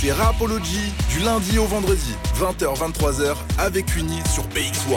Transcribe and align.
C'est 0.00 0.12
Rapology 0.12 0.92
du 1.10 1.18
lundi 1.24 1.58
au 1.58 1.64
vendredi, 1.64 2.14
20h-23h 2.36 3.34
avec 3.58 3.96
Uni 3.96 4.20
sur 4.32 4.44
BX1. 4.50 4.96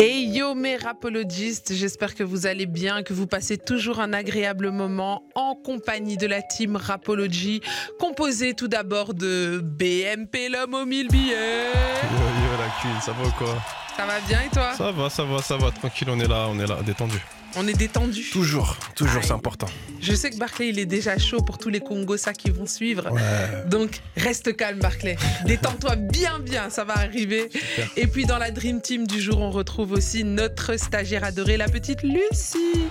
Hey 0.00 0.28
yo 0.28 0.56
mes 0.56 0.74
rapologistes, 0.74 1.72
j'espère 1.76 2.16
que 2.16 2.24
vous 2.24 2.46
allez 2.46 2.66
bien, 2.66 3.04
que 3.04 3.12
vous 3.12 3.28
passez 3.28 3.58
toujours 3.58 4.00
un 4.00 4.12
agréable 4.12 4.72
moment 4.72 5.22
en 5.36 5.54
compagnie 5.54 6.16
de 6.16 6.26
la 6.26 6.42
team 6.42 6.74
Rapology, 6.74 7.60
composée 8.00 8.54
tout 8.54 8.66
d'abord 8.66 9.14
de 9.14 9.60
BMP 9.62 10.48
l'homme 10.50 10.74
aux 10.74 10.84
mille 10.84 11.06
billets. 11.06 11.32
Yo, 11.32 12.18
yo, 12.18 12.58
la 12.58 12.82
queen, 12.82 13.00
ça 13.00 13.12
va 13.12 13.24
ou 13.24 13.30
quoi? 13.30 13.56
Ça 13.96 14.04
va 14.04 14.18
bien 14.26 14.40
et 14.44 14.52
toi? 14.52 14.72
Ça 14.76 14.90
va, 14.90 15.08
ça 15.08 15.22
va, 15.22 15.40
ça 15.40 15.56
va, 15.56 15.70
tranquille, 15.70 16.08
on 16.10 16.18
est 16.18 16.26
là, 16.26 16.48
on 16.50 16.58
est 16.58 16.66
là, 16.66 16.78
détendu. 16.84 17.22
On 17.56 17.66
est 17.66 17.72
détendu. 17.76 18.22
Toujours, 18.30 18.76
toujours, 18.94 19.24
c'est 19.24 19.32
important. 19.32 19.66
Je 20.00 20.12
sais 20.14 20.30
que 20.30 20.36
Barclay 20.36 20.68
il 20.68 20.78
est 20.78 20.86
déjà 20.86 21.18
chaud 21.18 21.40
pour 21.40 21.58
tous 21.58 21.70
les 21.70 21.80
Congosa 21.80 22.32
qui 22.32 22.50
vont 22.50 22.66
suivre. 22.66 23.10
Ouais. 23.10 23.20
Donc 23.68 24.00
reste 24.16 24.54
calme 24.56 24.78
Barclay. 24.78 25.16
Détends-toi 25.44 25.96
bien 25.96 26.38
bien, 26.38 26.70
ça 26.70 26.84
va 26.84 26.98
arriver. 26.98 27.48
Super. 27.50 27.88
Et 27.96 28.06
puis 28.06 28.26
dans 28.26 28.38
la 28.38 28.50
Dream 28.50 28.80
Team 28.80 29.06
du 29.06 29.20
jour, 29.20 29.40
on 29.40 29.50
retrouve 29.50 29.92
aussi 29.92 30.22
notre 30.24 30.76
stagiaire 30.78 31.24
adorée, 31.24 31.56
la 31.56 31.68
petite 31.68 32.02
Lucie. 32.02 32.86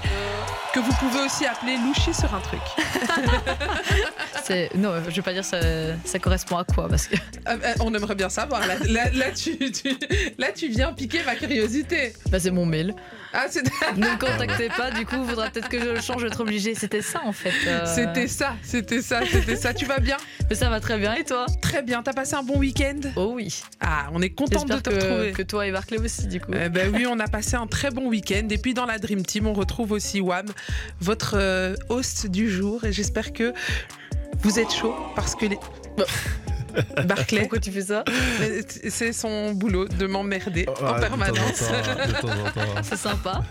Que 0.74 0.80
vous 0.82 0.92
pouvez 1.00 1.22
aussi 1.26 1.46
appeler 1.46 1.78
Louchi 1.78 2.14
sur 2.14 2.34
un 2.36 2.42
truc. 2.42 2.60
C'est- 4.44 4.70
Non, 4.76 4.92
je 5.10 5.16
vais 5.16 5.22
pas 5.22 5.34
dire 5.34 5.46
ça, 5.46 5.60
ça 6.04 6.20
correspond 6.20 6.58
à 6.58 6.64
quoi 6.64 6.88
parce 6.90 7.08
que 7.08 7.16
Euh, 7.16 7.58
euh, 7.64 7.74
on 7.80 7.94
aimerait 7.94 8.16
bien 8.16 8.30
savoir. 8.30 8.66
Là, 8.68 8.76
là- 8.88 9.10
là, 9.12 9.32
tu, 9.32 9.58
tu- 9.72 9.98
là, 10.38 10.52
tu 10.54 10.68
viens 10.68 10.94
piquer 10.94 11.22
ma 11.26 11.36
curiosité. 11.36 12.14
bah, 12.30 12.40
c'est 12.40 12.52
mon 12.52 12.66
mail. 12.66 12.94
Ah, 13.34 13.46
c'est- 13.50 13.64
Ne 13.96 14.06
me 14.06 14.18
contactez 14.20 14.70
pas, 14.70 14.92
du 14.92 15.06
coup, 15.06 15.24
faudra 15.28 15.50
peut-être 15.50 15.70
que 15.70 15.80
je 15.80 15.86
le 15.90 16.02
change, 16.02 16.18
je 16.18 16.22
vais 16.24 16.28
être 16.28 16.42
obligée. 16.42 16.76
C'était 16.76 17.02
ça 17.02 17.22
en 17.26 17.32
fait. 17.34 17.52
euh. 17.68 17.86
c'était 17.86 18.28
ça, 18.28 18.56
c'était 18.64 19.02
ça, 19.02 19.22
c'était 19.30 19.56
ça. 19.56 19.74
Tu 19.74 19.86
vas 19.86 20.00
bien? 20.00 20.18
Mais 20.50 20.56
ça 20.56 20.70
va 20.70 20.80
très 20.80 20.98
bien 20.98 21.14
et 21.16 21.24
toi? 21.24 21.46
Très 21.62 21.82
bien. 21.82 22.02
T'as 22.04 22.14
passé 22.14 22.36
un 22.36 22.44
bon 22.44 22.58
week-end? 22.60 23.00
Oh 23.16 23.34
oui. 23.36 23.62
Ah, 23.82 24.08
on 24.14 24.22
est 24.22 24.30
contente 24.30 24.68
de 24.68 24.76
te 24.80 24.90
que, 24.90 24.96
retrouver. 24.96 25.32
que 25.34 25.42
toi 25.44 25.68
et 25.68 25.72
Barclay 25.72 26.00
aussi, 26.00 26.28
du 26.28 26.40
coup. 26.40 26.52
Eh 26.54 26.70
ben 26.70 26.92
oui, 26.94 27.06
on 27.08 27.20
a 27.20 27.28
passé 27.28 27.56
un 27.56 27.68
très 27.68 27.92
bon 27.92 28.08
week-end. 28.08 28.48
Et 28.50 28.58
puis 28.58 28.74
dans 28.74 28.86
la 28.86 28.98
Dream 29.00 29.26
Team, 29.26 29.48
on 29.48 29.54
retrouve 29.54 29.92
aussi 29.92 30.22
Wam, 30.22 30.46
votre 31.02 31.36
euh, 31.38 31.76
host 31.90 32.28
du 32.28 32.50
jour. 32.50 32.84
Et 32.86 32.92
j'espère 32.94 33.34
que 33.34 33.54
vous 34.42 34.60
êtes 34.60 34.72
chaud 34.74 34.96
parce 35.16 35.36
que 35.36 35.46
les. 35.48 35.58
Barclay, 37.06 37.42
Pourquoi 37.42 37.60
tu 37.60 37.72
fais 37.72 37.82
ça 37.82 38.04
c'est 38.90 39.14
son 39.14 39.52
boulot 39.54 39.88
de 39.88 40.08
m'emmerder 40.08 40.66
en 40.68 40.94
Ouais, 40.94 41.00
permanence. 41.00 41.64
C'est 42.84 42.96
sympa. 42.98 43.44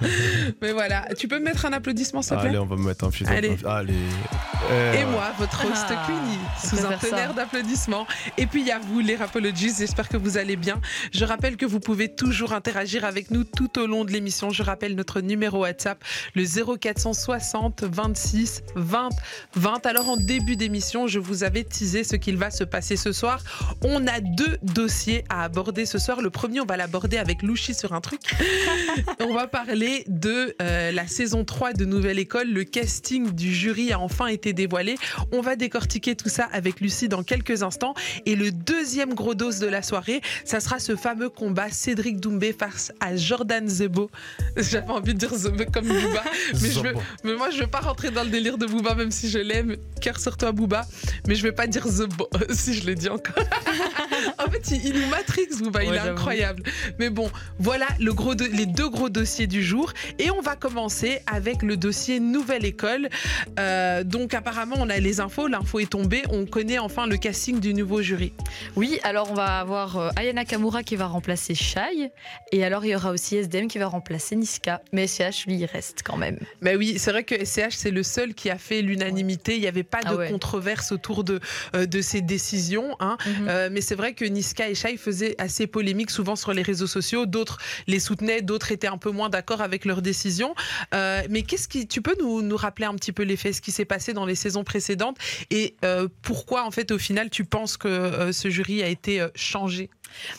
Mais 0.62 0.72
voilà, 0.72 1.06
tu 1.18 1.28
peux 1.28 1.38
me 1.38 1.44
mettre 1.44 1.66
un 1.66 1.72
applaudissement 1.72 2.22
s'il 2.22 2.36
te 2.36 2.40
plaît? 2.40 2.48
Allez, 2.50 2.58
on 2.58 2.66
va 2.66 2.76
me 2.76 2.84
mettre 2.84 3.04
un 3.04 3.10
petit 3.10 3.24
Allez. 3.26 3.56
Allez. 3.66 3.92
Et 3.94 5.00
Eh, 5.00 5.04
moi, 5.04 5.32
votre 5.38 5.64
host 5.64 5.86
Ah, 5.88 6.06
Queenie, 6.06 6.38
on 6.64 6.66
sous 6.68 6.84
un 6.86 6.96
tonnerre 6.98 7.34
d'applaudissements. 7.34 8.06
Et 8.38 8.46
puis 8.46 8.60
il 8.62 8.66
y 8.66 8.72
a 8.72 8.78
vous, 8.78 9.00
les 9.00 9.16
Rapologies, 9.16 9.72
j'espère 9.78 10.08
que 10.08 10.16
vous 10.16 10.38
allez 10.38 10.56
bien. 10.56 10.80
Je 11.12 11.24
rappelle 11.24 11.56
que 11.56 11.66
vous 11.66 11.80
pouvez 11.80 12.14
toujours 12.14 12.52
interagir 12.52 13.04
avec 13.04 13.30
nous 13.30 13.44
tout 13.44 13.78
au 13.78 13.86
long 13.86 14.04
de 14.04 14.10
l'émission. 14.12 14.50
Je 14.50 14.62
rappelle 14.62 14.94
notre 14.94 15.20
numéro 15.20 15.60
WhatsApp, 15.60 16.02
le 16.34 16.44
0460 16.44 17.84
26 17.84 18.62
20 18.74 19.08
20. 19.54 19.86
Alors 19.86 20.08
en 20.08 20.16
début 20.16 20.56
d'émission, 20.56 21.06
je 21.06 21.18
vous 21.18 21.44
avais 21.44 21.64
teasé 21.64 22.04
ce 22.04 22.16
qu'il 22.16 22.36
va 22.36 22.50
se 22.50 22.64
passer 22.64 22.96
ce 22.96 23.12
soir. 23.12 23.15
On 23.82 24.06
a 24.06 24.20
deux 24.20 24.58
dossiers 24.62 25.24
à 25.28 25.44
aborder 25.44 25.86
ce 25.86 25.98
soir. 25.98 26.20
Le 26.20 26.30
premier, 26.30 26.60
on 26.60 26.66
va 26.66 26.76
l'aborder 26.76 27.16
avec 27.16 27.42
Louchi 27.42 27.74
sur 27.74 27.92
un 27.92 28.00
truc. 28.00 28.20
on 29.20 29.32
va 29.32 29.46
parler 29.46 30.04
de 30.08 30.54
euh, 30.60 30.92
la 30.92 31.06
saison 31.06 31.44
3 31.44 31.72
de 31.72 31.84
Nouvelle 31.84 32.18
École. 32.18 32.48
Le 32.48 32.64
casting 32.64 33.30
du 33.32 33.54
jury 33.54 33.92
a 33.92 34.00
enfin 34.00 34.26
été 34.26 34.52
dévoilé. 34.52 34.96
On 35.32 35.40
va 35.40 35.56
décortiquer 35.56 36.16
tout 36.16 36.28
ça 36.28 36.48
avec 36.52 36.80
Lucie 36.80 37.08
dans 37.08 37.22
quelques 37.22 37.62
instants. 37.62 37.94
Et 38.26 38.36
le 38.36 38.50
deuxième 38.50 39.14
gros 39.14 39.34
dose 39.34 39.58
de 39.58 39.66
la 39.66 39.82
soirée, 39.82 40.20
ça 40.44 40.60
sera 40.60 40.78
ce 40.78 40.96
fameux 40.96 41.30
combat 41.30 41.70
Cédric 41.70 42.20
Doumbé 42.20 42.52
face 42.52 42.92
à 43.00 43.16
Jordan 43.16 43.68
Zebo. 43.68 44.10
J'avais 44.56 44.90
envie 44.90 45.14
de 45.14 45.18
dire 45.18 45.34
Zebo 45.34 45.64
comme 45.72 45.86
Booba. 45.86 46.22
Mais, 46.54 46.70
je 46.70 46.80
veux, 46.80 46.88
Zobo. 46.90 47.02
mais 47.24 47.34
moi, 47.34 47.50
je 47.50 47.60
veux 47.60 47.66
pas 47.66 47.80
rentrer 47.80 48.10
dans 48.10 48.24
le 48.24 48.30
délire 48.30 48.58
de 48.58 48.66
Booba, 48.66 48.94
même 48.94 49.10
si 49.10 49.28
je 49.28 49.38
l'aime. 49.38 49.76
Cœur 50.00 50.18
sur 50.18 50.36
toi, 50.36 50.52
Booba. 50.52 50.86
Mais 51.26 51.34
je 51.34 51.42
vais 51.42 51.52
pas 51.52 51.66
dire 51.66 51.86
Zebo, 51.86 52.28
si 52.50 52.74
je 52.74 52.86
le 52.86 52.94
dis 52.94 53.05
encore. 53.08 53.44
en 54.38 54.50
fait, 54.50 54.70
il, 54.70 54.86
il 54.86 55.00
nous 55.00 55.06
matrix, 55.08 55.46
Booba. 55.60 55.82
il 55.84 55.90
Ouais, 55.90 55.96
est 55.96 56.00
incroyable. 56.00 56.62
Mais 56.98 57.10
bon, 57.10 57.30
voilà 57.58 57.86
le 58.00 58.12
gros 58.12 58.34
do- 58.34 58.44
les 58.52 58.66
deux 58.66 58.88
gros 58.88 59.08
dossiers 59.08 59.46
du 59.46 59.62
jour. 59.62 59.92
Et 60.18 60.30
on 60.30 60.40
va 60.40 60.56
commencer 60.56 61.20
avec 61.26 61.62
le 61.62 61.76
dossier 61.76 62.20
Nouvelle 62.20 62.64
École. 62.64 63.08
Euh, 63.58 64.04
donc, 64.04 64.34
apparemment, 64.34 64.76
on 64.78 64.88
a 64.90 64.98
les 64.98 65.20
infos. 65.20 65.46
L'info 65.48 65.78
est 65.80 65.90
tombée. 65.90 66.22
On 66.30 66.46
connaît 66.46 66.78
enfin 66.78 67.06
le 67.06 67.16
casting 67.16 67.60
du 67.60 67.74
nouveau 67.74 68.02
jury. 68.02 68.32
Oui, 68.76 68.98
alors 69.02 69.30
on 69.30 69.34
va 69.34 69.58
avoir 69.60 69.96
euh, 69.96 70.10
Ayana 70.16 70.44
Kamura 70.44 70.82
qui 70.82 70.96
va 70.96 71.06
remplacer 71.06 71.54
Shai. 71.54 72.10
Et 72.52 72.64
alors 72.64 72.84
il 72.84 72.90
y 72.90 72.96
aura 72.96 73.10
aussi 73.12 73.36
SDM 73.36 73.68
qui 73.68 73.78
va 73.78 73.86
remplacer 73.86 74.36
Niska. 74.36 74.82
Mais 74.92 75.06
SCH, 75.06 75.46
lui, 75.46 75.56
il 75.56 75.64
reste 75.66 76.00
quand 76.04 76.16
même. 76.16 76.38
Mais 76.60 76.76
oui, 76.76 76.96
c'est 76.98 77.10
vrai 77.10 77.24
que 77.24 77.44
SCH, 77.44 77.70
c'est 77.76 77.90
le 77.90 78.02
seul 78.02 78.34
qui 78.34 78.50
a 78.50 78.58
fait 78.58 78.82
l'unanimité. 78.82 79.54
Il 79.56 79.60
n'y 79.60 79.66
avait 79.68 79.82
pas 79.82 80.00
de 80.02 80.08
Ah 80.08 80.16
ouais. 80.16 80.30
controverse 80.30 80.92
autour 80.92 81.24
de, 81.24 81.40
euh, 81.74 81.86
de 81.86 82.00
ces 82.00 82.20
décisions. 82.20 82.96
hein. 83.00 83.16
Mhm. 83.26 83.46
Euh, 83.48 83.68
mais 83.72 83.80
c'est 83.80 83.94
vrai 83.94 84.12
que 84.14 84.15
Niska 84.24 84.68
et 84.68 84.74
Shai 84.74 84.96
faisaient 84.96 85.34
assez 85.38 85.66
polémique 85.66 86.10
souvent 86.10 86.36
sur 86.36 86.52
les 86.52 86.62
réseaux 86.62 86.86
sociaux. 86.86 87.26
D'autres 87.26 87.58
les 87.86 88.00
soutenaient, 88.00 88.42
d'autres 88.42 88.72
étaient 88.72 88.86
un 88.86 88.98
peu 88.98 89.10
moins 89.10 89.28
d'accord 89.28 89.60
avec 89.60 89.84
leurs 89.84 90.02
décisions. 90.02 90.54
Euh, 90.94 91.22
mais 91.30 91.42
qu'est-ce 91.42 91.68
qui, 91.68 91.86
tu 91.86 92.02
peux 92.02 92.16
nous, 92.20 92.56
rappeler 92.56 92.86
un 92.86 92.94
petit 92.94 93.12
peu 93.12 93.22
les 93.22 93.36
faits, 93.36 93.54
ce 93.54 93.60
qui 93.60 93.70
s'est 93.70 93.84
passé 93.84 94.12
dans 94.12 94.24
les 94.24 94.34
saisons 94.34 94.64
précédentes 94.64 95.18
et 95.50 95.76
euh, 95.84 96.08
pourquoi 96.22 96.64
en 96.64 96.70
fait 96.70 96.90
au 96.90 96.98
final 96.98 97.28
tu 97.28 97.44
penses 97.44 97.76
que 97.76 97.88
euh, 97.88 98.32
ce 98.32 98.48
jury 98.48 98.82
a 98.82 98.88
été 98.88 99.26
changé? 99.34 99.90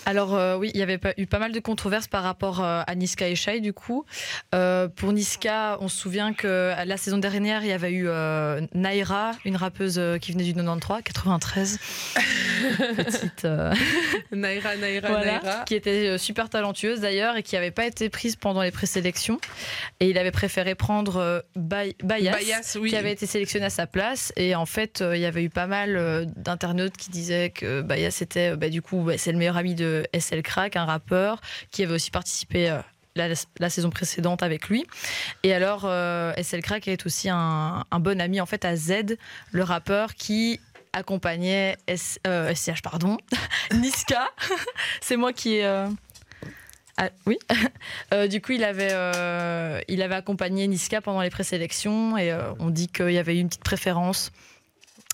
Alors 0.05 0.35
euh, 0.35 0.57
oui, 0.57 0.71
il 0.73 0.79
y 0.79 0.83
avait 0.83 0.97
pas, 0.97 1.13
eu 1.17 1.25
pas 1.27 1.39
mal 1.39 1.51
de 1.51 1.59
controverses 1.59 2.07
par 2.07 2.23
rapport 2.23 2.63
euh, 2.63 2.81
à 2.85 2.95
Niska 2.95 3.27
et 3.27 3.35
Shai 3.35 3.59
du 3.59 3.73
coup. 3.73 4.05
Euh, 4.55 4.87
pour 4.87 5.11
Niska, 5.13 5.77
on 5.81 5.87
se 5.87 5.97
souvient 5.97 6.33
que 6.33 6.73
la 6.85 6.97
saison 6.97 7.17
dernière, 7.17 7.63
il 7.63 7.67
y 7.69 7.71
avait 7.71 7.91
eu 7.91 8.07
Naira, 8.73 9.31
une 9.45 9.55
rappeuse 9.55 10.01
qui 10.21 10.31
venait 10.31 10.43
du 10.43 10.53
93, 10.53 11.03
93. 11.03 11.79
Petite 12.97 13.47
Naira, 14.31 14.75
Naira, 14.77 15.07
voilà, 15.09 15.39
Naira. 15.39 15.63
qui 15.65 15.75
était 15.75 16.17
super 16.17 16.49
talentueuse 16.49 16.99
d'ailleurs 17.01 17.35
et 17.37 17.43
qui 17.43 17.55
n'avait 17.55 17.71
pas 17.71 17.85
été 17.85 18.09
prise 18.09 18.35
pendant 18.35 18.61
les 18.61 18.71
présélections. 18.71 19.39
Et 19.99 20.09
il 20.09 20.17
avait 20.17 20.31
préféré 20.31 20.75
prendre 20.75 21.43
Bay- 21.55 21.95
Bayas. 22.03 22.31
Bayas, 22.31 22.77
oui. 22.79 22.89
qui 22.89 22.95
avait 22.95 23.11
été 23.11 23.25
sélectionné 23.25 23.65
à 23.65 23.69
sa 23.69 23.87
place. 23.87 24.31
Et 24.35 24.55
en 24.55 24.65
fait, 24.65 25.03
il 25.13 25.19
y 25.19 25.25
avait 25.25 25.43
eu 25.43 25.49
pas 25.49 25.67
mal 25.67 26.27
d'internautes 26.35 26.97
qui 26.97 27.09
disaient 27.09 27.49
que 27.49 27.81
Bayas 27.81 28.19
était, 28.21 28.55
bah, 28.55 28.69
du 28.69 28.81
coup, 28.81 29.01
bah, 29.01 29.17
c'est 29.17 29.31
le 29.31 29.37
meilleur 29.37 29.56
ami 29.57 29.75
de 29.75 30.05
SL 30.17 30.41
Crack, 30.41 30.75
un 30.75 30.85
rappeur, 30.85 31.41
qui 31.71 31.83
avait 31.83 31.93
aussi 31.93 32.11
participé 32.11 32.69
euh, 32.69 32.79
la, 33.59 33.69
saison 33.69 33.89
précédente 33.89 34.43
avec 34.43 34.69
lui. 34.69 34.85
Et 35.43 35.53
alors, 35.53 35.83
euh, 35.85 36.33
SL 36.41 36.61
Crack 36.61 36.87
est 36.87 37.05
aussi 37.05 37.29
un, 37.29 37.83
bon 37.99 38.21
ami 38.21 38.39
en 38.39 38.45
fait 38.45 38.65
à 38.65 38.75
Z, 38.75 39.17
le 39.51 39.63
rappeur 39.63 40.15
qui 40.15 40.59
accompagnait 40.93 41.77
S- 41.87 42.19
euh, 42.25 42.53
SCH, 42.53 42.81
pardon, 42.81 43.17
Niska. 43.73 44.29
c'est 45.01 45.17
moi 45.17 45.33
qui 45.33 45.61
euh, 45.61 45.87
ah, 46.97 47.09
oui. 47.25 47.37
Du 48.29 48.41
coup, 48.41 48.53
il 48.53 48.63
avait, 48.63 48.93
il 49.87 50.01
avait 50.01 50.15
accompagné 50.15 50.67
Niska 50.67 51.01
pendant 51.01 51.21
les 51.21 51.29
présélections 51.29 52.17
et 52.17 52.35
on 52.59 52.69
dit 52.69 52.87
qu'il 52.87 53.11
y 53.11 53.19
avait 53.19 53.35
eu 53.35 53.39
une 53.39 53.49
petite 53.49 53.63
préférence 53.63 54.31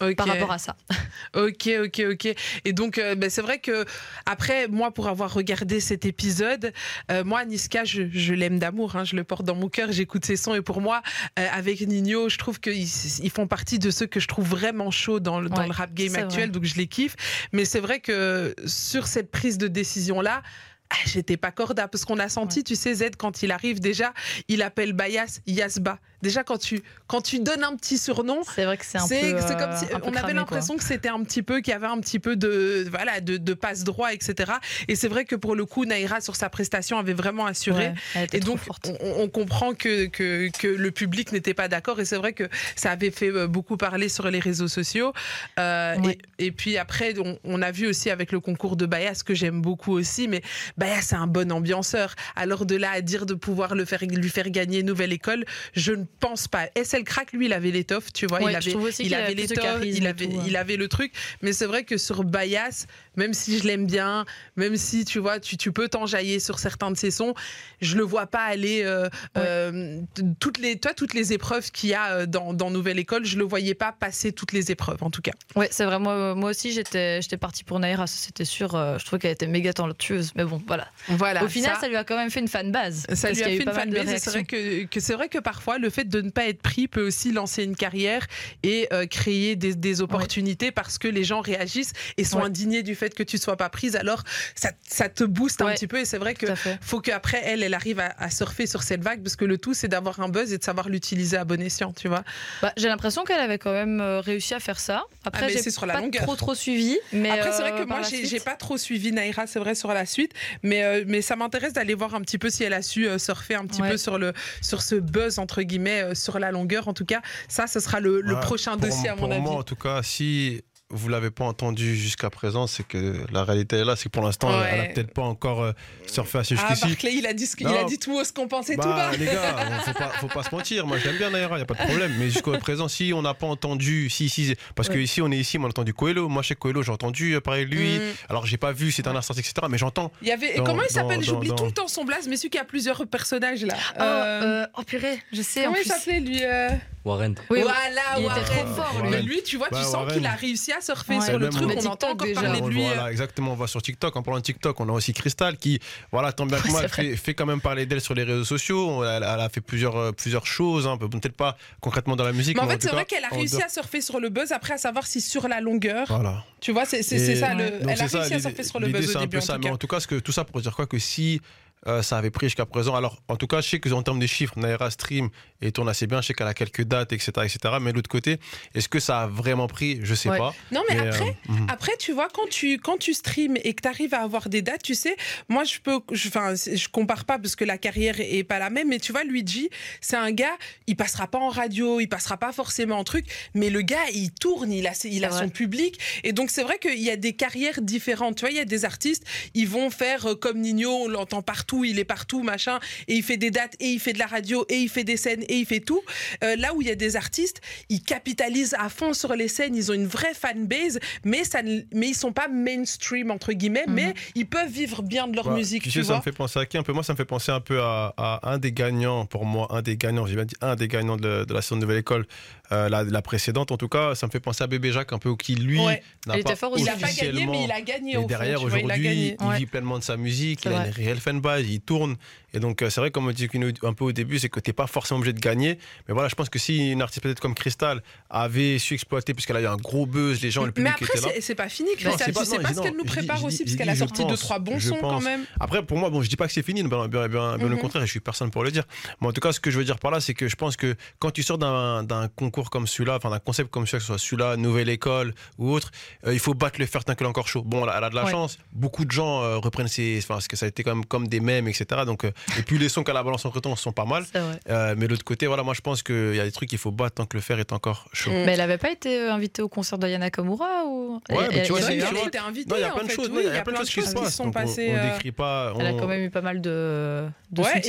Ok. 0.01 0.15
par 0.15 0.27
rapport 0.27 0.51
à 0.51 0.57
ça. 0.57 0.75
Ok, 1.35 1.69
ok, 1.85 2.01
ok. 2.11 2.35
Et 2.65 2.73
donc, 2.73 2.97
euh, 2.97 3.15
ben, 3.15 3.29
c'est 3.29 3.41
vrai 3.41 3.59
que 3.59 3.85
après, 4.25 4.67
moi, 4.67 4.91
pour 4.91 5.07
avoir 5.07 5.33
regardé 5.33 5.79
cet 5.79 6.05
épisode, 6.05 6.73
euh, 7.11 7.23
moi, 7.23 7.45
Niska, 7.45 7.85
je, 7.85 8.03
je 8.11 8.33
l'aime 8.33 8.59
d'amour. 8.59 8.95
hein, 8.95 9.03
je 9.03 9.15
le 9.15 9.23
porte 9.23 9.43
dans 9.45 9.55
mon 9.55 9.69
cœur. 9.69 9.91
J'écoute 9.91 10.25
ses 10.25 10.35
sons 10.35 10.55
et 10.55 10.61
pour 10.61 10.81
moi, 10.81 11.01
euh, 11.39 11.47
avec 11.51 11.81
Nino, 11.81 12.29
je 12.29 12.37
trouve 12.37 12.59
qu'ils 12.59 12.83
ils 13.23 13.31
font 13.31 13.47
partie 13.47 13.79
de 13.79 13.89
ceux 13.91 14.05
que 14.07 14.19
je 14.19 14.27
trouve 14.27 14.47
vraiment 14.47 14.91
chauds 14.91 15.19
dans, 15.19 15.40
le- 15.40 15.49
dans 15.49 15.57
Ouais, 15.61 15.67
le 15.67 15.72
rap 15.73 15.93
game 15.93 16.16
actuel. 16.16 16.46
vrai. 16.46 16.47
Donc, 16.49 16.66
je 16.66 16.75
les 16.75 16.87
kiffe. 16.87 17.16
Mais 17.51 17.66
c'est 17.66 17.79
vrai 17.79 17.99
que 17.99 18.55
sur 18.66 19.07
cette 19.07 19.31
prise 19.31 19.57
de 19.57 19.67
décision 19.67 20.22
là. 20.22 20.41
ah, 20.89 20.96
J'étais 21.05 21.37
pas 21.37 21.51
corda 21.51 21.87
parce 21.87 22.05
qu'on 22.05 22.19
a 22.19 22.29
senti, 22.29 22.63
tu 22.63 22.75
sais, 22.75 22.93
Z, 22.96 23.11
quand 23.17 23.43
il 23.43 23.51
arrive, 23.51 23.79
déjà, 23.79 24.13
il 24.47 24.61
appelle 24.61 24.93
Bayas 24.93 25.39
Yasba. 25.47 25.99
Déjà, 26.23 26.43
quand 26.43 26.58
tu, 26.58 26.81
quand 27.08 27.22
tu 27.22 27.40
donnes 27.40 27.64
un 27.64 27.75
petit 27.75 27.97
surnom, 27.97 28.41
C'est 28.55 28.64
vrai 28.66 28.78
que 28.78 28.85
c'est 28.85 28.97
un 28.97 29.02
peu. 29.02 29.08
c'est 29.09 29.22
c'est 29.41 29.52
euh, 29.52 29.55
comme 29.59 29.75
si 29.78 29.85
un 29.93 29.99
peu 29.99 30.09
on 30.09 30.14
avait 30.16 30.34
l'impression 30.34 30.75
que 30.78 30.84
c'était 30.84 31.09
un 31.09 31.22
petit 31.23 31.43
peu 31.43 31.59
qu'il 31.59 31.72
y 31.72 31.75
avait 31.75 31.85
un 31.87 31.99
petit 31.99 32.17
peu 32.20 32.35
de 32.35 32.87
voilà 32.90 33.20
de, 33.20 33.37
de 33.37 33.53
passe 33.53 33.84
droit 33.84 34.14
etc 34.14 34.53
et 34.87 34.96
c'est 34.96 35.08
vrai 35.09 35.25
que 35.25 35.35
pour 35.35 35.53
le 35.55 35.66
coup 35.66 35.84
Naira 35.85 36.22
sur 36.22 36.35
sa 36.35 36.49
prestation 36.49 36.97
avait 36.97 37.14
vraiment 37.14 37.46
assuré. 37.46 37.93
Ouais, 38.16 38.28
et 38.34 38.40
donc 38.40 38.59
on, 38.87 39.23
on 39.23 39.28
comprend 39.29 39.73
que, 39.73 40.05
que, 40.08 40.49
que 40.58 40.67
le 40.67 40.91
public 40.91 41.31
n'était 41.34 41.53
pas 41.53 41.67
d'accord. 41.67 41.99
Et 41.99 42.05
c'est 42.05 42.16
vrai 42.17 42.34
que 42.34 42.46
ça 42.75 42.91
avait 42.91 43.11
fait 43.11 43.29
euh, 43.29 43.47
beaucoup 43.47 43.75
parler 43.78 44.08
sur 44.09 44.29
les 44.31 44.40
réseaux 44.40 44.67
sociaux. 44.70 45.11
Euh, 45.59 45.96
Ouais. 46.03 46.17
et, 46.40 46.46
et 46.47 46.52
puis 46.52 46.78
après 46.78 47.14
on, 47.20 47.37
on 47.43 47.61
a 47.61 47.72
vu 47.72 47.85
aussi 47.87 48.09
avec 48.09 48.31
le 48.31 48.40
concours 48.40 48.75
de 48.78 48.85
Bayas 48.85 49.22
que 49.25 49.34
j'aime 49.35 49.61
beaucoup 49.61 49.91
aussi 49.91 50.28
mais 50.28 50.41
Bayas 50.78 51.02
c'est 51.02 51.16
un 51.16 51.28
bon 51.28 51.52
ambianceur. 51.52 52.16
Alors 52.35 52.66
de 52.66 52.75
là 52.78 52.91
à 52.91 53.02
dire 53.02 53.25
de 53.25 53.34
pouvoir 53.34 53.75
le 53.75 53.84
faire 53.85 53.99
lui 54.05 54.29
faire 54.29 54.49
gagner 54.49 54.81
nouvelle 54.84 55.11
école 55.14 55.43
je 55.73 55.91
ne 55.91 56.05
pense 56.19 56.47
pas. 56.47 56.67
SL 56.81 57.03
Crack, 57.03 57.31
lui, 57.33 57.45
il 57.47 57.53
avait 57.53 57.71
l'étoffe, 57.71 58.11
tu 58.13 58.25
vois. 58.25 58.41
Ouais, 58.41 58.51
il 58.51 58.55
avait, 58.55 58.71
trouve 58.71 58.83
aussi 58.85 59.01
il 59.03 59.05
qu'il 59.05 59.13
avait 59.15 59.23
avait 59.25 59.33
plus 59.35 59.43
de 59.43 59.49
l'étoffe, 59.49 59.65
charisme 59.65 59.97
il 59.97 60.03
et 60.03 60.07
avait, 60.07 60.25
tout, 60.27 60.31
ouais. 60.37 60.43
il 60.47 60.57
avait 60.57 60.77
le 60.77 60.87
truc. 60.87 61.11
Mais 61.41 61.53
c'est 61.53 61.65
vrai 61.65 61.83
que 61.83 61.97
sur 61.97 62.23
Bayas, 62.23 62.85
même 63.15 63.33
si 63.33 63.59
je 63.59 63.63
l'aime 63.67 63.85
bien, 63.85 64.25
même 64.55 64.75
si 64.77 65.05
tu 65.05 65.19
vois, 65.19 65.39
tu, 65.39 65.57
tu 65.57 65.71
peux 65.71 65.87
t'enjailler 65.87 66.39
sur 66.39 66.59
certains 66.59 66.91
de 66.91 66.97
ses 66.97 67.11
sons, 67.11 67.33
je 67.81 67.97
le 67.97 68.03
vois 68.03 68.27
pas 68.27 68.43
aller 68.43 68.81
euh, 68.83 69.09
euh, 69.37 69.99
toutes 70.39 70.57
les, 70.59 70.77
toi, 70.79 70.93
toutes 70.93 71.13
les 71.13 71.33
épreuves 71.33 71.71
qu'il 71.71 71.89
y 71.89 71.93
a 71.93 72.11
euh, 72.13 72.25
dans, 72.25 72.53
dans 72.53 72.71
Nouvelle 72.71 72.99
École, 72.99 73.25
je 73.25 73.37
le 73.37 73.43
voyais 73.43 73.75
pas 73.75 73.91
passer 73.91 74.31
toutes 74.31 74.51
les 74.51 74.71
épreuves, 74.71 75.03
en 75.03 75.09
tout 75.09 75.21
cas. 75.21 75.33
Ouais, 75.55 75.67
c'est 75.71 75.85
vrai. 75.85 75.99
Moi, 75.99 76.35
moi 76.35 76.49
aussi, 76.51 76.71
j'étais, 76.71 77.19
partie 77.39 77.63
pour 77.63 77.79
Naira, 77.79 78.07
c'était 78.07 78.45
sûr. 78.45 78.75
Euh, 78.75 78.97
Je 78.97 79.05
trouve 79.05 79.19
qu'elle 79.19 79.31
était 79.31 79.47
méga 79.47 79.73
talentueuse, 79.73 80.31
mais 80.35 80.45
bon, 80.45 80.61
voilà. 80.67 80.87
Voilà. 81.07 81.43
Au 81.43 81.47
final, 81.47 81.73
ça, 81.75 81.81
ça- 81.81 81.87
lui 81.87 81.95
a 81.95 82.03
quand 82.03 82.15
même 82.15 82.29
fait 82.29 82.39
une 82.39 82.47
fan 82.47 82.71
base. 82.71 83.05
Ça 83.13 83.31
lui 83.31 83.41
a 83.43 83.45
fait 83.45 83.57
une 83.57 83.71
fanbase 83.71 84.11
et 84.11 84.19
c'est 84.19 84.29
vrai 84.29 84.43
que, 84.43 84.85
que 84.85 84.99
c'est 84.99 85.13
vrai 85.13 85.29
que 85.29 85.39
parfois 85.39 85.77
le 85.77 85.89
fait 85.89 86.03
de 86.03 86.22
ne 86.22 86.29
pas 86.29 86.46
être 86.47 86.61
pris 86.61 86.88
peut 86.88 87.05
aussi 87.05 87.32
lancer 87.32 87.64
une 87.64 87.76
carrière 87.76 88.26
et 88.64 88.88
euh, 88.94 89.05
créer 89.05 89.55
des, 89.55 89.76
des 89.76 90.02
opportunités 90.02 90.72
parce 90.72 90.97
que 90.97 91.08
les 91.08 91.23
gens 91.23 91.41
réagissent 91.41 91.94
et 92.17 92.23
sont 92.23 92.38
Ouais. 92.40 92.46
indignés 92.46 92.84
du 92.84 92.96
fait 92.96 93.14
que 93.14 93.23
tu 93.23 93.38
sois 93.38 93.58
pas 93.58 93.70
prise. 93.70 93.96
Alors 93.96 94.23
ça, 94.55 94.72
ça 94.88 95.09
te 95.09 95.23
booste 95.23 95.61
un 95.61 95.73
petit 95.73 95.88
peu 95.88 96.00
et 96.00 96.05
c'est 96.05 96.17
vrai 96.17 96.34
que 96.34 96.47
faut 96.82 97.00
qu'après 97.00 97.41
elle, 97.46 97.64
elle 97.64 97.73
arrive 97.73 98.00
à, 98.00 98.14
à 98.17 98.29
surfer 98.29 98.66
sur 98.67 98.84
cette 98.84 99.03
vague 99.03 99.22
parce 99.23 99.35
que 99.35 99.46
le 99.46 99.58
tout 99.58 99.73
c'est 99.73 99.88
d'avoir 99.88 100.20
un 100.20 100.29
buzz 100.29 100.52
et 100.53 100.58
de 100.58 100.64
savoir 100.64 100.90
l'utiliser 100.90 101.38
à 101.38 101.46
bon 101.46 101.61
escient, 101.61 101.94
tu 101.94 102.08
vois. 102.08 102.23
Bah, 102.61 102.73
j'ai 102.78 102.88
l'impression 102.88 103.23
qu'elle 103.23 103.40
avait 103.40 103.58
quand 103.59 103.72
même 103.72 104.02
euh, 104.02 104.20
réussi 104.20 104.53
à 104.53 104.59
faire 104.59 104.79
ça. 104.79 105.03
Après, 105.26 105.46
Ah, 105.46 105.49
j'ai 105.49 105.59
c'est 105.59 105.85
la 105.85 105.94
pas 105.94 106.09
trop 106.23 106.35
trop 106.35 106.56
suivi. 106.56 106.97
Mais 107.11 107.29
Après, 107.29 107.52
c'est 107.52 107.64
euh, 107.64 107.70
vrai 107.70 107.82
que 107.84 107.88
moi, 107.88 108.02
j'ai 108.03 108.40
pas 108.40 108.56
trop 108.56 108.78
suivi 108.78 109.11
Naira, 109.11 109.47
c'est 109.47 109.59
vrai, 109.59 109.76
sur 109.76 109.94
la 109.94 110.06
suite. 110.06 110.32
Mais, 110.64 110.84
euh, 110.84 111.03
mais 111.08 111.22
ça 111.22 111.35
m'intéresse 111.35 111.73
d'aller 111.73 111.94
voir 111.94 112.16
un 112.16 112.22
petit 112.22 112.38
peu 112.38 112.49
si 112.49 112.64
elle 112.64 112.73
a 112.73 112.82
su 112.82 113.08
surfer 113.17 113.56
un 113.56 113.66
petit 113.66 113.82
peu 113.82 113.97
sur, 113.97 114.17
le, 114.17 114.34
sur 114.61 114.82
ce 114.82 114.96
buzz, 114.96 115.40
entre 115.40 115.61
guillemets, 115.61 115.92
euh, 116.01 116.13
sur 116.16 116.40
la 116.40 116.51
longueur. 116.51 116.87
En 116.87 116.93
tout 116.93 117.05
cas, 117.05 117.22
ça, 117.47 117.67
ce 117.67 117.79
sera 117.79 117.99
le, 117.99 118.22
le 118.22 118.31
Voilà, 118.31 118.40
prochain 118.41 118.75
dossier, 118.78 119.09
à 119.09 119.16
mon 119.16 119.22
Pour 119.22 119.31
avis. 119.31 119.41
moi, 119.41 119.53
en 119.55 119.63
tout 119.63 119.75
cas, 119.75 120.01
si 120.01 120.61
vous 120.93 121.09
l'avez 121.09 121.31
pas 121.31 121.43
entendu 121.45 121.95
jusqu'à 121.95 122.29
présent, 122.29 122.67
c'est 122.67 122.87
que 122.87 123.17
la 123.31 123.43
réalité 123.43 123.78
est 123.78 123.85
là. 123.85 123.95
C'est 123.95 124.05
que 124.05 124.09
pour 124.09 124.23
l'instant, 124.23 124.49
elle- 124.51 124.67
elle 124.73 124.79
a 124.79 124.84
Ouais. 124.84 124.93
peut-être 124.93 125.13
pas 125.13 125.23
encore 125.23 125.61
euh, 125.63 125.72
surfé 126.07 126.37
assez 126.40 126.55
ah, 126.57 126.67
jusqu'ici. 126.69 126.87
Barclay, 126.87 127.13
il 127.16 127.25
a 127.28 127.34
dit, 127.34 127.45
ce 127.47 127.55
qu'il 127.55 127.67
Non. 127.67 127.81
a 127.81 127.84
dit 127.85 127.97
tout 127.99 128.13
haut 128.17 128.23
ce 128.23 128.31
qu'on 128.31 128.47
pensait 128.47 128.75
tout 128.75 128.81
Bah, 128.87 129.11
bas. 129.11 129.17
les 129.17 129.25
gars, 129.25 129.55
faut 129.85 129.93
pas, 129.93 130.09
faut 130.19 130.28
pas 130.28 130.43
se 130.43 130.53
mentir. 130.55 130.85
Moi, 130.87 130.97
je 130.99 131.05
l'aime 131.07 131.17
bien 131.17 131.29
Naira, 131.31 131.57
y 131.57 131.61
a 131.61 131.66
pas 131.66 131.73
de 131.73 131.84
problème. 131.84 132.13
Mais 132.19 132.29
jusqu'au 132.29 132.57
présent, 132.57 132.87
si 132.87 133.11
on 133.13 133.22
n'a 133.22 133.34
pas 133.34 133.47
entendu, 133.47 134.09
si, 134.09 134.29
si, 134.29 134.55
parce 134.75 134.87
que 134.90 134.93
Ouais. 134.95 135.03
ici, 135.03 135.22
on 135.22 135.31
est 135.31 135.37
ici, 135.37 135.57
on 135.57 135.63
a 135.63 135.67
entendu 135.67 135.93
Coelho. 135.93 136.29
Moi, 136.29 136.43
chez 136.43 136.55
Coelho, 136.55 136.84
j'ai 136.84 136.91
entendu 136.91 137.34
euh, 137.34 137.41
parler 137.41 137.66
de 137.66 137.73
lui. 137.75 137.97
Mm. 137.99 138.01
Alors, 138.29 138.46
j'ai 138.46 138.57
pas 138.57 138.72
vu 138.72 138.91
ses 138.91 139.01
dernières 139.01 139.23
sorties, 139.23 139.41
etc. 139.41 139.67
Mais 139.69 139.78
j'entends. 139.78 140.11
Il 140.22 140.28
y 140.28 140.31
avait, 140.31 140.55
Dans- 140.55 140.63
comment 140.63 140.84
il 140.87 140.93
s'appelle? 140.93 141.23
J'oublie 141.23 141.49
dans- 141.49 141.55
tout 141.55 141.66
le 141.66 141.72
temps 141.72 141.87
son 141.87 142.05
blaze, 142.05 142.28
mais 142.28 142.37
celui 142.37 142.49
qui 142.51 142.57
a 142.59 142.66
plusieurs 142.66 143.05
personnages 143.07 143.63
là. 143.66 143.75
Oh, 143.97 144.01
euh, 144.01 144.66
oh, 144.78 144.84
purée, 144.84 145.19
je 145.31 145.41
sais. 145.41 145.61
en 145.61 145.72
comment 145.72 145.78
il 145.84 145.87
s'appelait 145.87 146.19
lui 146.19 146.39
euh? 146.43 146.69
Warren. 147.05 147.35
Oui, 147.49 147.59
Voilà, 147.61 147.75
il 148.17 148.22
était 148.22 148.28
Warren. 148.28 148.43
trop 148.46 148.66
fort, 148.75 149.01
lui. 149.03 149.09
Mais 149.09 149.22
lui, 149.22 149.43
tu 149.43 149.57
vois, 149.57 149.67
tu 149.67 149.73
Bah, 149.73 149.84
sens 149.84 150.13
qu'il 150.13 150.25
a 150.25 150.31
réussi 150.31 150.72
à 150.72 150.79
surfer 150.84 151.18
Ouais. 151.18 151.26
sur 151.26 151.40
le 151.40 151.50
truc. 151.50 151.64
On 151.64 151.70
TikTok 151.72 151.91
entend 151.91 152.09
encore 152.12 152.28
déjà. 152.28 152.41
parler 152.41 152.62
de 152.62 152.68
lui. 152.68 152.84
euh. 152.84 152.88
Voilà, 152.94 153.12
exactement. 153.12 153.53
On 153.53 153.56
voit 153.56 153.68
sur 153.68 153.82
TikTok. 153.82 154.16
En 154.16 154.22
parlant 154.22 154.40
de 154.40 154.44
TikTok, 154.46 154.80
on 154.80 154.90
a 154.90 154.91
aussi 154.91 155.14
Crystal 155.14 155.58
qui, 155.58 155.80
voilà, 156.12 156.32
tant 156.32 156.46
bien 156.46 156.58
que 156.62 156.72
mal, 156.72 156.88
fait, 156.90 157.16
fait 157.16 157.34
quand 157.34 157.46
même 157.47 157.62
parler 157.62 157.85
d'elle 157.88 158.02
sur 158.02 158.14
les 158.14 158.24
réseaux 158.24 158.44
sociaux. 158.44 159.03
Elle, 159.03 159.24
elle 159.24 159.40
a 159.40 159.50
fait 159.50 159.62
plusieurs, 159.62 159.96
euh, 159.97 160.12
plusieurs 160.12 160.46
choses, 160.46 160.85
hein, 160.88 160.97
peut-être 160.97 161.35
pas 161.35 161.58
concrètement 161.82 162.16
dans 162.16 162.24
la 162.26 162.34
musique. 162.34 162.56
Mais 162.58 162.64
en 162.64 162.66
mais 162.68 162.74
fait, 162.74 162.84
c'est 162.84 162.90
vrai 162.91 163.06
qu'elle 163.06 163.26
a 163.26 163.30
réussi 163.30 163.62
à 163.62 163.70
surfer 163.70 164.02
sur 164.02 164.20
le 164.20 164.30
buzz. 164.30 164.52
Après, 164.52 164.74
à 164.76 164.78
savoir 164.78 165.08
si 165.08 165.22
sur 165.22 165.47
la 165.47 165.62
longueur, 165.62 166.06
Voilà. 166.09 166.44
tu 166.62 166.72
vois, 166.72 166.85
c'est 166.85 167.02
ça. 167.03 167.53
Le... 167.53 167.64
Elle 167.82 167.90
a 167.90 167.94
réussi 167.96 168.18
à 168.18 168.40
surfer 168.40 168.64
sur 168.64 168.80
le 168.80 168.88
buzz 168.90 169.06
c'est 169.08 169.16
au 169.16 169.18
un 169.18 169.22
début, 169.22 169.38
peu 169.38 169.38
en 169.38 169.41
ça. 169.41 169.53
tout 169.53 169.59
Mais 169.62 169.68
cas. 169.70 169.74
en 169.74 169.78
tout 169.78 169.88
cas, 169.88 170.00
ce 170.00 170.08
que, 170.08 170.16
tout 170.20 170.32
ça 170.32 170.44
pour 170.44 170.59
dire 170.62 170.76
quoi 170.76 170.85
Que 170.88 171.00
si 171.00 171.41
euh, 171.88 172.02
ça 172.02 172.18
avait 172.18 172.32
pris 172.32 172.47
jusqu'à 172.47 172.66
présent, 172.66 172.96
alors 172.96 173.22
en 173.28 173.35
tout 173.35 173.47
cas, 173.47 173.62
je 173.62 173.70
sais 173.70 173.80
que 173.80 173.90
en 173.91 174.03
termes 174.03 174.20
de 174.20 174.28
chiffres, 174.28 174.58
Naira 174.58 174.90
Stream 174.91 175.30
et 175.62 175.72
tourne 175.72 175.90
assez 175.90 176.08
bien. 176.08 176.22
Je 176.22 176.28
sais 176.28 176.34
qu'elle 176.34 176.47
a 176.47 176.53
quelques 176.53 176.84
dates, 176.84 177.14
etc., 177.14 177.32
etc. 177.44 177.76
Mais 177.82 177.91
de 177.91 177.97
l'autre 177.97 178.09
côté, 178.09 178.40
est-ce 178.76 178.90
que 178.90 179.00
ça 179.00 179.22
a 179.22 179.28
vraiment 179.28 179.68
pris? 179.68 180.00
Je 180.03 180.14
sais 180.16 180.30
Ouais. 180.30 180.38
pas. 180.38 180.53
Non, 180.72 180.82
mais 180.90 180.96
Mais, 180.96 181.08
après, 181.08 181.38
euh, 181.50 181.53
mhm. 181.53 181.68
Après, 181.70 181.91
tu 181.97 182.12
vois, 182.14 182.28
quand 182.34 182.47
tu, 182.50 182.78
quand 182.80 182.97
tu 182.97 183.14
streams 183.14 183.58
et 183.64 183.74
que 183.74 183.82
tu 183.82 183.88
arrives 183.88 184.14
à 184.14 184.22
avoir 184.22 184.50
des 184.50 184.62
dates, 184.62 184.82
tu 184.84 184.96
sais, 184.96 185.16
moi, 185.50 185.64
je 185.64 185.80
peux. 185.80 186.00
Enfin, 186.28 186.53
je, 186.56 186.76
je 186.76 186.90
compare 186.90 187.26
pas 187.26 187.38
parce 187.40 187.56
que 187.56 187.66
la 187.66 187.78
carrière 187.78 188.16
est, 188.20 188.44
pas 188.44 188.59
la 188.59 188.70
même, 188.70 188.90
mais 188.90 189.00
tu 189.00 189.12
vois, 189.12 189.24
Luigi, 189.24 189.70
c'est 190.02 190.16
un 190.18 190.32
gars, 190.32 190.58
il 190.88 190.96
passera 190.96 191.28
pas 191.28 191.40
en 191.40 191.50
radio, 191.50 192.00
il 192.00 192.08
passera 192.08 192.38
pas 192.38 192.52
forcément 192.52 192.97
en 192.97 193.03
truc, 193.03 193.26
mais 193.53 193.70
le 193.70 193.82
gars, 193.82 194.09
il 194.14 194.32
tourne, 194.32 194.72
il 194.72 194.88
a, 194.88 194.94
il 195.06 195.24
a 195.26 195.30
son 195.32 195.38
vrai. 195.38 195.47
public. 195.50 196.00
Et 196.24 196.34
donc, 196.34 196.50
c'est 196.50 196.64
vrai 196.64 196.78
qu'il 196.80 197.00
y 197.02 197.09
a 197.09 197.16
des 197.16 197.34
carrières 197.34 197.82
différentes. 197.82 198.38
Tu 198.38 198.41
vois, 198.41 198.52
il 198.52 198.58
y 198.58 198.59
a 198.59 198.66
des 198.66 198.85
artistes, 198.85 199.24
ils 199.53 199.68
vont 199.68 199.90
faire 199.90 200.26
euh, 200.32 200.35
comme 200.35 200.59
Nino, 200.59 200.90
on 200.91 201.08
l'entend 201.08 201.41
partout, 201.41 201.72
il 201.84 201.99
est 201.99 202.03
partout, 202.05 202.43
machin, 202.43 202.79
et 203.08 203.16
il 203.16 203.23
fait 203.23 203.37
des 203.37 203.52
dates, 203.52 203.75
et 203.79 203.87
il 203.87 203.99
fait 203.99 204.14
de 204.14 204.20
la 204.20 204.28
radio, 204.28 204.66
et 204.70 204.78
il 204.78 204.90
fait 204.90 205.03
des 205.03 205.17
scènes, 205.17 205.43
et 205.49 205.55
il 205.58 205.66
fait 205.66 205.79
tout. 205.79 206.02
Euh, 206.43 206.55
là 206.58 206.73
où 206.73 206.81
il 206.81 206.87
y 206.87 206.91
a 206.91 206.96
des 206.96 207.16
artistes, 207.16 207.61
ils 207.90 208.02
capitalisent 208.02 208.75
à 208.79 208.90
fond 208.90 209.14
sur 209.14 209.34
les 209.35 209.47
scènes, 209.47 209.75
ils 209.75 209.91
ont 209.91 209.96
une 209.96 210.08
vraie 210.08 210.34
fanbase, 210.34 210.99
mais, 211.23 211.43
ça 211.43 211.61
ne- 211.64 211.81
mais 211.93 212.09
ils 212.09 212.16
sont 212.16 212.31
pas 212.34 212.47
mainstream, 212.47 213.31
entre 213.31 213.53
guillemets, 213.53 213.85
Mhm. 213.87 213.93
mais 213.93 214.14
ils 214.35 214.46
peuvent 214.46 214.70
vivre 214.72 215.02
bien 215.03 215.28
de 215.28 215.35
leur 215.35 215.46
Bah, 215.49 215.55
musique, 215.55 215.84
tu 215.84 215.90
tu, 215.90 215.99
sais, 215.99 216.03
ça 216.03 216.08
vois. 216.14 216.17
me 216.17 216.22
fait 216.23 216.31
penser 216.31 216.59
à 216.59 216.66
qui 216.66 216.78
un 216.78 216.84
peu? 216.84 216.93
Moi, 216.93 217.03
ça 217.03 217.14
me 217.14 217.17
fait 217.17 217.25
penser 217.25 217.52
un 217.52 217.59
peu 217.61 217.81
à, 217.81 218.14
à 218.17 218.52
un 218.52 218.58
des 218.58 218.72
gagnants, 218.72 219.25
pour 219.25 219.46
moi, 219.46 219.67
un 219.72 219.81
des 219.81 219.97
gagnants, 219.97 220.25
j'ai 220.25 220.35
bien 220.35 220.46
dit 220.46 220.55
un 220.61 220.75
des 220.75 220.87
gagnants 220.87 221.17
de, 221.17 221.46
de 221.46 221.53
la 221.53 221.61
saison 221.61 221.75
de 221.78 221.81
Nouvelle 221.81 221.97
École, 221.99 222.25
euh, 222.72 222.90
la, 222.90 223.03
la 223.03 223.22
précédente 223.22 223.72
en 223.72 223.78
tout 223.78 223.87
cas. 223.90 224.16
Ça 224.16 224.25
me 224.28 224.31
fait 224.31 224.40
penser 224.40 224.64
à 224.64 224.67
Bébé 224.67 224.91
Jacques, 224.91 225.14
un 225.14 225.20
peu, 225.20 225.35
qui 225.35 225.55
lui 225.55 225.79
Ouais. 225.79 226.02
n'a 226.28 226.37
Il 226.37 226.43
pas 226.43 226.53
gagné, 226.53 227.46
mais 227.47 227.64
il 227.66 227.72
a 227.72 227.81
gagné 227.81 228.14
fond, 228.16 228.25
derrière, 228.25 228.61
aujourd'hui, 228.64 229.35
il, 229.40 229.46
Ouais. 229.46 229.58
vit 229.58 229.66
pleinement 229.66 229.99
de 229.99 230.03
sa 230.03 230.17
musique, 230.17 230.64
il 230.66 230.72
a 230.73 230.87
une 230.87 230.91
réelle 230.93 231.20
fanbase, 231.20 231.62
il 231.69 231.81
tourne. 231.81 232.15
Et 232.53 232.59
donc, 232.59 232.81
euh, 232.81 232.89
c'est 232.89 233.01
vrai, 233.01 233.09
comme 233.09 233.27
on 233.27 233.31
dit 233.31 233.49
un 233.83 233.93
peu 233.93 234.03
au 234.05 234.11
début, 234.11 234.37
c'est 234.37 234.49
que 234.49 234.59
tu 234.59 234.69
n'es 234.69 234.73
pas 234.73 234.85
forcément 234.87 235.19
obligé 235.19 235.33
de 235.33 235.39
gagner. 235.39 235.79
Mais 236.07 236.13
voilà, 236.13 236.29
je 236.29 236.35
pense 236.35 236.49
que 236.49 236.59
si 236.59 236.91
une 236.91 237.01
artiste 237.01 237.23
peut-être 237.23 237.39
comme 237.39 237.55
Crystal 237.55 238.03
avait 238.29 238.77
su 238.77 238.93
exploiter, 238.93 239.33
puisqu'elle 239.33 239.57
a 239.57 239.61
eu 239.61 239.65
un 239.67 239.75
gros 239.77 240.05
buzz, 240.05 240.41
les 240.41 240.51
gens, 240.51 240.61
le 240.61 240.67
Mais 240.67 240.73
public 240.73 240.93
après, 240.93 241.05
était 241.17 241.27
là. 241.27 241.33
c'est- 241.35 241.41
c'est 241.41 241.55
pas 241.55 241.69
fini, 241.69 241.89
c'est 241.93 241.97
Tu 241.97 242.03
pas- 242.05 242.17
sais 242.17 242.31
pas 242.59 242.73
ce 242.73 242.81
qu'elle 242.81 242.95
nous 242.95 243.03
prépare 243.05 243.43
aussi, 243.43 243.63
parce 243.63 243.75
qu'elle 243.75 243.89
a 243.89 243.95
sorti 243.95 244.25
deux, 244.25 244.37
trois 244.37 244.59
bons 244.59 244.79
sons 244.79 244.97
quand 245.01 245.21
même. 245.21 245.45
Après, 245.59 245.83
pour 245.83 245.97
moi, 245.97 246.09
bon, 246.09 246.21
je 246.21 246.29
dis 246.29 246.35
pas 246.35 246.45
que 246.47 246.53
c'est 246.53 246.63
fini, 246.63 246.83
bien, 246.83 247.07
le 247.07 247.69
Mhm. 247.69 247.79
contraire, 247.79 248.03
et 248.03 248.05
je 248.05 248.11
suis 248.11 248.19
personne 248.19 248.51
pour 248.51 248.63
le 248.63 248.71
dire. 248.71 248.83
Mais 249.21 249.27
en 249.27 249.31
tout 249.31 249.41
cas, 249.41 249.51
ce 249.51 249.59
que 249.59 249.71
je 249.71 249.77
veux 249.77 249.85
dire 249.85 249.97
par 249.99 250.11
là, 250.11 250.19
c'est 250.21 250.33
que 250.33 250.47
je 250.47 250.55
pense 250.55 250.75
que 250.77 250.95
quand 251.19 251.31
tu 251.31 251.41
sors 251.43 251.57
d'un 251.57 252.27
concours 252.35 252.69
comme 252.69 252.85
celui-là, 252.87 253.15
enfin 253.17 253.29
d'un 253.29 253.39
concept 253.39 253.71
comme 253.71 253.87
celui-là, 253.87 253.99
que 253.99 254.03
ce 254.03 254.07
soit 254.07 254.17
celui-là, 254.19 254.57
Nouvelle 254.57 254.89
École 254.89 255.33
ou 255.57 255.71
autre, 255.71 255.91
euh, 256.27 256.33
il 256.33 256.39
faut 256.39 256.53
battre 256.53 256.79
le 256.79 256.86
fer 256.86 257.03
tant 257.03 257.13
est 257.13 257.24
encore 257.25 257.48
chaud. 257.48 257.63
Bon, 257.63 257.83
elle 257.83 257.89
a- 257.89 257.98
elle 257.98 258.03
a 258.05 258.10
de 258.10 258.15
la 258.15 258.29
chance. 258.29 258.57
Beaucoup 258.74 259.05
de 259.05 259.12
gens 259.12 259.41
euh, 259.43 259.57
reprennent 259.57 259.88
ses. 259.88 260.17
Enfin, 260.19 260.36
parce 260.36 260.48
que 260.48 260.55
ça 260.55 260.65
a 260.65 260.69
été 260.69 260.83
quand 260.83 260.93
même 260.95 261.05
comme 261.05 261.27
des 261.27 261.39
etc. 261.58 262.01
Donc, 262.05 262.24
euh, 262.25 262.32
et 262.58 262.63
puis 262.63 262.77
les 262.77 262.89
sons 262.89 263.03
qu'elle 263.03 263.17
a 263.17 263.24
balancés 263.24 263.48
entre 263.48 263.60
temps 263.60 263.75
sont 263.75 263.91
pas 263.91 264.05
mal. 264.05 264.24
Euh, 264.70 264.96
mais 264.98 265.05
de 265.05 265.12
l'autre 265.12 265.24
côté, 265.24 265.48
voilà, 265.48 265.63
moi 265.63 265.74
je 265.74 265.82
pense 265.82 266.03
qu'il 266.03 266.36
y 266.36 266.39
a 266.39 266.44
des 266.46 266.51
trucs 266.51 266.70
qu'il 266.70 266.77
faut 266.77 266.91
battre 266.91 267.15
tant 267.15 267.25
que 267.25 267.38
le 267.38 267.41
fer 267.41 267.60
est 267.60 267.72
encore 267.72 268.08
chaud. 268.13 268.32
Mm. 268.32 268.46
Mais 268.46 268.53
elle 268.53 268.62
avait 268.62 268.77
pas 268.77 268.91
été 268.91 269.20
euh, 269.20 269.34
invitée 269.34 269.62
au 269.62 269.70
concert 269.70 269.98
d'Ayana 269.98 270.29
Kamura 270.29 270.86
ou? 270.86 271.22
Ouais, 271.30 271.48
mais 271.50 271.58
Elle- 271.58 271.66
tu 271.66 271.72
vois, 271.74 271.86
a 271.86 271.92
été 271.92 272.38
invitée, 272.38 272.70
Non, 272.70 272.75
il 272.77 272.82
y 272.82 272.84
a 272.84 272.92
en 272.92 272.96
plein 272.96 273.04
de 273.04 273.10
fait, 273.10 273.16
choses, 273.16 273.30
oui, 273.34 273.44
il 273.46 273.54
y 273.54 273.58
a 273.58 273.62
plein 273.62 273.74
de 273.74 273.77
choses 273.77 273.89
qui 273.89 274.01
se 274.01 274.13
passent. 274.13 274.39
on- 274.39 274.51
passées. 274.51 274.94
on, 274.98 275.13
décrit 275.13 275.32
pas. 275.32 275.74
Elle 275.80 275.88
a 275.88 275.94
quand 275.94 276.08
même 276.08 276.24
eu 276.24 276.30
pas 276.30 276.42
mal 276.42 276.62
de, 276.62 277.27
de 277.51 277.62
Ouais, 277.62 277.82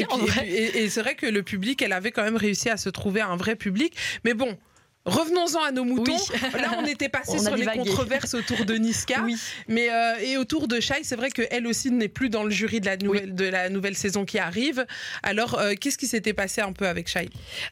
et 0.46 0.88
c'est 0.88 1.00
vrai 1.00 1.14
que 1.14 1.26
le 1.26 1.42
public, 1.42 1.80
elle 1.82 1.92
avait 1.92 2.10
quand 2.10 2.22
même 2.22 2.36
réussi 2.36 2.70
à 2.70 2.76
se 2.76 2.88
trouver 2.88 3.20
un 3.20 3.36
vrai 3.36 3.56
public. 3.56 3.94
Mais 4.24 4.34
bon. 4.34 4.56
Revenons-en 5.06 5.62
à 5.62 5.70
nos 5.70 5.84
moutons. 5.84 6.12
Oui. 6.32 6.38
Là, 6.60 6.78
on 6.78 6.86
était 6.86 7.10
passé 7.10 7.38
sur 7.38 7.54
les 7.56 7.66
controverses 7.66 8.32
autour 8.34 8.64
de 8.64 8.74
Niska. 8.74 9.20
Oui. 9.24 9.36
Mais 9.68 9.90
euh, 9.90 10.14
et 10.22 10.36
autour 10.38 10.66
de 10.66 10.80
Shai, 10.80 11.00
c'est 11.02 11.16
vrai 11.16 11.30
qu'elle 11.30 11.66
aussi 11.66 11.90
n'est 11.90 12.08
plus 12.08 12.30
dans 12.30 12.42
le 12.42 12.50
jury 12.50 12.80
de 12.80 12.86
la 12.86 12.96
nouvelle, 12.96 13.34
de 13.34 13.44
la 13.44 13.68
nouvelle 13.68 13.96
saison 13.96 14.24
qui 14.24 14.38
arrive. 14.38 14.86
Alors, 15.22 15.58
euh, 15.58 15.74
qu'est-ce 15.78 15.98
qui 15.98 16.06
s'était 16.06 16.32
passé 16.32 16.62
un 16.62 16.72
peu 16.72 16.86
avec 16.88 17.08
Shai? 17.08 17.26
Euh, 17.26 17.28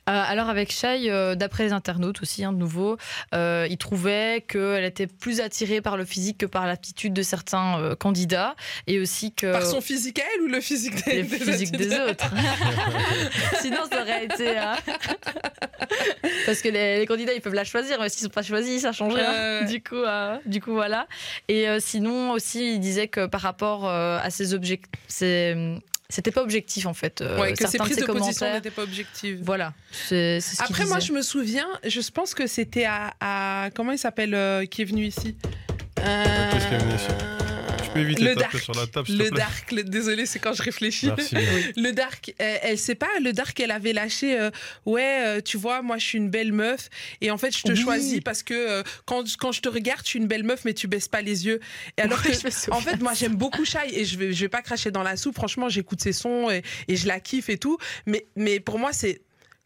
alors 0.06 0.50
avec 0.50 0.70
Shai, 0.72 1.08
d'après 1.36 1.64
les 1.64 1.72
internautes 1.72 2.20
aussi, 2.20 2.44
hein, 2.44 2.52
de 2.52 2.58
nouveau, 2.58 2.98
ils 3.32 3.78
trouvaient 3.78 4.44
qu'elle 4.46 4.84
était 4.84 5.06
plus 5.06 5.40
attirée 5.40 5.80
par 5.80 5.96
le 5.96 6.04
physique 6.04 6.38
que 6.38 6.46
par 6.46 6.66
l'aptitude 6.66 7.14
de 7.14 7.22
certains 7.22 7.94
candidats 7.98 8.54
et 8.86 9.00
aussi 9.00 9.32
que 9.32 9.50
Par 9.52 9.64
son 9.64 9.80
physique 9.80 10.18
à 10.18 10.24
elle 10.34 10.42
ou 10.42 10.48
le 10.48 10.60
physique 10.60 11.02
des, 11.06 11.22
des 11.22 11.38
physiques 11.38 11.72
des 11.76 11.94
autres. 12.10 12.30
Sinon, 13.62 13.78
ça 13.90 14.02
aurait 14.02 14.24
été. 14.26 14.58
hein. 14.58 14.74
Parce 16.46 16.60
que 16.60 16.68
les, 16.68 16.98
les 16.98 17.06
candidats, 17.06 17.21
ils 17.34 17.40
peuvent 17.40 17.54
la 17.54 17.64
choisir, 17.64 18.00
mais 18.00 18.08
s'ils 18.08 18.22
sont 18.22 18.28
pas 18.28 18.42
choisis, 18.42 18.82
ça 18.82 18.92
change 18.92 19.14
rien. 19.14 19.64
Du 19.66 19.82
coup, 19.82 19.94
euh, 19.96 20.36
du 20.46 20.60
coup, 20.60 20.72
voilà. 20.72 21.06
Et 21.48 21.68
euh, 21.68 21.78
sinon 21.80 22.32
aussi, 22.32 22.74
ils 22.74 22.80
disaient 22.80 23.08
que 23.08 23.26
par 23.26 23.40
rapport 23.42 23.88
euh, 23.88 24.18
à 24.22 24.30
ces 24.30 24.54
objectifs, 24.54 24.90
c'était 25.08 26.30
pas 26.30 26.42
objectif 26.42 26.84
en 26.86 26.92
fait. 26.94 27.20
euh, 27.22 27.40
Ouais, 27.40 27.52
que 27.52 27.58
ses 27.58 27.68
certains 27.68 27.84
prises 27.84 27.96
de, 27.96 28.00
ses 28.02 28.06
position 28.06 28.32
commentaires. 28.32 28.54
n'étaient 28.54 28.70
pas 28.70 28.82
objectives. 28.82 29.40
Voilà. 29.42 29.72
Ce 29.92 30.38
Après, 30.62 30.84
moi, 30.86 30.98
je 30.98 31.12
me 31.12 31.22
souviens, 31.22 31.68
je 31.86 32.00
pense 32.10 32.34
que 32.34 32.46
c'était 32.46 32.84
à, 32.84 33.14
à- 33.20 33.70
Comment 33.74 33.92
il 33.92 33.98
s'appelle 33.98 34.34
euh, 34.34 34.66
qui 34.66 34.82
est 34.82 34.86
venu 34.86 35.04
ici? 35.06 35.36
Euh, 36.00 36.50
Qu'est-ce 36.52 36.68
qui 36.68 36.74
est 36.74 36.78
venu 36.78 36.94
ici 36.94 37.51
peux 37.92 38.00
éviter 38.00 38.22
Le 38.24 38.30
de 38.30 38.40
taper 38.40 38.52
dark. 38.52 38.64
sur 38.64 38.74
la 38.74 38.86
table, 38.86 39.06
s'il 39.06 39.18
te 39.18 39.22
Le 39.22 39.28
plaît 39.30 39.38
dark, 39.38 39.72
le- 39.72 39.84
désolé, 39.84 40.26
c'est 40.26 40.38
quand 40.38 40.52
je 40.52 40.62
réfléchis. 40.62 41.06
Merci. 41.06 41.34
Le 41.76 41.90
dark, 41.92 42.34
elle 42.38 42.78
sait 42.78 42.94
pas, 42.94 43.08
le 43.20 43.32
dark, 43.32 43.58
elle 43.60 43.70
avait 43.70 43.92
lâché, 43.92 44.38
euh, 44.38 44.50
ouais, 44.86 45.22
euh, 45.26 45.40
tu 45.40 45.56
vois, 45.56 45.82
moi 45.82 45.98
je 45.98 46.04
suis 46.06 46.18
une 46.18 46.30
belle 46.30 46.52
meuf, 46.52 46.88
et 47.20 47.30
en 47.30 47.38
fait 47.38 47.56
je 47.56 47.62
te 47.62 47.72
Oui. 47.72 47.76
choisis 47.80 48.20
parce 48.20 48.42
que 48.42 48.54
euh, 48.54 48.82
quand, 49.04 49.24
quand 49.38 49.52
je 49.52 49.60
te 49.60 49.68
regarde, 49.68 50.00
je 50.04 50.08
suis 50.10 50.18
une 50.18 50.26
belle 50.28 50.44
meuf, 50.44 50.64
mais 50.64 50.74
tu 50.74 50.86
baisses 50.88 51.08
pas 51.08 51.22
les 51.22 51.46
yeux. 51.46 51.60
Et 51.98 52.02
alors 52.02 52.18
Ouais, 52.24 52.32
que, 52.32 52.70
en 52.70 52.80
fait, 52.80 53.00
moi 53.00 53.12
j'aime 53.14 53.36
beaucoup 53.36 53.64
Shai, 53.64 53.78
et 53.92 54.04
je 54.04 54.16
vais, 54.18 54.32
je 54.32 54.40
vais 54.40 54.48
pas 54.48 54.62
cracher 54.62 54.90
dans 54.90 55.02
la 55.02 55.16
soupe, 55.16 55.34
franchement, 55.34 55.68
j'écoute 55.68 56.00
ses 56.00 56.12
sons 56.12 56.50
et, 56.50 56.62
et 56.88 56.96
je 56.96 57.06
la 57.06 57.20
kiffe 57.20 57.48
et 57.48 57.58
tout, 57.58 57.78
mais, 58.06 58.26
mais 58.36 58.60
pour 58.60 58.78
moi 58.78 58.92
c'est. 58.92 59.20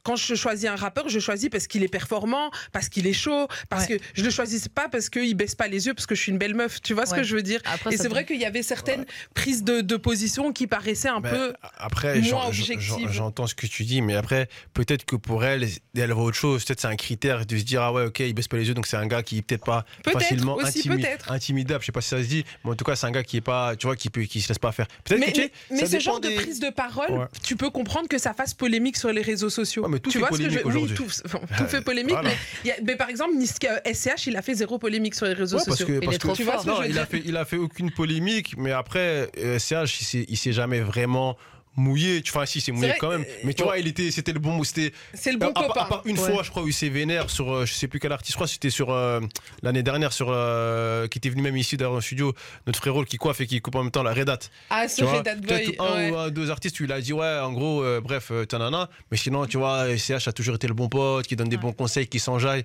Quand 0.07 0.15
je 0.17 0.35
choisis 0.37 0.69
un 0.71 0.77
rappeur, 0.77 1.09
je 1.09 1.19
choisis 1.19 1.49
parce 1.51 1.67
qu'il 1.67 1.83
est 1.83 1.89
performant, 1.89 2.51
parce 2.73 2.89
qu'il 2.89 3.07
est 3.09 3.13
chaud, 3.13 3.49
parce 3.69 3.89
Ouais. 3.89 3.99
que 3.99 4.05
je 4.15 4.23
le 4.23 4.31
choisis 4.31 4.69
pas 4.69 4.89
parce 4.89 5.11
qu'il 5.11 5.35
baisse 5.35 5.57
pas 5.57 5.67
les 5.67 5.87
yeux, 5.87 5.95
parce 5.95 6.07
que 6.07 6.15
je 6.15 6.21
suis 6.23 6.31
une 6.33 6.39
belle 6.39 6.55
meuf. 6.55 6.81
Tu 6.81 6.95
vois 6.95 7.07
ce 7.07 7.15
que 7.15 7.25
je 7.25 7.35
veux 7.35 7.43
dire 7.43 7.61
Après, 7.65 7.93
Et 7.95 7.97
c'est 7.97 8.07
vrai 8.09 8.25
qu'il 8.25 8.41
y 8.41 8.45
avait 8.45 8.63
certaines 8.63 9.05
prises 9.35 9.65
de, 9.65 9.81
de 9.81 9.97
position 9.97 10.53
qui 10.53 10.67
paraissaient 10.69 11.09
un 11.09 11.21
Ben, 11.21 11.31
peu. 11.31 11.53
après, 11.77 12.21
moins 12.21 12.29
j'en- 12.31 12.41
j'en- 12.43 12.49
objective. 12.49 13.09
j'entends 13.11 13.47
ce 13.49 13.55
que 13.57 13.67
tu 13.67 13.83
dis, 13.85 14.01
mais 14.01 14.15
après, 14.15 14.49
peut-être 14.75 15.05
que 15.05 15.17
pour 15.17 15.45
elle, 15.45 15.67
elle 15.97 16.13
voit 16.13 16.25
autre 16.25 16.37
chose. 16.37 16.65
Peut-être 16.65 16.81
c'est 16.81 16.87
un 16.87 16.97
critère 16.97 17.45
de 17.45 17.57
se 17.59 17.65
dire, 17.65 17.83
ah 17.83 17.93
ouais, 17.93 18.05
ok, 18.05 18.21
il 18.21 18.33
baisse 18.33 18.47
pas 18.49 18.57
les 18.59 18.69
yeux, 18.69 18.75
donc 18.75 18.87
c'est 18.87 18.97
un 18.97 19.07
gars 19.09 19.23
qui 19.25 19.39
est 19.39 19.43
peut-être 19.43 19.65
pas 19.65 19.85
facilement 20.05 20.55
aussi, 20.55 20.81
intimi- 20.81 21.01
peut-être. 21.03 21.33
intimidable. 21.33 21.81
Je 21.83 21.87
sais 21.87 21.93
pas 21.93 22.01
si 22.01 22.11
ça 22.11 22.23
se 22.23 22.29
dit, 22.29 22.45
mais 22.65 22.71
en 22.71 22.75
tout 22.77 22.85
cas, 22.85 22.95
c'est 22.97 23.07
un 23.07 23.11
gars 23.11 23.25
qui 23.25 23.39
est 23.39 23.41
pas, 23.41 23.75
tu 23.77 23.87
vois, 23.87 23.97
qui 23.97 24.09
peut, 24.11 24.23
qui 24.23 24.41
se 24.41 24.49
laisse 24.49 24.59
pas 24.59 24.71
faire. 24.73 24.87
Mais, 25.11 25.19
que 25.19 25.25
tu 25.33 25.35
sais, 25.43 25.53
mais- 25.71 25.77
mais 25.77 25.87
ça 25.87 25.99
ce 25.99 25.99
genre 25.99 26.21
de 26.21 26.29
prise 26.31 26.61
de 26.61 26.71
parole, 26.71 27.11
Ouais. 27.11 27.27
tu 27.43 27.57
peux 27.57 27.71
comprendre 27.71 28.09
que 28.09 28.19
ça 28.19 28.35
fasse 28.35 28.55
polémique 28.55 28.97
sur 28.97 29.13
les 29.13 29.23
réseaux 29.23 29.51
sociaux. 29.51 29.85
Mais 29.97 30.01
tout 30.01 30.11
tu 30.11 30.19
fait 30.19 30.19
vois 30.21 30.29
ce 30.37 30.43
que 30.43 30.51
je 30.51 30.59
polémique 30.61 30.67
Oui, 30.67 30.73
aujourd'hui. 30.87 30.97
tout, 30.97 31.07
enfin, 31.25 31.41
tout 31.59 31.65
fait 31.67 31.81
polémique. 31.83 32.13
Voilà. 32.13 32.29
Mais, 32.31 32.37
il 32.65 32.69
y 32.69 32.71
a- 32.71 32.77
mais 32.85 32.97
par 32.97 33.09
exemple, 33.11 33.35
Niska 33.35 33.81
SCH, 33.85 34.27
il 34.29 34.37
a 34.37 34.43
fait 34.43 34.55
zéro 34.55 34.79
polémique 34.79 35.15
sur 35.15 35.27
les 35.27 35.33
réseaux 35.33 35.57
Ouais, 35.59 35.63
parce 35.67 35.79
sociaux. 35.79 35.87
que, 35.87 35.93
Il 36.01 36.01
parce 36.05 36.17
est 36.17 36.19
trop 36.19 36.33
que- 36.35 36.43
fort. 36.45 36.67
non, 36.67 36.83
il 36.83 36.99
a 36.99 37.07
fait, 37.07 37.23
il 37.25 37.37
a 37.37 37.45
fait 37.45 37.57
aucune 37.57 37.91
polémique, 37.91 38.55
mais 38.57 38.73
après, 38.73 39.31
euh, 39.39 39.59
CH, 39.59 40.01
il 40.01 40.05
s'est, 40.05 40.27
il 40.29 40.37
s'est 40.37 40.53
jamais 40.53 40.81
vraiment 40.81 41.37
mouillé. 41.77 42.23
Tu 42.23 42.33
vois, 42.33 42.47
si, 42.47 42.59
il 42.59 42.61
s'est 42.63 42.73
mouillé 42.73 42.95
quand 42.99 43.11
même. 43.11 43.23
euh, 43.23 43.41
Mais 43.45 43.55
tu 43.55 43.63
vois, 43.63 43.79
il 43.79 43.87
était, 43.87 44.11
c'était 44.11 44.33
le 44.33 44.39
bon, 44.39 44.63
c'était. 44.65 44.93
C'est 45.15 45.33
le 45.33 45.39
bon 45.39 45.49
à, 45.49 45.53
copain. 45.67 45.81
à 45.83 45.85
part 45.87 46.03
une 46.05 46.19
Ouais. 46.19 46.33
fois, 46.33 46.43
je 46.43 46.51
crois, 46.51 46.63
où 46.63 46.69
il 46.69 46.73
s'est 46.75 46.89
vénère 46.89 47.31
sur, 47.31 47.53
euh, 47.53 47.67
je 47.67 47.73
sais 47.75 47.89
plus 47.89 48.01
quel 48.01 48.13
artiste, 48.13 48.33
je 48.33 48.37
crois, 48.37 48.47
c'était 48.49 48.71
sur 48.71 48.91
euh, 48.93 49.21
l'année 49.63 49.83
dernière, 49.83 50.13
sur 50.13 50.29
euh, 50.31 51.07
qui 51.09 51.19
était 51.19 51.29
venu 51.29 51.43
même 51.43 51.57
ici 51.57 51.77
dans 51.77 51.95
le 51.95 52.01
studio, 52.01 52.33
notre 52.67 52.79
frérot 52.79 53.05
qui 53.05 53.17
coiffe 53.19 53.41
et 53.41 53.47
qui 53.47 53.61
coupe 53.61 53.75
en 53.77 53.83
même 53.83 53.91
temps 53.93 54.03
la 54.03 54.15
Red 54.15 54.29
Hat. 54.29 54.39
Ah, 54.71 54.87
Tu 54.89 54.95
sur 54.97 55.09
vois, 55.09 55.19
Red 55.19 55.29
Hat 55.29 55.37
Boy. 55.37 55.77
un 55.79 55.95
ouais. 55.95 56.11
ou 56.11 56.17
un, 56.17 56.31
deux 56.31 56.51
artistes, 56.51 56.81
où 56.81 56.85
il 56.85 56.93
a 56.93 57.01
dit 57.01 57.13
ouais, 57.13 57.39
en 57.41 57.53
gros, 57.53 57.83
euh, 57.83 58.01
bref, 58.01 58.33
tanana. 58.49 58.89
Mais 59.11 59.17
sinon, 59.17 59.47
tu 59.47 59.59
vois, 59.59 59.97
CH 59.97 60.29
a 60.29 60.33
toujours 60.33 60.55
été 60.57 60.67
le 60.69 60.75
bon 60.75 60.89
pote, 60.89 61.27
qui 61.27 61.37
donne 61.37 61.49
des 61.49 61.57
Ouais. 61.57 61.63
bons 61.63 61.73
conseils, 61.73 62.07
qui 62.09 62.19
s'enjaille. 62.19 62.65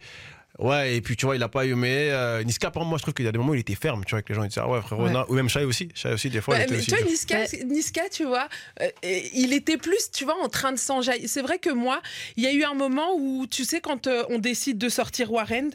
Ouais, 0.60 0.96
et 0.96 1.02
puis 1.02 1.16
tu 1.16 1.26
vois, 1.26 1.36
il 1.36 1.44
a 1.44 1.48
pas 1.50 1.66
eu, 1.66 1.76
mais 1.76 2.10
euh, 2.12 2.44
Niska, 2.44 2.72
par 2.72 2.84
moi, 2.86 2.98
je 2.98 3.04
trouve 3.04 3.14
qu'il 3.14 3.26
y 3.26 3.28
a 3.28 3.32
des 3.32 3.38
moments 3.38 3.52
où 3.52 3.56
il 3.56 3.62
était 3.62 3.74
ferme, 3.76 4.04
tu 4.06 4.12
vois, 4.12 4.18
avec 4.18 4.30
les 4.30 4.36
gens, 4.36 4.44
ils 4.44 4.50
disaient, 4.50 4.62
ah 4.64 4.70
ouais, 4.70 4.82
frérot, 4.82 5.08
Ouais. 5.08 5.14
ou 5.30 5.34
même 5.34 5.50
Shai 5.50 5.64
aussi, 5.64 5.90
Shai 5.96 6.14
aussi, 6.14 6.30
des 6.30 6.42
fois, 6.42 6.56
il 6.56 6.58
Ouais, 6.60 6.64
était 6.66 6.74
mais 6.74 6.80
aussi 6.80 6.88
tu 6.92 6.96
vois. 6.98 7.06
Niska, 7.10 7.38
Ouais. 7.40 7.64
Niska, 7.66 8.02
tu 8.12 8.26
vois, 8.26 8.50
euh, 8.82 8.90
il 9.34 9.54
était 9.54 9.78
plus, 9.78 10.12
tu 10.12 10.26
vois, 10.26 10.36
en 10.44 10.50
train 10.50 10.72
de 10.72 10.78
s'enjailler. 10.78 11.28
C'est 11.28 11.42
vrai 11.42 11.58
que 11.58 11.70
moi, 11.70 12.02
il 12.36 12.44
y 12.44 12.48
a 12.48 12.52
eu 12.54 12.64
un 12.64 12.74
moment 12.74 13.16
où, 13.18 13.48
tu 13.48 13.64
sais, 13.66 13.80
quand 13.82 14.08
euh, 14.08 14.24
on 14.30 14.40
décide 14.40 14.78
de 14.78 14.90
sortir 14.90 15.32
Warren, 15.32 15.72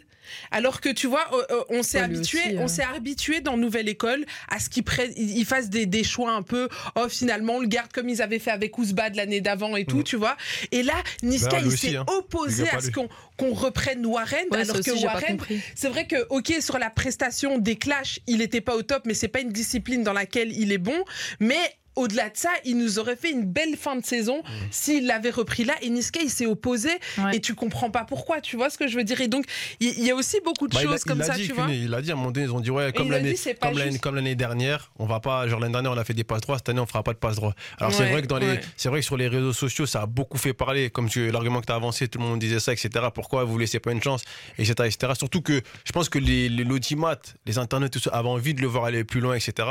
alors 0.50 0.80
que 0.80 0.88
tu 0.88 1.06
vois, 1.06 1.26
euh, 1.32 1.42
euh, 1.50 1.64
on 1.70 1.82
s'est 1.82 1.98
habitué, 1.98 2.38
aussi, 2.38 2.56
on 2.58 2.64
euh. 2.64 2.68
s'est 2.68 2.84
habitué 2.84 3.40
dans 3.40 3.56
Nouvelle 3.56 3.88
École 3.88 4.24
à 4.48 4.58
ce 4.58 4.68
qu'ils 4.68 4.84
ils 5.16 5.44
fassent 5.44 5.70
des, 5.70 5.86
des 5.86 6.04
choix 6.04 6.32
un 6.32 6.42
peu. 6.42 6.68
Oh, 6.94 7.08
finalement, 7.08 7.56
on 7.56 7.60
le 7.60 7.68
garde 7.68 7.92
comme 7.92 8.08
ils 8.08 8.22
avaient 8.22 8.38
fait 8.38 8.50
avec 8.50 8.78
Ouzbad 8.78 9.14
l'année 9.14 9.40
d'avant 9.40 9.76
et 9.76 9.84
tout, 9.84 10.02
tu 10.02 10.16
vois. 10.16 10.36
Et 10.72 10.82
là, 10.82 10.94
Niska, 11.22 11.48
Bah, 11.48 11.58
il 11.64 11.76
s'est 11.76 11.96
hein. 11.96 12.04
opposé 12.08 12.68
à 12.68 12.80
ce 12.80 12.90
qu'on 12.90 13.08
qu'on 13.36 13.52
reprenne 13.52 14.04
Warren, 14.06 14.46
Ouais, 14.50 14.60
alors 14.62 14.80
que 14.80 15.04
Warren, 15.04 15.38
c'est 15.74 15.88
vrai 15.88 16.06
que, 16.06 16.26
ok, 16.30 16.54
sur 16.60 16.78
la 16.78 16.88
prestation 16.88 17.58
des 17.58 17.76
clashs, 17.76 18.20
il 18.26 18.38
n'était 18.38 18.62
pas 18.62 18.74
au 18.74 18.82
top, 18.82 19.02
mais 19.04 19.12
c'est 19.12 19.28
pas 19.28 19.40
une 19.40 19.52
discipline 19.52 20.02
dans 20.02 20.14
laquelle 20.14 20.52
il 20.52 20.72
est 20.72 20.78
bon. 20.78 21.04
Mais 21.38 21.58
au-delà 21.96 22.28
de 22.30 22.36
ça, 22.36 22.50
il 22.64 22.76
nous 22.78 22.98
aurait 22.98 23.16
fait 23.16 23.30
une 23.30 23.44
belle 23.44 23.76
fin 23.76 23.96
de 23.96 24.04
saison 24.04 24.38
Mm. 24.38 24.50
s'il 24.70 25.06
l'avait 25.06 25.30
repris 25.30 25.64
là. 25.64 25.74
Et 25.82 25.88
Niska, 25.90 26.20
il 26.22 26.30
s'est 26.30 26.46
opposé 26.46 26.90
Ouais. 27.18 27.36
et 27.36 27.40
tu 27.40 27.54
comprends 27.54 27.90
pas 27.90 28.04
pourquoi. 28.04 28.40
Tu 28.40 28.56
vois 28.56 28.70
ce 28.70 28.78
que 28.78 28.86
je 28.86 28.96
veux 28.96 29.04
dire 29.04 29.20
Et 29.20 29.28
donc, 29.28 29.46
il 29.80 30.04
y, 30.04 30.10
a 30.10 30.14
aussi 30.14 30.38
beaucoup 30.44 30.68
de 30.68 30.74
Bah, 30.74 30.80
a- 30.80 30.82
choses 30.84 31.04
comme 31.04 31.22
ça, 31.22 31.34
dit, 31.34 31.46
tu 31.46 31.52
vois. 31.52 31.66
Cuny, 31.66 31.84
Il 31.84 31.94
a 31.94 32.02
dit 32.02 32.10
à 32.10 32.14
un 32.14 32.16
moment 32.16 32.30
donné, 32.30 32.46
ils 32.46 32.52
ont 32.52 32.60
dit 32.60 32.70
ouais, 32.70 32.92
comme 32.92 33.10
l'année, 33.10 33.30
dit, 33.32 33.36
c'est 33.36 33.54
pas 33.54 33.68
comme 33.68 33.78
l'année, 33.78 33.92
juste. 33.92 34.02
comme 34.02 34.14
l'année 34.14 34.34
dernière, 34.34 34.92
on 34.98 35.06
va 35.06 35.20
pas, 35.20 35.46
genre 35.48 35.58
l'année 35.60 35.72
dernière 35.72 35.92
on 35.92 35.96
a 35.98 36.04
fait 36.04 36.14
des 36.14 36.24
passes 36.24 36.40
droits, 36.42 36.58
cette 36.58 36.68
année 36.68 36.80
on 36.80 36.86
fera 36.86 37.02
pas 37.02 37.12
de 37.12 37.18
passes 37.18 37.36
droits. 37.36 37.54
Alors 37.78 37.92
c'est 37.92 38.08
vrai 38.10 38.22
que 38.22 38.26
dans 38.26 38.38
les, 38.38 38.60
c'est 38.76 38.88
vrai 38.88 39.00
que 39.00 39.04
sur 39.06 39.16
les 39.16 39.28
réseaux 39.28 39.52
sociaux 39.52 39.86
ça 39.86 40.02
a 40.02 40.06
beaucoup 40.06 40.38
fait 40.38 40.52
parler, 40.52 40.90
comme 40.90 41.08
tu, 41.08 41.30
l'argument 41.30 41.60
que 41.60 41.66
tu 41.66 41.72
as 41.72 41.76
avancé, 41.76 42.08
tout 42.08 42.18
le 42.18 42.24
monde 42.24 42.38
disait 42.40 42.60
ça, 42.60 42.72
etc. 42.72 42.90
Pourquoi 43.14 43.44
vous 43.44 43.56
laissez 43.58 43.80
pas 43.80 43.92
une 43.92 44.02
chance, 44.02 44.22
etc., 44.58 44.74
etc. 44.86 45.12
Surtout 45.18 45.40
que 45.40 45.62
je 45.84 45.92
pense 45.92 46.08
que 46.08 46.18
les, 46.18 46.48
les 46.48 46.64
l'audimat, 46.64 47.16
les 47.46 47.58
internets, 47.58 47.88
tout 47.88 48.00
ça, 48.00 48.10
avaient 48.10 48.28
envie 48.28 48.52
de 48.54 48.60
le 48.60 48.66
voir 48.66 48.84
aller 48.84 49.04
plus 49.04 49.20
loin, 49.20 49.34
etc. 49.34 49.66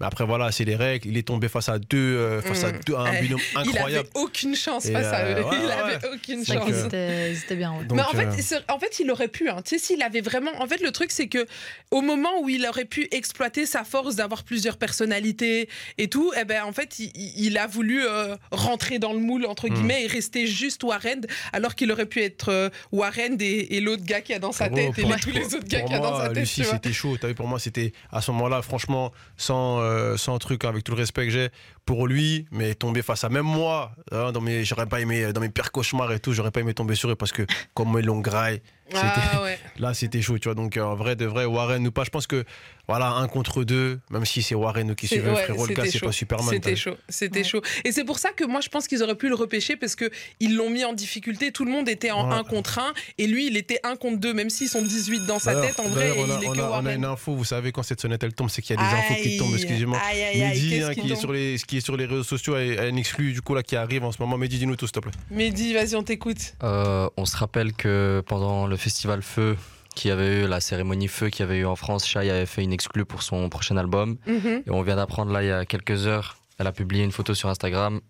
Mais 0.00 0.06
après 0.06 0.24
voilà, 0.26 0.52
c'est 0.52 0.64
les 0.64 0.76
règles. 0.76 1.08
Il 1.08 1.16
est 1.16 1.22
tombé 1.26 1.48
face 1.48 1.68
à 1.68 1.69
deux, 1.78 1.98
euh, 1.98 2.42
face 2.42 2.64
à 2.64 2.72
Mm. 2.72 2.80
deux, 2.86 2.94
à 2.94 3.00
un 3.00 3.20
binôme 3.20 3.40
Il 3.52 3.58
avait 3.58 3.68
incroyable. 3.70 4.08
auche 4.14 4.30
chance 4.56 4.86
Et, 4.86 4.92
face 4.92 5.06
à 5.06 5.24
eux. 5.30 5.34
ouais, 5.44 5.56
il 5.64 5.70
avait 5.70 5.92
ouais. 6.06 6.10
aucune 6.14 6.44
chance. 6.44 6.68
ils 6.68 7.38
étaient 7.44 7.56
bien. 7.56 7.74
mais 7.92 8.02
en 8.02 8.08
fait, 8.10 8.26
euh, 8.26 8.34
c'est- 8.40 8.70
en 8.70 8.78
fait, 8.78 8.98
il 9.00 9.10
aurait 9.10 9.28
pu. 9.28 9.48
Hein. 9.48 9.56
Tu 9.64 9.78
sais, 9.78 9.84
s'il 9.86 10.02
avait 10.02 10.20
vraiment. 10.20 10.50
En 10.58 10.66
fait, 10.66 10.80
le 10.82 10.90
truc, 10.92 11.10
c'est 11.10 11.28
que 11.28 11.46
au 11.90 12.00
moment 12.00 12.30
où 12.42 12.48
il 12.48 12.66
aurait 12.66 12.84
pu 12.84 13.08
exploiter 13.10 13.66
sa 13.66 13.84
force 13.84 14.16
d'avoir 14.16 14.42
plusieurs 14.44 14.76
personnalités 14.76 15.68
et 15.98 16.08
tout, 16.08 16.32
eh 16.40 16.44
ben, 16.44 16.64
en 16.64 16.72
fait, 16.72 16.98
il, 16.98 17.10
il 17.36 17.58
a 17.58 17.66
voulu 17.66 18.04
euh, 18.04 18.36
rentrer 18.52 18.98
dans 18.98 19.12
le 19.12 19.18
moule 19.18 19.46
entre 19.46 19.68
Hmm. 19.68 19.74
guillemets 19.74 20.04
et 20.04 20.06
rester 20.06 20.46
juste 20.46 20.82
Warren, 20.84 21.20
alors 21.52 21.74
qu'il 21.74 21.90
aurait 21.92 22.06
pu 22.06 22.22
être 22.22 22.48
euh, 22.50 22.68
Warren 22.92 23.36
et, 23.40 23.76
et 23.76 23.80
l'autre 23.80 24.04
gars 24.04 24.20
qui 24.20 24.32
a 24.34 24.38
dans 24.38 24.52
sa 24.52 24.68
tête 24.68 24.98
et 24.98 25.02
pour- 25.02 25.12
les- 25.12 25.20
tous 25.20 25.30
les 25.30 25.44
autres 25.54 25.66
gars 25.68 25.82
qui 25.82 25.92
a 25.94 25.98
dans 25.98 26.10
moi, 26.12 26.22
sa 26.22 26.28
tête. 26.28 26.38
Lucie, 26.38 26.64
c'était 26.64 26.92
chaud. 26.92 27.16
T'as 27.20 27.28
vu, 27.28 27.34
pour 27.34 27.46
moi, 27.46 27.58
c'était 27.58 27.92
à 28.10 28.20
ce 28.20 28.30
moment-là, 28.32 28.62
franchement, 28.62 29.12
sans, 29.36 29.80
euh, 29.80 30.16
sans 30.16 30.38
truc, 30.38 30.64
hein, 30.64 30.68
avec 30.70 30.84
tout 30.84 30.92
le 30.92 30.98
respect 30.98 31.24
que 31.26 31.30
j'ai 31.32 31.48
pour 31.84 32.06
lui, 32.06 32.46
mais 32.50 32.74
tomber 32.74 33.02
face 33.02 33.24
à 33.24 33.28
même 33.28 33.46
moi, 33.46 33.92
hein, 34.12 34.32
dans 34.32 34.40
mes, 34.40 34.64
j'aurais 34.64 34.86
pas 34.86 35.00
aimé, 35.00 35.32
dans 35.32 35.40
mes 35.40 35.48
pires 35.48 35.72
cauchemars 35.72 36.12
et 36.12 36.20
tout, 36.20 36.32
j'aurais 36.32 36.50
pas 36.50 36.60
aimé 36.60 36.74
tomber 36.74 36.94
sur 36.94 37.10
eux 37.10 37.16
parce 37.16 37.32
que 37.32 37.46
comme 37.74 37.96
ils 37.98 38.06
l'ont 38.06 38.20
graille, 38.20 38.62
Ah 38.94 39.42
ouais. 39.42 39.58
là, 39.78 39.94
c'était 39.94 40.22
chaud, 40.22 40.38
tu 40.38 40.48
vois. 40.48 40.54
Donc, 40.54 40.76
euh, 40.76 40.82
en 40.82 40.94
vrai, 40.96 41.16
de 41.16 41.26
vrai, 41.26 41.44
Warren 41.44 41.86
ou 41.86 41.90
pas, 41.92 42.04
je 42.04 42.10
pense 42.10 42.26
que, 42.26 42.44
voilà, 42.88 43.10
un 43.10 43.28
contre 43.28 43.62
deux, 43.64 44.00
même 44.10 44.24
si 44.24 44.42
c'est 44.42 44.54
Warren 44.54 44.90
ou 44.90 44.94
qui 44.94 45.06
suit, 45.06 45.20
ouais, 45.20 45.34
frérot, 45.44 45.66
le 45.66 45.74
gars, 45.74 45.84
c'était 45.84 45.98
c'est 45.98 46.04
pas 46.06 46.12
Superman. 46.12 46.46
t'as 46.48 46.54
C'était 46.54 46.76
chaud, 46.76 46.96
c'était 47.08 47.38
Ouais. 47.38 47.44
chaud. 47.44 47.62
Et 47.84 47.92
c'est 47.92 48.04
pour 48.04 48.18
ça 48.18 48.30
que 48.30 48.44
moi 48.44 48.60
je 48.60 48.68
pense 48.68 48.88
qu'ils 48.88 49.02
auraient 49.04 49.14
pu 49.14 49.28
le 49.28 49.36
repêcher 49.36 49.76
parce 49.76 49.94
que 49.94 50.10
ils 50.40 50.56
l'ont 50.56 50.70
mis 50.70 50.84
en 50.84 50.92
difficulté. 50.92 51.52
Tout 51.52 51.64
le 51.64 51.70
monde 51.70 51.88
était 51.88 52.10
en 52.10 52.28
Ouais. 52.28 52.34
1 52.36 52.42
contre 52.44 52.80
1 52.80 52.92
et 53.18 53.26
lui 53.28 53.46
il 53.46 53.56
était 53.56 53.78
1 53.84 53.94
contre 53.94 54.18
2, 54.18 54.34
même 54.34 54.50
s'ils 54.50 54.68
sont 54.68 54.82
18 54.82 55.24
dans 55.26 55.38
sa 55.38 55.60
tête. 55.60 55.78
En 55.78 55.84
vrai, 55.84 56.08
d'ailleurs, 56.08 56.16
on 56.18 56.30
a, 56.30 56.38
il 56.40 56.44
est 56.44 56.48
on 56.48 56.52
que 56.52 56.58
a- 56.58 56.62
on 56.62 56.66
a 56.66 56.70
Warren. 56.70 56.96
une 56.96 57.04
info, 57.04 57.34
vous 57.36 57.44
savez, 57.44 57.70
quand 57.70 57.84
cette 57.84 58.00
sonnette 58.00 58.24
elle 58.24 58.32
tombe, 58.34 58.50
c'est 58.50 58.60
qu'il 58.60 58.74
y 58.74 58.78
a 58.78 58.82
des 58.82 58.96
infos 58.96 59.14
qui 59.22 59.36
tombent, 59.38 59.54
excusez-moi. 59.54 59.98
Mehdi, 60.34 60.70
qu'est-ce 60.70 60.84
hein, 60.86 60.94
qui 60.94 61.00
qui, 61.02 61.12
est 61.12 61.16
sur 61.16 61.32
les, 61.32 61.56
qui 61.66 61.76
est 61.76 61.80
sur 61.80 61.96
les 61.96 62.06
réseaux 62.06 62.24
sociaux, 62.24 62.54
a 62.54 62.86
une 62.88 62.98
exclue 62.98 63.32
du 63.32 63.40
coup 63.40 63.54
là 63.54 63.62
qui 63.62 63.76
arrive 63.76 64.02
en 64.04 64.10
ce 64.10 64.20
moment. 64.20 64.36
Mehdi, 64.36 64.58
dis-nous 64.58 64.74
tout, 64.76 64.86
s'il 64.86 64.92
te 64.94 64.98
plaît. 65.00 65.12
Mehdi, 65.30 65.74
vas-y, 65.74 65.94
on 65.94 66.02
t'écoute. 66.02 66.54
Euh, 66.64 67.08
on 67.16 67.24
se 67.24 67.36
rappelle 67.36 67.72
que 67.72 68.22
pendant 68.26 68.66
le 68.66 68.76
festival 68.80 69.22
Feu, 69.22 69.56
qui 69.94 70.10
avait 70.10 70.42
eu 70.42 70.46
la 70.46 70.60
cérémonie 70.60 71.08
Feu 71.08 71.28
qui 71.30 71.42
avait 71.42 71.58
eu 71.58 71.66
en 71.66 71.76
France, 71.76 72.06
Shai 72.06 72.30
avait 72.30 72.46
fait 72.46 72.62
une 72.62 72.72
exclue 72.72 73.04
pour 73.04 73.22
son 73.22 73.48
prochain 73.48 73.76
album. 73.76 74.16
Mhm. 74.26 74.62
Et 74.66 74.70
on 74.70 74.82
vient 74.82 74.96
d'apprendre 74.96 75.32
là 75.32 75.42
il 75.42 75.48
y 75.48 75.52
a 75.52 75.64
quelques 75.66 76.06
heures, 76.06 76.36
elle 76.58 76.66
a 76.66 76.72
publié 76.72 77.04
une 77.04 77.12
photo 77.12 77.34
sur 77.34 77.48
Instagram 77.48 78.00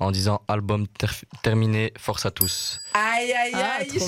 en 0.00 0.10
disant 0.10 0.40
album 0.48 0.86
ter- 0.88 1.14
terminé, 1.42 1.92
force 1.98 2.24
à 2.26 2.30
tous. 2.30 2.80
Aïe, 2.94 3.32
aïe, 3.32 3.52
Ah, 3.54 3.76
aïe. 3.80 3.88
Shai 3.90 3.98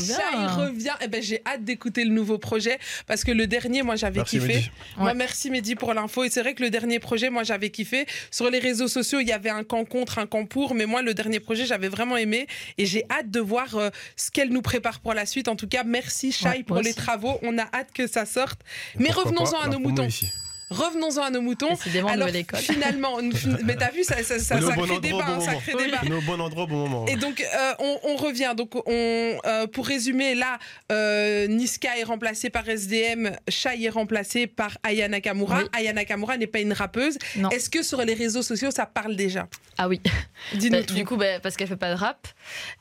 revient. 0.57 0.95
Eh 1.03 1.09
ben, 1.09 1.23
j'ai 1.23 1.43
hâte 1.47 1.65
d'écouter 1.65 2.05
le 2.05 2.11
nouveau 2.11 2.39
projet 2.39 2.79
parce 3.07 3.23
que 3.25 3.31
le 3.31 3.47
dernier, 3.47 3.83
moi, 3.83 3.95
j'avais 3.97 4.17
Merci, 4.21 4.39
kiffé. 4.41 4.55
Mehdi. 4.55 4.71
Moi, 4.97 5.07
Ouais. 5.09 5.15
merci 5.15 5.51
Mehdi 5.51 5.75
pour 5.77 5.93
l'info. 5.95 6.25
Et 6.25 6.31
c'est 6.31 6.41
vrai 6.41 6.55
que 6.55 6.63
le 6.63 6.71
dernier 6.71 6.99
projet, 6.99 7.29
moi, 7.31 7.45
j'avais 7.45 7.71
kiffé. 7.71 8.07
Sur 8.31 8.51
les 8.51 8.59
réseaux 8.59 8.89
sociaux, 8.89 9.21
il 9.21 9.29
y 9.29 9.33
avait 9.33 9.51
un 9.51 9.65
camp 9.65 9.85
contre, 9.85 10.19
un 10.19 10.27
camp 10.27 10.47
pour. 10.47 10.75
Mais 10.75 10.87
moi, 10.87 11.03
le 11.03 11.15
dernier 11.15 11.41
projet, 11.41 11.67
j'avais 11.67 11.89
vraiment 11.89 12.17
aimé. 12.17 12.47
Et 12.79 12.87
j'ai 12.87 13.05
hâte 13.11 13.31
de 13.31 13.41
voir 13.41 13.77
euh, 13.77 13.91
ce 14.17 14.31
qu'elle 14.31 14.49
nous 14.51 14.63
prépare 14.63 15.01
pour 15.01 15.13
la 15.15 15.27
suite. 15.27 15.49
En 15.49 15.57
tout 15.57 15.69
cas, 15.69 15.85
merci 15.85 16.33
Shai 16.33 16.49
Ouais, 16.49 16.63
pour 16.63 16.79
les 16.81 16.95
travaux. 16.95 17.39
On 17.43 17.59
a 17.59 17.65
hâte 17.75 17.93
que 17.95 18.07
ça 18.07 18.25
sorte. 18.27 18.61
Mais 18.99 19.11
revenons-en 19.11 19.61
à 19.61 19.69
nos 19.69 19.79
moutons. 19.79 20.07
ici. 20.07 20.27
Revenons-en 20.73 21.23
à 21.23 21.31
nos 21.31 21.41
moutons. 21.43 21.69
Décidément, 21.71 22.09
Alors, 22.09 22.26
nouvelle 22.26 22.41
école. 22.43 22.61
finalement, 22.61 23.19
mais 23.64 23.76
t'as 23.76 23.91
vu, 23.91 24.02
ça, 24.05 24.23
ça, 24.23 24.57
bon 24.57 24.71
crée 24.73 24.83
endroit 24.83 25.00
débat. 25.00 25.17
bon 25.19 25.33
hein, 25.35 25.41
ça 25.41 25.55
crée 25.55 25.75
Oui. 25.76 25.85
débat. 25.87 25.99
On 26.02 26.07
est 26.11 26.14
au 26.14 26.21
bon 26.23 26.41
endroit 26.41 26.64
au 26.64 26.67
bon 26.67 26.76
moment. 26.88 27.07
Et 27.07 27.17
donc, 27.17 27.41
euh, 27.41 27.73
on, 27.79 27.99
on 28.05 28.17
revient. 28.17 28.55
Donc, 28.57 28.75
on, 28.87 29.38
euh, 29.47 29.67
pour 29.67 29.87
résumer, 29.87 30.35
là, 30.35 30.59
euh, 30.91 31.47
Niska 31.47 31.99
est 31.99 32.05
remplacée 32.05 32.50
par 32.50 32.69
SDM, 32.69 33.37
Shai 33.49 33.85
est 33.85 33.88
remplacée 33.91 34.47
par 34.47 34.79
Aya 34.83 35.09
Nakamura. 35.09 35.59
Oui. 35.59 35.64
Aya 35.73 35.93
Nakamura 35.93 36.37
n'est 36.37 36.47
pas 36.47 36.61
une 36.61 36.73
rappeuse. 36.73 37.19
Est-ce 37.50 37.71
que 37.71 37.83
sur 37.83 38.02
les 38.02 38.14
réseaux 38.14 38.43
sociaux, 38.43 38.71
ça 38.71 38.87
parle 38.87 39.17
déjà? 39.17 39.47
Ah 39.79 39.88
oui. 39.88 40.00
Dis-nous 40.55 40.79
Bah, 40.79 40.83
tout. 40.85 40.95
du 40.95 41.05
coup, 41.05 41.17
bah, 41.17 41.41
parce 41.41 41.57
qu'elle 41.57 41.69
fait 41.69 41.76
pas 41.76 41.93
de 41.95 41.99
rap. 41.99 42.26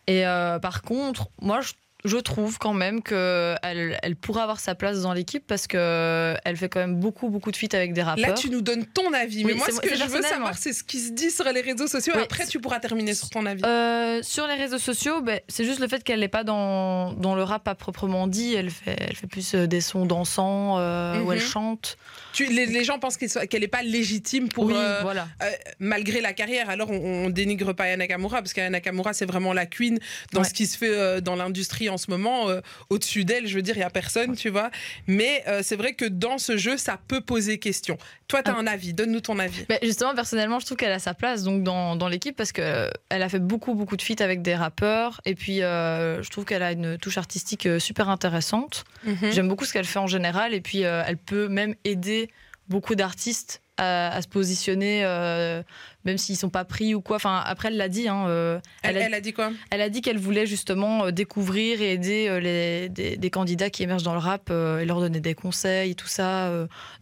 Et 0.08 0.26
euh, 0.26 0.60
par 0.60 0.82
contre, 0.82 1.28
moi, 1.42 1.62
je, 1.62 1.72
je 2.04 2.18
trouve 2.18 2.58
quand 2.58 2.74
même 2.74 3.02
que 3.02 3.56
elle, 3.62 4.16
pourrait 4.16 4.42
avoir 4.42 4.60
sa 4.60 4.76
place 4.76 5.02
dans 5.02 5.14
l'équipe 5.14 5.46
parce 5.46 5.68
que 5.68 6.36
elle 6.46 6.58
fait 6.58 6.70
quand 6.70 6.80
même 6.80 6.96
beaucoup, 6.96 7.30
beaucoup 7.30 7.52
de 7.52 7.56
feats 7.58 7.74
avec 7.76 7.94
des 7.94 8.02
rappeurs. 8.02 8.30
Là, 8.30 8.34
tu 8.34 8.50
nous 8.50 8.62
donnes 8.62 8.86
ton 8.86 9.14
avis. 9.14 9.44
Mais 9.46 9.54
Oui, 9.54 9.58
moi, 9.60 9.68
ce 9.70 9.80
que 9.80 9.96
je 9.96 10.04
veux 10.06 10.22
savoir, 10.22 10.58
c'est 10.58 10.74
ce 10.74 10.84
qui 10.84 11.00
se 11.00 11.12
dit 11.12 11.32
sur 11.32 11.46
les 11.46 11.62
réseaux 11.62 11.88
sociaux. 11.88 12.14
Oui. 12.16 12.22
Après, 12.24 12.46
tu 12.48 12.60
pourras 12.60 12.80
terminer 12.80 13.14
sur 13.14 13.30
ton 13.30 13.46
avis. 13.46 13.64
Euh, 13.66 14.22
sur 14.24 14.48
les 14.48 14.56
réseaux 14.56 14.78
sociaux, 14.80 15.22
ben, 15.22 15.40
c'est 15.48 15.64
juste 15.66 15.80
le 15.80 15.88
fait 15.88 16.04
qu'elle 16.04 16.20
n'est 16.22 16.28
pas 16.28 16.44
dans, 16.44 17.14
dans 17.14 17.36
le 17.36 17.44
rap 17.44 17.68
à 17.68 17.76
proprement 17.76 18.28
dit. 18.28 18.54
Elle 18.56 18.70
fait, 18.72 18.96
elle 19.00 19.16
fait 19.16 19.28
plus 19.28 19.54
euh, 19.56 19.68
des 19.68 19.82
sons 19.82 20.06
dansants 20.06 20.78
euh, 20.80 21.20
où 21.22 21.26
Mhm. 21.28 21.34
elle 21.34 21.40
chante. 21.42 21.98
Tu- 22.34 22.46
les, 22.48 22.66
les 22.66 22.84
gens 22.84 22.98
pensent 23.00 23.18
qu'elle 23.18 23.30
qu'elle 23.48 23.62
n'est 23.62 23.68
pas 23.68 23.84
légitime 23.84 24.50
pour. 24.50 24.66
oui, 24.66 24.74
euh, 24.76 25.00
voilà. 25.02 25.28
euh, 25.44 25.50
malgré 25.80 26.22
la 26.22 26.34
carrière, 26.34 26.70
alors 26.70 26.90
on, 26.90 27.26
on 27.26 27.30
dénigre 27.30 27.74
pas 27.74 27.84
Aya 27.86 27.98
Nakamura 27.98 28.38
parce 28.42 28.54
qu'Aya 28.54 28.70
Nakamura 28.70 29.14
c'est 29.14 29.26
vraiment 29.26 29.54
la 29.54 29.66
queen 29.66 30.00
dans 30.34 30.42
Ouais. 30.42 30.48
ce 30.48 30.54
qui 30.54 30.66
se 30.66 30.78
fait 30.78 30.90
euh, 30.90 31.20
dans 31.22 31.36
l'industrie 31.36 31.90
en 31.92 31.98
ce 31.98 32.10
moment, 32.10 32.50
euh, 32.50 32.62
au-dessus 32.90 33.26
d'elle, 33.26 33.48
je 33.48 33.56
veux 33.56 33.62
dire, 33.62 33.76
il 33.76 33.80
n'y 33.80 33.84
a 33.84 33.90
personne, 33.90 34.36
tu 34.36 34.50
vois. 34.50 34.72
Mais 35.08 35.44
euh, 35.48 35.62
c'est 35.64 35.76
vrai 35.76 35.94
que 35.94 36.06
dans 36.06 36.38
ce 36.38 36.58
jeu, 36.58 36.78
ça 36.78 37.00
peut 37.08 37.22
poser 37.22 37.60
question. 37.60 37.98
Toi, 38.28 38.42
tu 38.44 38.50
as 38.50 38.56
Ah. 38.56 38.60
un 38.60 38.68
avis, 38.68 38.94
donne-nous 38.94 39.22
ton 39.22 39.38
avis. 39.40 39.66
Bah, 39.70 39.76
justement, 39.84 40.16
personnellement, 40.16 40.60
je 40.60 40.66
trouve 40.66 40.78
qu'elle 40.78 40.92
a 40.92 41.00
sa 41.00 41.14
place 41.14 41.44
donc 41.44 41.64
dans, 41.64 41.96
dans 41.96 42.08
l'équipe 42.08 42.36
parce 42.36 42.52
que 42.52 42.90
elle 43.10 43.22
a 43.24 43.30
fait 43.30 43.40
beaucoup 43.40 43.74
beaucoup 43.76 43.98
de 43.98 44.02
feats 44.02 44.24
avec 44.24 44.42
des 44.42 44.56
rappeurs 44.56 45.22
et 45.26 45.36
puis 45.36 45.62
euh, 45.62 46.22
je 46.24 46.30
trouve 46.30 46.46
qu'elle 46.46 46.64
a 46.64 46.72
une 46.72 46.98
touche 46.98 47.18
artistique 47.18 47.66
euh, 47.66 47.80
super 47.80 48.10
intéressante. 48.10 48.86
Mhm. 49.06 49.32
J'aime 49.32 49.48
beaucoup 49.48 49.66
ce 49.66 49.74
qu'elle 49.74 49.86
fait 49.86 50.00
en 50.00 50.08
général 50.08 50.54
et 50.54 50.62
puis 50.62 50.86
euh, 50.86 51.04
elle 51.06 51.18
peut 51.18 51.48
même 51.48 51.76
aider 51.84 52.30
beaucoup 52.70 52.96
d'artistes 52.96 53.61
à, 53.78 54.14
à 54.16 54.22
se 54.22 54.28
positionner 54.28 55.02
euh, 55.04 55.64
même 56.06 56.18
s'ils 56.18 56.38
sont 56.38 56.50
pas 56.50 56.66
pris 56.66 56.94
ou 56.96 57.02
quoi. 57.02 57.16
Enfin 57.16 57.42
après 57.46 57.70
elle 57.70 57.78
l'a 57.78 57.90
dit. 57.90 58.08
hein, 58.08 58.28
euh, 58.28 58.60
Elle, 58.84 58.98
elle, 58.98 59.04
a, 59.04 59.06
elle 59.08 59.14
a 59.14 59.22
dit 59.22 59.34
quoi 59.34 59.52
elle 59.72 59.82
a 59.82 59.90
dit 59.90 60.02
qu'elle 60.02 60.18
voulait 60.18 60.46
justement 60.46 61.06
euh, 61.06 61.12
découvrir 61.12 61.82
et 61.82 61.94
aider 61.94 62.40
les, 62.42 62.90
des, 62.90 63.18
des 63.18 63.30
candidats 63.30 63.70
qui 63.70 63.84
émergent 63.84 64.04
dans 64.04 64.14
le 64.14 64.20
rap 64.20 64.50
et 64.52 64.86
leur 64.86 65.00
donner 65.00 65.20
des 65.20 65.34
conseils, 65.36 65.96
tout 65.96 66.08
ça. 66.08 66.52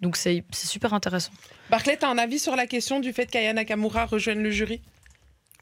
donc 0.02 0.16
c'est 0.18 0.44
c'est 0.52 0.68
super 0.68 0.94
intéressant. 0.94 1.32
Barclay, 1.70 1.98
tu 1.98 2.06
as 2.06 2.10
un 2.10 2.18
avis 2.18 2.40
sur 2.40 2.56
la 2.56 2.66
question 2.68 3.00
du 3.00 3.14
fait 3.14 3.26
qu'Aya 3.28 3.54
Nakamura 3.54 4.06
rejoigne 4.06 4.40
le 4.42 4.50
jury? 4.52 4.82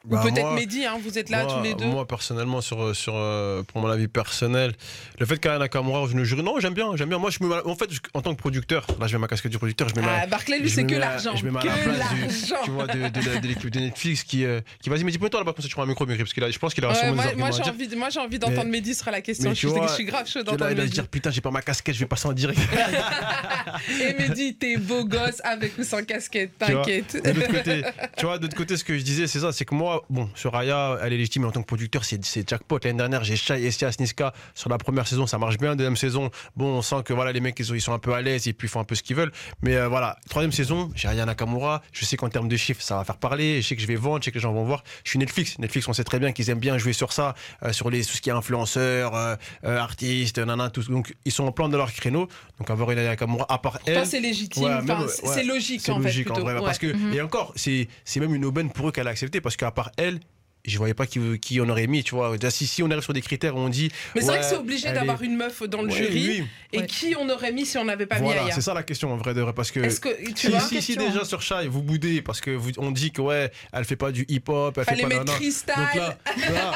Bah, 0.09 0.19
Ou 0.21 0.23
peut-être 0.29 0.41
moi- 0.45 0.53
Mehdi, 0.53 0.85
hein, 0.85 0.97
vous 1.03 1.17
êtes 1.19 1.29
là 1.29 1.43
moi, 1.43 1.53
tous 1.57 1.63
les 1.63 1.73
deux. 1.73 1.85
Moi, 1.85 2.07
personnellement, 2.07 2.61
sur, 2.61 2.95
sur, 2.95 3.13
euh, 3.15 3.61
pour 3.63 3.81
mon 3.81 3.89
avis 3.89 4.07
personnel, 4.07 4.73
le 5.19 5.25
fait 5.25 5.37
qu'Aya 5.37 5.57
Nakamura 5.59 5.99
rejoigne 5.99 6.19
le 6.19 6.23
jury, 6.23 6.43
non, 6.43 6.59
j'aime 6.59 6.73
bien, 6.73 6.95
j'aime 6.95 7.09
bien. 7.09 7.17
Moi, 7.17 7.29
je 7.29 7.43
me, 7.43 7.67
en 7.67 7.75
fait, 7.75 7.91
je- 7.91 7.99
en 8.13 8.21
tant 8.21 8.33
que 8.33 8.39
producteur, 8.39 8.87
là, 9.01 9.07
je 9.07 9.13
mets 9.17 9.19
ma 9.21 9.27
casquette 9.27 9.51
du 9.51 9.57
producteur, 9.57 9.89
je 9.89 9.95
mets 9.95 10.01
ma- 10.05 10.21
Ah, 10.21 10.27
Barclay, 10.27 10.59
lui, 10.59 10.69
c'est 10.69 10.85
que 10.85 10.95
l'argent. 10.95 11.35
Je 11.35 11.43
me 11.45 11.51
mets 11.51 11.59
à 11.59 11.61
Que 11.63 11.67
l'argent. 11.89 12.55
tu 12.63 12.71
vois, 12.71 12.87
de, 12.87 13.09
de 13.09 13.25
la- 13.29 13.39
de 13.41 13.47
l'équipe 13.47 13.69
de 13.69 13.79
Netflix 13.81 14.23
qui, 14.23 14.45
euh, 14.45 14.61
qui 14.81 14.89
vas-y, 14.89 15.03
mais 15.03 15.11
dis-moi 15.11 15.29
toi 15.29 15.41
là-bas, 15.41 15.51
comme 15.53 15.61
ça 15.61 15.67
tu 15.67 15.73
prends 15.75 15.83
un 15.83 15.87
micro, 15.87 16.05
Mehdi, 16.05 16.19
parce 16.19 16.33
qu'il 16.33 16.43
a, 16.43 16.49
je 16.51 16.57
pense 16.59 16.73
qu'il 16.73 16.85
a 16.85 16.89
Ouais, 16.89 16.95
sûrement 16.95 17.13
moi, 17.15 17.25
moi, 17.35 17.49
j'ai 17.51 17.69
envie, 17.69 17.95
moi, 17.97 18.09
j'ai 18.09 18.19
envie 18.21 18.39
d'entendre 18.39 18.65
Mehdi 18.69 18.95
sur 18.95 19.11
la 19.11 19.19
question. 19.21 19.53
Je 19.53 19.67
vois, 19.67 19.87
je 19.87 19.93
suis 19.93 20.05
grave 20.05 20.25
chaud 20.27 20.39
Que 20.39 20.45
Là, 20.45 20.51
d'entendre 20.53 20.71
il 20.71 20.75
va 20.77 20.81
se 20.83 20.85
Mehdi. 20.85 20.93
dire 20.93 21.07
putain, 21.09 21.31
j'ai 21.31 21.41
pas 21.41 21.51
ma 21.51 21.61
casquette, 21.61 21.95
je 21.95 21.99
vais 21.99 22.05
passer 22.05 22.27
en 22.29 22.33
direct. 22.33 22.59
Et 24.01 24.13
Mehdi, 24.13 24.55
t'es 24.55 24.77
beau 24.77 25.03
gosse 25.05 25.41
avec 25.43 25.77
ou 25.77 25.83
sans 25.83 26.03
casquette, 26.05 26.57
t'inquiète. 26.57 27.15
De 27.23 27.81
tu 28.17 28.25
vois, 28.25 28.37
de 28.37 28.43
l'autre 28.43 28.55
côté, 28.55 28.77
ce 28.77 28.83
que 28.83 28.97
je 28.97 29.03
disais, 29.03 29.27
c'est 29.27 29.39
ça, 29.39 29.51
c'est 29.51 29.65
que 29.65 29.75
moi, 29.75 29.96
bon, 30.09 30.29
sur 30.35 30.55
Aya, 30.55 30.97
elle 31.01 31.13
est 31.13 31.17
légitime 31.17 31.45
en 31.45 31.51
tant 31.51 31.61
que 31.61 31.67
producteur, 31.67 32.03
c'est 32.05 32.23
c'est 32.25 32.47
jackpot. 32.49 32.79
L'année 32.83 32.97
dernière, 32.97 33.23
j'ai 33.23 33.35
Shai, 33.35 33.63
Estias, 33.65 33.95
Niska 33.99 34.33
sur 34.55 34.69
la 34.69 34.77
première 34.77 35.07
saison, 35.07 35.27
ça 35.27 35.37
marche 35.37 35.57
bien. 35.57 35.75
Deuxième 35.75 35.95
saison, 35.97 36.29
bon, 36.55 36.77
on 36.77 36.81
sent 36.81 37.03
que 37.05 37.13
voilà, 37.13 37.31
les 37.31 37.39
mecs, 37.39 37.57
ils 37.59 37.65
sont, 37.65 37.73
ils 37.75 37.81
sont 37.81 37.93
un 37.93 37.99
peu 37.99 38.13
à 38.13 38.21
l'aise 38.21 38.47
et 38.47 38.53
puis 38.53 38.67
ils 38.67 38.71
font 38.71 38.79
un 38.79 38.83
peu 38.83 38.95
ce 38.95 39.03
qu'ils 39.03 39.15
veulent. 39.15 39.31
Mais 39.61 39.75
euh, 39.75 39.87
voilà, 39.87 40.17
troisième 40.29 40.51
saison, 40.51 40.89
j'ai 40.95 41.07
Aya 41.07 41.25
Nakamura. 41.25 41.81
Je 41.91 42.05
sais 42.05 42.17
qu'en 42.17 42.29
termes 42.29 42.47
de 42.47 42.57
chiffres, 42.57 42.81
ça 42.81 42.97
va 42.97 43.03
faire 43.03 43.17
parler. 43.17 43.61
Je 43.61 43.67
sais 43.67 43.75
que 43.75 43.81
je 43.81 43.87
vais 43.87 43.95
vendre, 43.95 44.19
je 44.21 44.25
sais 44.25 44.31
que 44.31 44.35
les 44.37 44.41
gens 44.41 44.53
vont 44.53 44.65
voir. 44.65 44.83
Je 45.03 45.11
suis 45.11 45.19
Netflix. 45.19 45.57
Netflix, 45.59 45.87
on 45.87 45.93
sait 45.93 46.03
très 46.03 46.19
bien 46.19 46.31
qu'ils 46.31 46.49
aiment 46.49 46.59
bien 46.59 46.77
jouer 46.77 46.93
sur 46.93 47.13
ça, 47.13 47.35
euh, 47.63 47.71
sur 47.71 47.89
les, 47.89 48.03
tout 48.03 48.13
ce 48.15 48.21
qui 48.21 48.29
est 48.29 48.33
influenceurs, 48.33 49.15
euh, 49.15 49.35
euh, 49.63 49.77
artistes, 49.79 50.37
nanana, 50.39 50.69
tout. 50.69 50.83
Donc, 50.83 51.15
ils 51.25 51.31
sont 51.31 51.45
en 51.45 51.51
plan 51.51 51.69
de 51.69 51.77
leur 51.77 51.91
créneau. 51.93 52.27
Donc, 52.59 52.69
avoir 52.69 52.91
une 52.91 53.03
Nakamura, 53.03 53.45
à 53.49 53.57
part 53.59 53.79
elle. 53.85 54.05
c'est 54.05 54.19
légitime. 54.19 54.63
Ouais, 54.63 54.79
c'est 55.09 55.23
ouais, 55.25 55.33
c'est 55.35 55.43
logique, 55.43 55.87
en 55.89 55.97
fait, 55.99 56.03
logique 56.03 56.25
plutôt. 56.25 56.41
en 56.41 56.43
vrai. 56.43 56.53
Ouais. 56.55 56.61
Parce 56.65 56.77
que, 56.79 56.87
Mhm. 56.97 57.13
Et 57.13 57.21
encore, 57.21 57.53
c'est 57.55 57.87
c'est 58.05 58.19
même 58.19 58.33
une 58.33 58.45
aubaine 58.45 58.71
pour 58.71 58.87
eux 58.89 58.91
qu'elle 58.91 59.07
a 59.07 59.11
accepté 59.11 59.41
parce 59.41 59.55
qu'à 59.55 59.71
part 59.77 59.91
elle, 59.97 60.19
je 60.67 60.77
voyais 60.77 60.93
pas 60.93 61.07
qui, 61.07 61.19
qui 61.39 61.59
on 61.61 61.69
aurait 61.69 61.87
mis, 61.87 62.03
tu 62.03 62.13
vois. 62.15 62.37
Déjà, 62.37 62.51
si, 62.51 62.67
si 62.67 62.83
on 62.83 62.91
arrive 62.91 63.03
sur 63.03 63.13
des 63.13 63.21
critères 63.21 63.55
où 63.55 63.59
on 63.59 63.69
dit. 63.69 63.89
Mais 64.15 64.21
c'est 64.21 64.27
vrai 64.27 64.39
que 64.39 64.45
c'est 64.45 64.55
obligé 64.57 64.91
d'avoir 64.91 65.21
est- 65.21 65.25
une 65.25 65.35
meuf 65.37 65.63
dans 65.63 65.81
le 65.81 65.87
Ouais, 65.89 65.95
jury. 65.97 66.27
oui. 66.41 66.47
Et 66.73 66.79
Ouais. 66.79 66.85
qui 66.85 67.15
on 67.19 67.29
aurait 67.29 67.51
mis 67.53 67.65
si 67.65 67.77
on 67.77 67.85
n'avait 67.85 68.05
pas 68.05 68.15
mis 68.19 68.25
Voilà, 68.25 68.43
Aya 68.43 68.53
c'est 68.53 68.61
ça 68.61 68.73
la 68.73 68.83
question 68.83 69.11
en 69.13 69.17
vrai 69.17 69.33
de 69.33 69.41
vrai. 69.41 69.53
Parce 69.53 69.71
que. 69.71 69.79
Est-ce 69.79 69.99
que 70.01 70.09
tu 70.33 70.35
si, 70.35 70.47
vois 70.49 70.59
si, 70.59 70.95
déjà 70.97 71.23
sur 71.25 71.41
Shai, 71.41 71.67
vous 71.67 71.81
boudez 71.81 72.21
parce 72.21 72.41
que 72.41 72.51
vous, 72.51 72.71
on 72.77 72.91
dit 72.91 73.11
que 73.11 73.21
ouais, 73.21 73.51
elle 73.71 73.85
fait 73.85 73.95
pas 73.95 74.11
du 74.11 74.25
hip-hop, 74.27 74.77
elle 74.77 74.83
Fallait 74.83 74.97
fait 74.97 75.03
pas 75.03 75.09
mettre. 75.23 75.25
Donc 75.39 75.95
là, 75.95 75.95
là, 75.95 76.17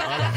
voilà. 0.05 0.31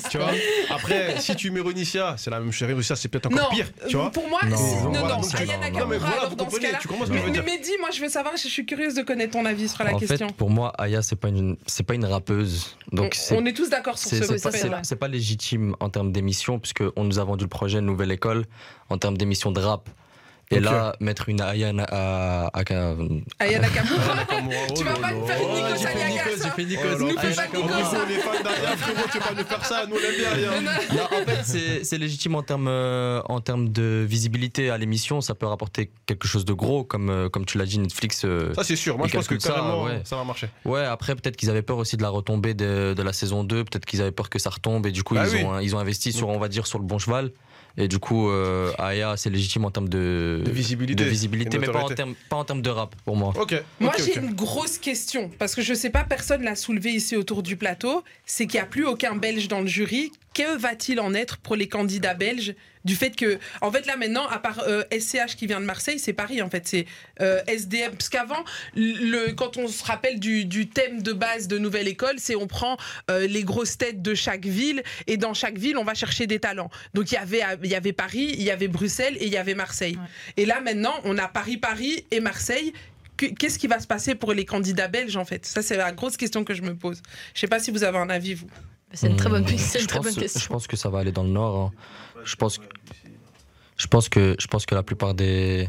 tu 0.10 0.18
vois. 0.18 0.30
Après, 0.70 1.20
si 1.20 1.34
tu 1.36 1.50
mets 1.50 1.60
Ronicia, 1.60 2.14
c'est 2.18 2.30
la 2.30 2.40
même 2.40 2.52
chose. 2.52 2.68
Ronicia, 2.68 2.96
c'est 2.96 3.08
peut-être 3.08 3.26
encore 3.26 3.50
non, 3.50 3.56
pire, 3.56 3.66
tu 3.88 3.96
vois. 3.96 4.10
pour 4.10 4.28
moi, 4.28 4.40
Non, 4.46 4.56
si- 4.56 4.62
non, 4.62 4.90
voilà, 4.90 5.16
non, 5.16 5.60
Nakamura, 5.60 6.30
dans 6.36 6.50
ce 6.50 6.58
cas-là. 6.58 6.78
Mais. 7.10 7.42
Mehdi, 7.42 7.70
moi, 7.80 7.90
je 7.94 8.00
veux 8.00 8.08
savoir, 8.08 8.36
je 8.36 8.48
suis 8.48 8.64
curieuse 8.64 8.94
de 8.94 9.02
connaître 9.02 9.32
ton 9.32 9.44
avis 9.44 9.68
sur 9.68 9.84
la 9.84 9.94
question. 9.94 10.28
pour 10.28 10.50
moi, 10.50 10.72
Aya, 10.78 11.02
c'est 11.02 11.16
pas 11.16 11.28
une, 11.28 11.56
c'est 11.66 11.82
Donc 12.92 13.16
on, 13.30 13.44
est 13.46 13.52
tous 13.52 13.70
d'accord 13.70 13.98
sur 13.98 14.10
ce 14.10 14.16
c'est 14.38 14.68
pas, 14.70 14.82
c'est 14.82 15.02
légitime 15.08 15.74
en 15.80 15.90
termes 15.90 16.12
d'émission, 16.12 16.58
puisque 16.58 16.82
on 16.96 17.04
nous 17.04 17.18
a 17.18 17.24
vendu 17.24 17.44
le 17.44 17.48
projet 17.48 17.80
Nouvelle 17.80 18.12
École 18.12 18.44
en 18.88 18.98
termes 18.98 19.16
d'émission 19.16 19.52
de 19.52 19.60
rap. 19.60 19.88
Et 20.50 20.58
Ok. 20.58 20.62
là, 20.64 20.94
mettre 21.00 21.28
une 21.30 21.40
Aya 21.40 21.72
na- 21.72 21.84
à, 21.90 22.46
à- 22.48 22.60
à- 22.60 22.94
Aya 23.40 23.58
Nakamura. 23.60 24.14
Nakamura, 24.14 24.56
oh 24.68 24.74
Tu 24.76 24.84
vas 24.84 24.92
pas 24.92 25.12
me 25.12 25.26
faire 25.26 25.38
une 25.40 25.46
Oh, 25.48 25.76
fait 25.76 25.86
Aliagas, 25.88 26.08
Nico, 26.10 26.20
hein. 26.28 26.36
j'ai 26.42 26.50
fait 26.50 26.64
Nico. 26.68 26.82
Oh 26.84 26.88
là 26.88 26.98
Nous. 26.98 27.08
Fais 27.08 27.34
pas 27.34 27.46
Nico, 27.46 27.68
ça. 27.68 27.98
on 28.04 28.10
est 28.10 28.14
fans 28.14 28.42
d'Aya, 28.44 28.76
frérot, 28.76 29.08
tu 29.10 29.18
vas 29.18 29.24
pas 29.26 29.34
nous 29.34 29.44
faire 29.44 29.64
ça, 29.64 29.86
nous 29.86 29.96
on 29.96 29.98
aime 29.98 30.16
bien 30.18 30.32
Aya. 30.32 30.60
Non, 30.60 31.02
en 31.04 31.24
fait, 31.24 31.82
c'est- 31.82 31.98
légitime 31.98 32.34
en 32.34 32.42
termes, 32.42 32.68
euh, 32.68 33.22
en 33.26 33.40
termes 33.40 33.68
de 33.70 34.04
visibilité 34.06 34.68
à 34.70 34.76
l'émission. 34.78 35.20
Ça 35.20 35.34
peut 35.34 35.46
rapporter 35.46 35.90
quelque 36.06 36.26
chose 36.28 36.44
de 36.44 36.52
gros, 36.52 36.84
comme, 36.84 37.08
euh, 37.08 37.28
comme 37.30 37.46
tu 37.46 37.56
l'as 37.56 37.64
dit, 37.66 37.78
Netflix. 37.78 38.22
euh, 38.24 38.52
Ça 38.54 38.64
c'est 38.64 38.76
sûr, 38.76 38.98
moi 38.98 39.06
je 39.06 39.14
pense 39.14 39.26
que 39.28 39.36
carrément 39.36 39.84
ouais. 39.84 40.02
ça 40.04 40.16
va 40.16 40.24
marcher. 40.24 40.48
Ouais, 40.64 40.84
après, 40.84 41.14
peut-être 41.14 41.36
qu'ils 41.36 41.50
avaient 41.50 41.62
peur 41.62 41.78
aussi 41.78 41.96
de 41.96 42.02
la 42.02 42.10
retombée 42.10 42.52
de, 42.54 42.94
de 42.94 43.02
la 43.02 43.12
saison 43.12 43.44
2. 43.44 43.64
Peut-être 43.64 43.86
qu'ils 43.86 44.02
avaient 44.02 44.12
peur 44.12 44.28
que 44.28 44.38
ça 44.38 44.50
retombe. 44.50 44.86
Et 44.86 44.92
du 44.92 45.02
coup, 45.02 45.14
Bah 45.14 45.24
ils, 45.26 45.36
oui. 45.36 45.44
ont, 45.44 45.58
ils 45.60 45.74
ont 45.74 45.78
investi 45.78 46.12
sur, 46.12 46.28
on 46.28 46.38
va 46.38 46.48
dire, 46.48 46.66
sur 46.66 46.78
le 46.78 46.84
bon 46.84 46.98
cheval. 46.98 47.30
Et 47.76 47.88
du 47.88 47.98
coup, 47.98 48.28
euh, 48.30 48.72
Aya, 48.78 49.16
c'est 49.16 49.30
légitime 49.30 49.64
en 49.64 49.70
termes 49.70 49.88
de, 49.88 50.42
De 50.44 50.50
visibilité. 50.52 51.02
de 51.02 51.08
visibilité, 51.08 51.56
Et 51.56 51.60
mais 51.60 51.66
pas 51.66 51.82
en, 51.82 51.88
termes, 51.88 52.14
pas 52.28 52.36
en 52.36 52.44
termes 52.44 52.62
de 52.62 52.70
rap, 52.70 52.94
pour 53.04 53.16
moi. 53.16 53.32
Ok. 53.36 53.60
Moi, 53.80 53.92
j'ai 53.98 54.16
une 54.16 54.32
grosse 54.32 54.78
question, 54.78 55.30
parce 55.38 55.54
que 55.56 55.62
je 55.62 55.74
sais 55.74 55.90
pas, 55.90 56.04
personne 56.04 56.42
l'a 56.44 56.54
soulevé 56.54 56.90
ici 56.90 57.16
autour 57.16 57.42
du 57.42 57.56
plateau, 57.56 58.04
c'est 58.26 58.46
qu'il 58.46 58.58
n'y 58.58 58.64
a 58.64 58.66
plus 58.66 58.86
aucun 58.86 59.16
Belge 59.16 59.48
dans 59.48 59.60
le 59.60 59.66
jury. 59.66 60.12
Que 60.34 60.56
va-t-il 60.58 60.98
en 61.00 61.14
être 61.14 61.38
pour 61.38 61.54
les 61.56 61.68
candidats 61.68 62.14
belges 62.14 62.54
du 62.84 62.96
fait 62.96 63.16
que, 63.16 63.38
en 63.62 63.70
fait, 63.72 63.86
là 63.86 63.96
maintenant, 63.96 64.26
à 64.26 64.38
part 64.38 64.58
euh, 64.66 64.82
SCH 64.92 65.36
qui 65.36 65.46
vient 65.46 65.60
de 65.60 65.64
Marseille, 65.64 65.98
c'est 65.98 66.12
Paris, 66.12 66.42
en 66.42 66.50
fait, 66.50 66.66
c'est 66.68 66.84
euh, 67.22 67.40
SDM. 67.46 67.92
Parce 67.92 68.10
qu'avant, 68.10 68.44
le, 68.74 69.30
quand 69.32 69.56
on 69.56 69.68
se 69.68 69.82
rappelle 69.84 70.20
du, 70.20 70.44
du 70.44 70.68
thème 70.68 71.00
de 71.02 71.12
base 71.14 71.48
de 71.48 71.56
Nouvelle 71.56 71.88
École, 71.88 72.16
c'est 72.18 72.34
on 72.36 72.46
prend 72.46 72.76
euh, 73.10 73.26
les 73.26 73.42
grosses 73.44 73.78
têtes 73.78 74.02
de 74.02 74.14
chaque 74.14 74.44
ville, 74.44 74.82
et 75.06 75.16
dans 75.16 75.32
chaque 75.32 75.56
ville, 75.56 75.78
on 75.78 75.84
va 75.84 75.94
chercher 75.94 76.26
des 76.26 76.40
talents. 76.40 76.70
Donc 76.92 77.10
il 77.10 77.14
y 77.14 77.18
avait, 77.18 77.42
il 77.62 77.70
y 77.70 77.74
avait 77.74 77.92
Paris, 77.94 78.34
il 78.36 78.42
y 78.42 78.50
avait 78.50 78.68
Bruxelles 78.68 79.16
et 79.18 79.26
il 79.26 79.32
y 79.32 79.38
avait 79.38 79.54
Marseille. 79.54 79.96
Et 80.36 80.44
là 80.44 80.60
maintenant, 80.60 80.94
on 81.04 81.16
a 81.16 81.26
Paris, 81.28 81.56
Paris 81.56 82.04
et 82.10 82.20
Marseille. 82.20 82.72
Que- 83.16 83.26
Qu'est-ce 83.26 83.58
qui 83.60 83.68
va 83.68 83.78
se 83.80 83.86
passer 83.86 84.14
pour 84.16 84.32
les 84.34 84.44
candidats 84.44 84.88
belges 84.88 85.16
en 85.16 85.24
fait? 85.24 85.46
Ça 85.46 85.62
c'est 85.62 85.76
la 85.76 85.92
grosse 85.92 86.16
question 86.18 86.42
que 86.44 86.52
je 86.52 86.62
me 86.62 86.74
pose. 86.74 87.00
Je 87.34 87.40
sais 87.40 87.46
pas 87.46 87.60
si 87.60 87.70
vous 87.70 87.84
avez 87.84 87.96
un 87.98 88.10
avis 88.10 88.34
vous. 88.34 88.48
C'est 88.94 89.08
une 89.08 89.16
très 89.16 89.28
bonne, 89.30 89.42
Hmm, 89.44 89.58
c'est 89.58 89.78
une 89.78 89.82
je 89.82 89.88
très 89.88 89.98
pense- 89.98 90.06
bonne 90.06 90.14
question. 90.14 90.40
Je 90.40 90.48
pense 90.48 90.66
que 90.66 90.76
ça 90.76 90.88
va 90.88 90.98
aller 91.00 91.12
dans 91.12 91.22
le 91.24 91.30
nord. 91.30 91.56
hein. 91.56 91.70
Je 92.24 92.36
pense 92.36 92.58
que, 92.58 92.64
je 93.76 93.86
pense 93.86 94.08
que, 94.08 94.36
je 94.38 94.46
pense 94.46 94.66
que 94.66 94.74
la 94.74 94.82
plupart 94.82 95.14
des, 95.14 95.68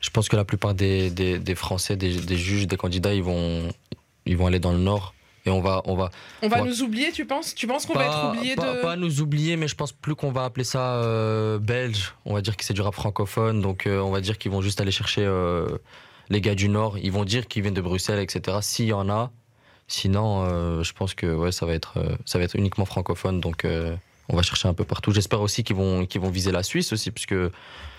je 0.00 0.10
pense 0.10 0.28
que 0.28 0.36
la 0.36 0.44
plupart 0.44 0.74
des, 0.74 1.10
des, 1.10 1.38
des 1.38 1.54
Français, 1.54 1.96
des, 1.96 2.14
des 2.20 2.36
juges, 2.36 2.66
des 2.66 2.76
candidats, 2.76 3.14
ils 3.14 3.22
vont, 3.22 3.68
ils 4.26 4.36
vont 4.36 4.46
aller 4.46 4.60
dans 4.60 4.72
le 4.72 4.78
nord. 4.78 5.14
Et 5.46 5.50
on 5.50 5.60
va, 5.60 5.80
on 5.84 5.94
va 5.94 6.10
On 6.42 6.48
va 6.48 6.62
nous 6.62 6.82
oublier, 6.82 7.12
tu 7.12 7.24
penses? 7.24 7.54
Tu 7.54 7.68
penses 7.68 7.86
qu'on 7.86 7.94
va 7.94 8.06
être 8.06 8.34
oublié 8.36 8.56
pas, 8.56 8.74
de 8.76 8.82
pas 8.82 8.96
nous 8.96 9.20
oublier, 9.20 9.56
mais 9.56 9.68
je 9.68 9.76
pense 9.76 9.92
plus 9.92 10.16
qu'on 10.16 10.32
va 10.32 10.44
appeler 10.44 10.64
ça 10.64 10.96
euh, 10.96 11.60
belge. 11.60 12.14
On 12.24 12.34
va 12.34 12.40
dire 12.40 12.56
que 12.56 12.64
c'est 12.64 12.74
du 12.74 12.80
rap 12.80 12.94
francophone, 12.94 13.60
donc 13.60 13.86
euh, 13.86 14.00
on 14.00 14.10
va 14.10 14.20
dire 14.20 14.38
qu'ils 14.38 14.50
vont 14.50 14.60
juste 14.60 14.80
aller 14.80 14.90
chercher 14.90 15.24
euh, 15.24 15.68
les 16.30 16.40
gars 16.40 16.56
du 16.56 16.68
Nord. 16.68 16.98
Ils 16.98 17.12
vont 17.12 17.24
dire 17.24 17.46
qu'ils 17.46 17.62
viennent 17.62 17.74
de 17.74 17.80
Bruxelles, 17.80 18.18
etc. 18.18 18.58
S'il 18.60 18.86
y 18.86 18.92
en 18.92 19.08
a. 19.08 19.30
Sinon, 19.88 20.42
euh, 20.44 20.82
je 20.82 20.92
pense 20.92 21.14
que 21.14 21.26
ouais, 21.26 21.52
ça 21.52 21.64
va 21.64 21.74
être, 21.74 21.98
euh, 21.98 22.46
uniquement 22.54 22.84
francophone, 22.84 23.40
donc 23.40 23.64
euh, 23.64 23.94
on 24.28 24.36
va 24.36 24.42
chercher 24.42 24.68
un 24.68 24.74
peu 24.74 24.84
partout. 24.84 25.12
J'espère 25.12 25.40
aussi 25.40 25.62
qu'ils 25.62 25.76
vont 25.76 26.30
viser 26.30 26.50
la 26.50 26.62
Suisse 26.64 26.92
aussi, 26.92 27.12
puisque 27.12 27.36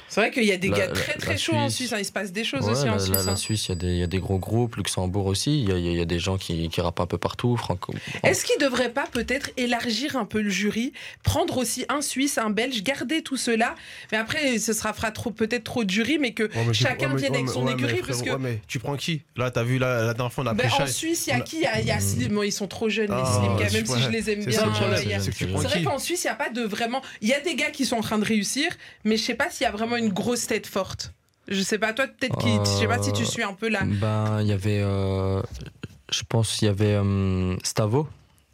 C'est 0.10 0.22
vrai 0.22 0.32
qu'il 0.32 0.46
y 0.46 0.52
a 0.54 0.58
des 0.58 0.70
La- 0.70 0.78
gars 0.78 0.88
la- 0.88 0.94
très 0.94 1.14
très 1.14 1.32
la 1.32 1.38
chauds 1.38 1.54
en 1.56 1.70
Suisse. 1.70 1.92
Hein. 1.92 1.98
Il 2.00 2.06
se 2.06 2.12
passe 2.12 2.32
des 2.32 2.44
choses 2.44 2.62
ouais, 2.66 2.72
aussi 2.72 2.86
la, 2.86 2.92
en 2.92 2.96
la- 2.96 3.00
Suisse. 3.02 3.26
la 3.26 3.32
hein. 3.32 3.36
Suisse, 3.36 3.66
il 3.68 3.70
y, 3.70 3.72
a 3.74 3.76
des- 3.76 3.88
il 3.88 3.98
y 3.98 4.04
a 4.04 4.08
des 4.08 4.20
gros 4.20 4.38
groupes. 4.40 4.76
Luxembourg 4.78 5.26
aussi, 5.26 5.62
il 5.62 5.70
y 5.70 5.72
a, 5.74 5.78
y 5.78 6.00
y 6.02 6.06
des 6.06 6.20
gens 6.20 6.38
qui, 6.38 6.70
qui 6.70 6.80
rappent 6.82 7.00
un 7.02 7.06
peu 7.06 7.18
partout. 7.18 7.58
Franco. 7.58 7.94
Est-ce 8.24 8.46
qu'il 8.46 8.56
ne 8.60 8.66
devrait 8.66 8.92
pas 8.92 9.06
peut-être 9.12 9.50
élargir 9.58 10.16
un 10.16 10.26
peu 10.26 10.42
le 10.42 10.50
jury, 10.50 10.94
prendre 11.24 11.58
aussi 11.58 11.86
un 11.90 12.02
Suisse, 12.02 12.38
un 12.38 12.50
Belge, 12.50 12.84
garder 12.84 13.22
tout 13.22 13.38
cela 13.38 13.76
Mais 14.12 14.18
après, 14.18 14.60
ce 14.60 14.72
sera 14.74 14.94
fera 14.94 15.12
trop 15.12 15.32
peut-être 15.32 15.64
trop 15.66 15.84
de 15.84 15.90
jury, 15.90 16.18
mais 16.20 16.32
que 16.32 16.44
Ouais, 16.44 16.50
mais 16.66 16.72
tu- 16.72 16.84
chacun 16.84 17.14
vienne 17.16 17.32
ouais, 17.34 17.38
avec 17.40 17.50
son 17.50 17.66
ouais, 17.66 17.76
mais 17.76 17.84
écurie. 17.84 17.98
frérot, 18.00 18.08
Parce 18.08 18.22
que 18.22 18.30
ouais, 18.30 18.38
mais 18.40 18.62
tu 18.68 18.80
prends 18.80 18.96
qui 18.96 19.22
Là, 19.36 19.52
t'as 19.52 19.64
vu 19.64 19.78
là, 19.78 20.04
la 20.06 20.14
dernière 20.14 20.32
fois, 20.32 20.44
on 20.46 20.48
a 20.48 20.54
ben, 20.54 20.70
en. 20.80 20.88
Suisse, 20.88 21.28
il 21.28 21.32
y 21.32 21.34
a 21.34 21.42
qui 21.42 21.58
Il 21.58 21.62
y 21.64 21.66
a, 21.66 21.82
il 21.82 21.88
y 21.88 21.92
a 21.92 22.00
Slim. 22.00 22.34
Bon, 22.34 22.44
ils 22.44 22.52
sont 22.52 22.68
trop 22.68 22.88
jeunes, 22.88 23.08
les 23.08 23.14
Ah, 23.14 23.40
Slim, 23.40 23.74
même, 23.74 23.86
si 23.86 24.02
je 24.04 24.10
les 24.10 24.30
aime 24.30 24.46
bien. 24.46 24.62
euh, 24.62 25.20
c'est 25.20 25.46
vrai 25.46 25.84
qu'en 25.84 26.00
Suisse, 26.00 26.24
il 26.24 26.28
n'y 26.28 26.32
a 26.32 26.36
pas 26.36 26.50
de 26.50 26.62
vraiment. 26.62 27.02
Il 27.22 27.28
y 27.28 27.34
a 27.34 27.40
des 27.42 27.56
gars 27.56 27.72
qui 27.72 27.86
sont 27.86 27.98
en 27.98 28.02
train 28.02 28.18
de 28.20 28.26
réussir, 28.26 28.70
mais 29.04 29.18
je 29.18 29.24
sais 29.24 29.34
pas 29.36 29.50
s'il 29.50 29.64
y 29.66 29.68
a 29.68 29.72
vraiment 29.72 29.97
une 29.98 30.10
grosse 30.14 30.48
tête 30.48 30.68
forte. 30.68 31.14
Je 31.48 31.62
sais 31.62 31.78
pas, 31.80 31.94
toi, 31.94 32.08
peut-être 32.08 32.38
qui. 32.40 32.50
Je 32.50 32.80
sais 32.80 32.88
pas 32.88 33.02
si 33.02 33.14
tu 33.14 33.24
Euh, 33.24 33.26
suis 33.26 33.44
un 33.44 33.54
peu 33.54 33.70
là. 33.70 33.82
Ben, 33.86 34.42
il 34.42 34.48
y 34.48 34.52
avait, 34.52 34.82
euh, 34.82 35.42
je 36.12 36.24
pense, 36.28 36.62
il 36.62 36.66
y 36.66 36.68
avait 36.68 36.94
euh, 36.96 37.56
Stavo. 37.64 38.08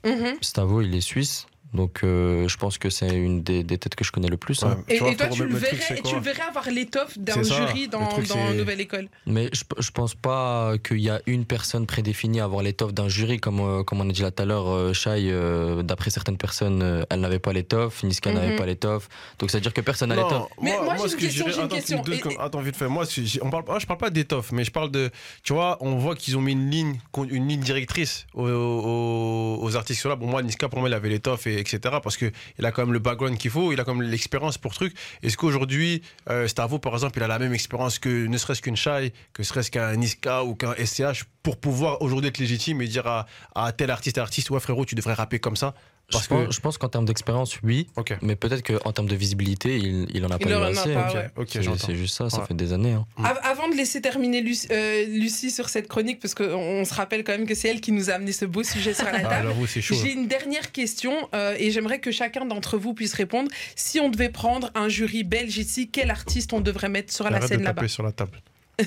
Mhm. 0.06 0.36
Stavo, 0.42 0.82
il 0.82 0.94
est 0.96 1.02
suisse. 1.02 1.48
Donc 1.74 2.02
euh, 2.04 2.48
je 2.48 2.58
pense 2.58 2.78
que 2.78 2.90
c'est 2.90 3.10
une 3.16 3.42
des, 3.44 3.64
des 3.64 3.78
têtes 3.78 3.96
que 3.96 4.04
je 4.04 4.12
connais 4.12 4.28
le 4.28 4.38
plus. 4.38 4.62
hein. 4.64 4.78
Et, 4.90 5.00
vois, 5.00 5.12
et 5.12 5.16
toi, 5.16 5.28
tu 5.28 5.44
le, 5.46 5.56
verrais, 5.58 6.02
tu 6.04 6.20
verrais 6.20 6.42
avoir 6.48 6.70
l'étoffe 6.70 7.18
d'un 7.18 7.42
jury 7.42 7.88
dans, 7.88 8.06
truc, 8.08 8.28
dans 8.28 8.54
Nouvelle 8.54 8.82
École? 8.82 9.08
Mais 9.26 9.50
je, 9.54 9.64
je 9.80 9.92
pense 9.92 10.14
pas 10.16 10.74
qu'il 10.86 11.00
y 11.00 11.10
a 11.10 11.20
une 11.26 11.46
personne 11.46 11.86
prédéfinie 11.88 12.40
à 12.40 12.44
avoir 12.46 12.62
l'étoffe 12.64 12.94
d'un 12.94 13.10
jury, 13.10 13.40
comme, 13.40 13.60
euh, 13.60 13.84
comme 13.84 14.02
on 14.02 14.10
a 14.10 14.14
dit 14.14 14.22
là 14.22 14.32
tout 14.32 14.44
à 14.44 14.46
l'heure, 14.46 14.70
euh, 14.70 14.94
Shai, 14.94 15.30
euh, 15.32 15.82
d'après 15.84 16.10
certaines 16.12 16.38
personnes, 16.38 16.82
euh, 16.84 17.04
elle 17.10 17.22
n'avait 17.22 17.40
pas 17.40 17.54
l'étoffe, 17.54 18.04
Niska 18.04 18.30
Mhm. 18.32 18.36
n'avait 18.38 18.56
pas 18.56 18.66
l'étoffe. 18.66 19.10
Donc 19.40 19.50
ça 19.50 19.58
veut 19.58 19.62
dire 19.64 19.74
que 19.74 19.82
personne 19.82 20.10
n'a 20.10 20.16
l'étoffe. 20.16 20.50
Mais 20.62 20.78
moi, 20.82 20.96
j'ai 21.02 21.08
ce 21.10 21.14
une 21.16 21.20
que 21.20 21.20
je 21.22 21.26
question, 21.26 21.46
dirais- 21.46 21.54
j'ai 21.54 21.60
une 21.60 21.66
attends, 21.66 21.76
question. 21.76 22.02
deux 22.02 22.14
Et- 22.14 22.34
et- 22.34 22.40
Attends, 22.40 22.62
vite 22.62 22.76
fait. 22.76 22.88
Moi, 22.88 23.06
on 23.42 23.50
parle, 23.50 23.64
moi, 23.68 23.80
je 23.80 23.86
parle 23.88 24.00
pas 24.00 24.10
d'étoffe, 24.12 24.52
mais 24.52 24.64
je 24.64 24.72
parle 24.72 24.92
de. 24.92 25.10
Tu 25.44 25.54
vois, 25.54 25.78
on 25.82 25.96
voit 25.96 26.16
qu'ils 26.16 26.38
ont 26.38 26.42
mis 26.42 26.52
une 26.52 26.70
ligne, 26.70 27.00
une 27.30 27.48
ligne 27.48 27.62
directrice 27.62 28.28
aux, 28.34 28.48
aux- 28.48 29.60
aux 29.62 29.76
artistes 29.76 29.98
qui 30.00 30.04
sont 30.04 30.10
là. 30.10 30.16
Bon, 30.16 30.28
moi, 30.28 30.42
Niska, 30.44 30.70
pour 30.70 30.80
moi, 30.80 30.90
il 30.90 30.94
avait 30.94 31.10
l'étoffe, 31.10 31.48
et 31.48 31.63
etc. 31.64 31.98
Parce 32.04 32.18
qu'il 32.18 32.32
a 32.64 32.72
quand 32.72 32.84
même 32.84 32.94
le 32.94 33.00
background 33.00 33.38
qu'il 33.38 33.52
faut, 33.52 33.72
il 33.74 33.80
a 33.80 33.84
quand 33.84 33.96
même 33.96 34.08
l'expérience 34.10 34.58
pour 34.58 34.74
truc. 34.74 34.94
Est-ce 35.22 35.38
qu'aujourd'hui, 35.38 36.02
euh, 36.30 36.48
Stavo, 36.48 36.80
par 36.80 36.94
exemple, 36.94 37.20
il 37.20 37.24
a 37.24 37.28
la 37.28 37.40
même 37.40 37.54
expérience 37.54 38.00
que 38.00 38.28
ne 38.28 38.38
serait-ce 38.38 38.62
qu'une 38.62 38.76
Shai, 38.76 39.14
que 39.34 39.44
serait-ce 39.44 39.72
qu'un 39.72 39.96
Niska 39.96 40.44
ou 40.44 40.56
qu'un 40.56 40.74
SCH 40.74 41.26
pour 41.42 41.58
pouvoir 41.58 42.02
aujourd'hui 42.02 42.30
être 42.30 42.38
légitime 42.38 42.82
et 42.82 42.88
dire 42.88 43.08
à, 43.08 43.26
à 43.56 43.72
tel 43.72 43.92
artiste, 43.92 44.18
artiste, 44.18 44.50
ouais, 44.50 44.60
frérot, 44.60 44.86
tu 44.86 44.96
devrais 44.96 45.14
rapper 45.14 45.40
comme 45.40 45.56
ça? 45.56 45.74
Parce 46.14 46.24
je, 46.26 46.30
que. 46.30 46.34
pense, 46.46 46.56
je 46.56 46.60
pense 46.62 46.78
qu'en 46.78 46.88
termes 46.90 47.06
d'expérience, 47.06 47.58
oui, 47.64 47.88
mais 48.22 48.36
peut-être 48.36 48.62
qu'en 48.66 48.92
termes 48.92 49.08
de 49.08 49.16
visibilité, 49.16 49.76
il, 49.78 50.08
il 50.14 50.26
en 50.26 50.30
a 50.30 50.38
Il 50.40 50.48
pas 50.48 50.58
en 50.58 50.62
eu 50.70 50.72
assez. 50.72 50.94
pas, 50.94 51.10
hein. 51.10 51.14
ouais. 51.14 51.30
Ok, 51.36 51.48
C'est- 51.52 51.62
j'entends. 51.64 51.86
C'est 51.88 51.96
juste 51.96 52.16
ça, 52.16 52.30
ça 52.30 52.40
Ouais. 52.42 52.48
fait 52.48 52.54
des 52.54 52.72
années. 52.74 52.94
hein. 52.94 53.06
Av- 53.24 53.40
Avant 53.44 53.68
de 53.68 53.76
laisser 53.76 54.00
terminer 54.02 54.42
Lucie, 54.42 54.68
euh, 54.72 55.06
Lucie 55.08 55.52
sur 55.52 55.70
cette 55.70 55.88
chronique, 55.88 56.20
parce 56.20 56.34
qu'on 56.36 56.46
on 56.46 56.86
se 56.86 56.94
rappelle 56.94 57.24
quand 57.24 57.34
même 57.34 57.46
que 57.46 57.56
c'est 57.56 57.68
elle 57.70 57.82
qui 57.82 57.92
nous 57.92 58.10
a 58.10 58.14
amené 58.14 58.32
ce 58.32 58.46
beau 58.46 58.64
sujet 58.64 58.94
sur 58.94 59.06
la 59.06 59.12
Ah, 59.18 59.22
table. 59.22 59.34
alors, 59.36 59.54
vous, 59.56 59.68
c'est 59.68 59.82
chaud. 59.82 59.96
J'ai 60.02 60.14
une 60.14 60.28
dernière 60.28 60.72
question 60.72 61.14
euh, 61.36 61.56
et 61.58 61.72
j'aimerais 61.72 62.00
que 62.00 62.12
chacun 62.12 62.46
d'entre 62.46 62.78
vous 62.78 62.94
puisse 62.94 63.14
répondre. 63.14 63.50
Si 63.76 64.00
on 64.00 64.10
devait 64.10 64.30
prendre 64.30 64.70
un 64.76 64.88
jury 64.90 65.24
belge 65.24 65.58
ici, 65.58 65.90
quel 65.92 66.12
artiste 66.12 66.54
on 66.54 66.62
devrait 66.62 66.90
mettre 66.90 67.12
sur 67.14 67.26
la 67.30 67.38
Arrête 67.38 67.50
scène 67.50 67.64
là-bas 67.64 67.74
taper 67.76 67.88
sur 67.88 68.04
la 68.04 68.12
table. 68.12 68.42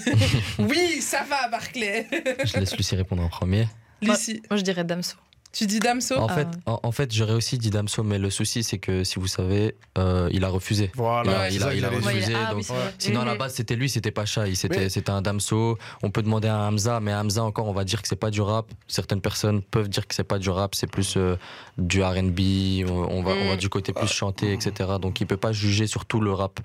Oui, 0.58 1.00
ça 1.00 1.24
va, 1.28 1.48
Barclay. 1.48 2.06
Je 2.44 2.58
laisse 2.58 2.76
Lucie 2.76 2.96
répondre 2.96 3.22
en 3.22 3.28
premier. 3.28 3.68
Lucie, 4.02 4.42
Moi, 4.50 4.58
je 4.58 4.62
dirais 4.62 4.84
Damso. 4.84 5.16
Tu 5.56 5.66
dis 5.66 5.78
Damso 5.78 6.16
En 6.16 6.26
Ah, 6.28 6.34
fait, 6.34 6.44
ouais. 6.46 6.50
en, 6.66 6.80
en 6.82 6.92
fait 6.92 7.12
j'aurais 7.14 7.32
aussi 7.32 7.58
dit 7.58 7.70
Damso, 7.70 8.02
mais 8.02 8.18
le 8.18 8.30
souci, 8.30 8.62
c'est 8.62 8.78
que 8.78 9.04
si 9.04 9.18
vous 9.18 9.26
savez, 9.26 9.74
euh, 9.98 10.28
il 10.32 10.44
a 10.44 10.48
refusé. 10.48 10.90
Voilà, 10.94 11.48
il 11.50 11.62
a- 11.62 11.74
il 11.74 11.84
refusé. 11.86 12.34
ah, 12.34 12.52
donc. 12.52 12.64
Sinon, 12.98 13.20
à 13.20 13.24
la 13.24 13.34
base, 13.36 13.54
c'était 13.54 13.76
lui, 13.76 13.88
c'était 13.88 14.10
pas 14.10 14.24
Shai. 14.26 14.54
C'était, 14.54 15.10
un 15.10 15.22
Damso. 15.22 15.78
On 16.02 16.10
peut 16.10 16.22
demander 16.22 16.48
à 16.48 16.58
Hamza, 16.68 17.00
mais 17.00 17.14
Hamza, 17.14 17.42
encore, 17.44 17.66
on 17.66 17.72
va 17.72 17.84
dire 17.84 18.02
que 18.02 18.08
c'est 18.08 18.16
pas 18.16 18.30
du 18.30 18.40
rap. 18.40 18.66
Certaines 18.88 19.20
personnes 19.20 19.62
peuvent 19.62 19.88
dire 19.88 20.06
que 20.06 20.14
c'est 20.14 20.24
pas 20.24 20.38
du 20.38 20.50
rap, 20.50 20.74
c'est 20.74 20.86
plus 20.90 21.16
euh, 21.16 21.36
du 21.78 22.02
RB. 22.02 22.40
On, 22.88 22.92
on 23.18 23.22
va, 23.22 23.32
on 23.32 23.46
va 23.48 23.52
Mhm. 23.52 23.56
du 23.56 23.68
côté 23.68 23.92
plus 23.92 24.08
chanté, 24.08 24.52
etc. 24.52 24.90
Donc, 25.00 25.20
il 25.20 25.26
peut 25.26 25.36
pas 25.36 25.52
juger 25.52 25.86
sur 25.86 26.04
tout 26.06 26.20
le 26.20 26.32
rap. 26.32 26.60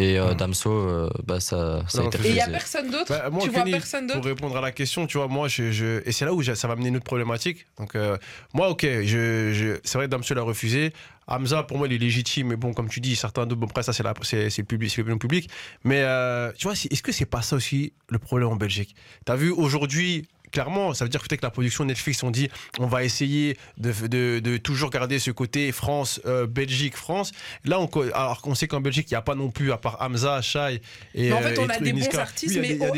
Et 0.00 0.18
euh. 0.18 0.34
Damso, 0.34 0.70
euh, 0.72 1.10
bah, 1.26 1.40
ça, 1.40 1.82
ça 1.88 2.00
a 2.02 2.04
été. 2.06 2.18
Et 2.26 2.28
il 2.30 2.34
n'y 2.34 2.40
a 2.40 2.48
personne 2.48 2.90
d'autre 2.90 3.06
Bah, 3.08 3.30
Tu 3.42 3.50
vois 3.50 3.64
personne 3.64 4.06
Pour 4.06 4.16
d'autre 4.16 4.28
répondre 4.28 4.56
à 4.56 4.60
la 4.60 4.72
question, 4.72 5.06
tu 5.06 5.18
vois, 5.18 5.28
moi, 5.28 5.46
je, 5.48 5.70
je- 5.70 6.00
et 6.06 6.12
c'est 6.12 6.24
là 6.24 6.32
où 6.32 6.42
ça 6.42 6.66
va 6.66 6.72
amener 6.72 6.88
une 6.88 6.96
autre 6.96 7.04
problématique. 7.04 7.66
Donc, 7.78 7.94
euh, 7.94 8.16
moi, 8.54 8.68
ok, 8.70 8.82
je, 8.82 9.52
je- 9.52 9.78
c'est 9.84 9.98
vrai, 9.98 10.08
Damso 10.08 10.34
l'a 10.34 10.42
refusé. 10.42 10.92
Hamza, 11.26 11.62
pour 11.62 11.78
moi, 11.78 11.86
il 11.86 11.92
est 11.92 11.98
légitime, 11.98 12.48
mais 12.48 12.56
bon, 12.56 12.72
comme 12.72 12.88
tu 12.88 13.00
dis, 13.00 13.14
certains 13.14 13.46
d'autres, 13.46 13.60
bon, 13.60 13.66
après, 13.68 13.82
ça, 13.82 13.92
c'est, 13.92 14.02
la, 14.02 14.14
c'est, 14.22 14.50
c'est 14.50 14.62
le 14.62 14.66
public, 14.66 14.96
l'opinion 14.96 15.18
publique. 15.18 15.48
Mais, 15.84 16.02
euh, 16.02 16.50
tu 16.58 16.64
vois, 16.64 16.72
est-ce 16.72 17.02
que 17.02 17.12
c'est 17.12 17.24
pas 17.26 17.42
ça 17.42 17.56
aussi 17.56 17.92
le 18.08 18.18
problème 18.18 18.48
en 18.48 18.56
Belgique? 18.56 18.96
T'as 19.24 19.36
vu, 19.36 19.50
aujourd'hui, 19.50 20.26
clairement, 20.50 20.94
ça 20.94 21.04
veut 21.04 21.08
dire 21.08 21.20
peut-être 21.20 21.40
que 21.40 21.46
la 21.46 21.50
production 21.50 21.84
Netflix, 21.84 22.22
on 22.22 22.30
dit, 22.30 22.48
on 22.78 22.86
va 22.86 23.04
essayer 23.04 23.56
de, 23.78 23.92
de, 24.06 24.40
de 24.40 24.56
toujours 24.56 24.90
garder 24.90 25.18
ce 25.18 25.30
côté 25.30 25.72
France, 25.72 26.20
euh, 26.26 26.46
Belgique, 26.46 26.96
France. 26.96 27.32
Là, 27.64 27.80
on, 27.80 27.88
alors 28.14 28.40
qu'on 28.42 28.54
sait 28.54 28.66
qu'en 28.68 28.80
Belgique, 28.80 29.10
il 29.10 29.14
n'y 29.14 29.18
a 29.18 29.22
pas 29.22 29.34
non 29.34 29.50
plus, 29.50 29.72
à 29.72 29.76
part 29.76 29.96
Hamza, 30.00 30.40
Shai 30.42 30.80
et. 31.14 31.30
Mais 31.30 31.32
en 31.32 31.40
fait, 31.42 31.58
euh, 31.58 31.62
on 31.64 31.68
a 31.70 31.78
des 31.78 31.92
bons 31.92 32.18
artistes, 32.18 32.54
mais 32.60 32.68
à 32.82 32.90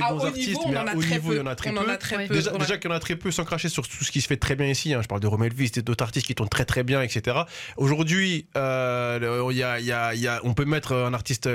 haut 0.95 1.03
niveau, 1.15 1.33
on 1.38 1.41
en 1.43 1.47
a 1.49 1.55
très 1.55 1.71
peu. 1.81 1.91
Déjà, 2.35 2.53
ouais. 2.53 2.59
déjà 2.59 2.79
qu'il 2.79 2.91
y 2.91 2.93
en 2.93 2.97
a 2.97 3.01
très 3.01 3.17
peu, 3.17 3.31
sans 3.31 3.45
cracher 3.45 3.69
sur 3.69 3.87
tout 3.87 4.05
ce 4.05 4.11
qui 4.11 4.21
se 4.21 4.27
fait 4.27 4.37
très 4.37 4.57
bien 4.57 4.67
ici. 4.69 4.95
hein. 4.95 5.01
Je 5.03 5.09
parle 5.09 5.21
de 5.21 5.27
Romel 5.27 5.53
et 5.59 5.83
d'autres 5.83 6.03
artistes 6.05 6.27
qui 6.27 6.35
tournent 6.35 6.49
très 6.49 6.65
très 6.65 6.83
bien, 6.83 7.03
etc. 7.03 7.37
Aujourd'hui, 7.77 8.47
euh, 8.57 9.19
le- 9.19 9.53
il 9.53 9.59
y 9.59 9.62
a- 9.62 9.79
il 9.81 9.87
y 9.87 9.93
a- 9.93 10.15
il 10.15 10.21
y 10.21 10.29
a- 10.29 10.41
on 10.45 10.55
peut 10.55 10.65
mettre 10.65 10.95
un 10.95 11.15
artiste 11.15 11.49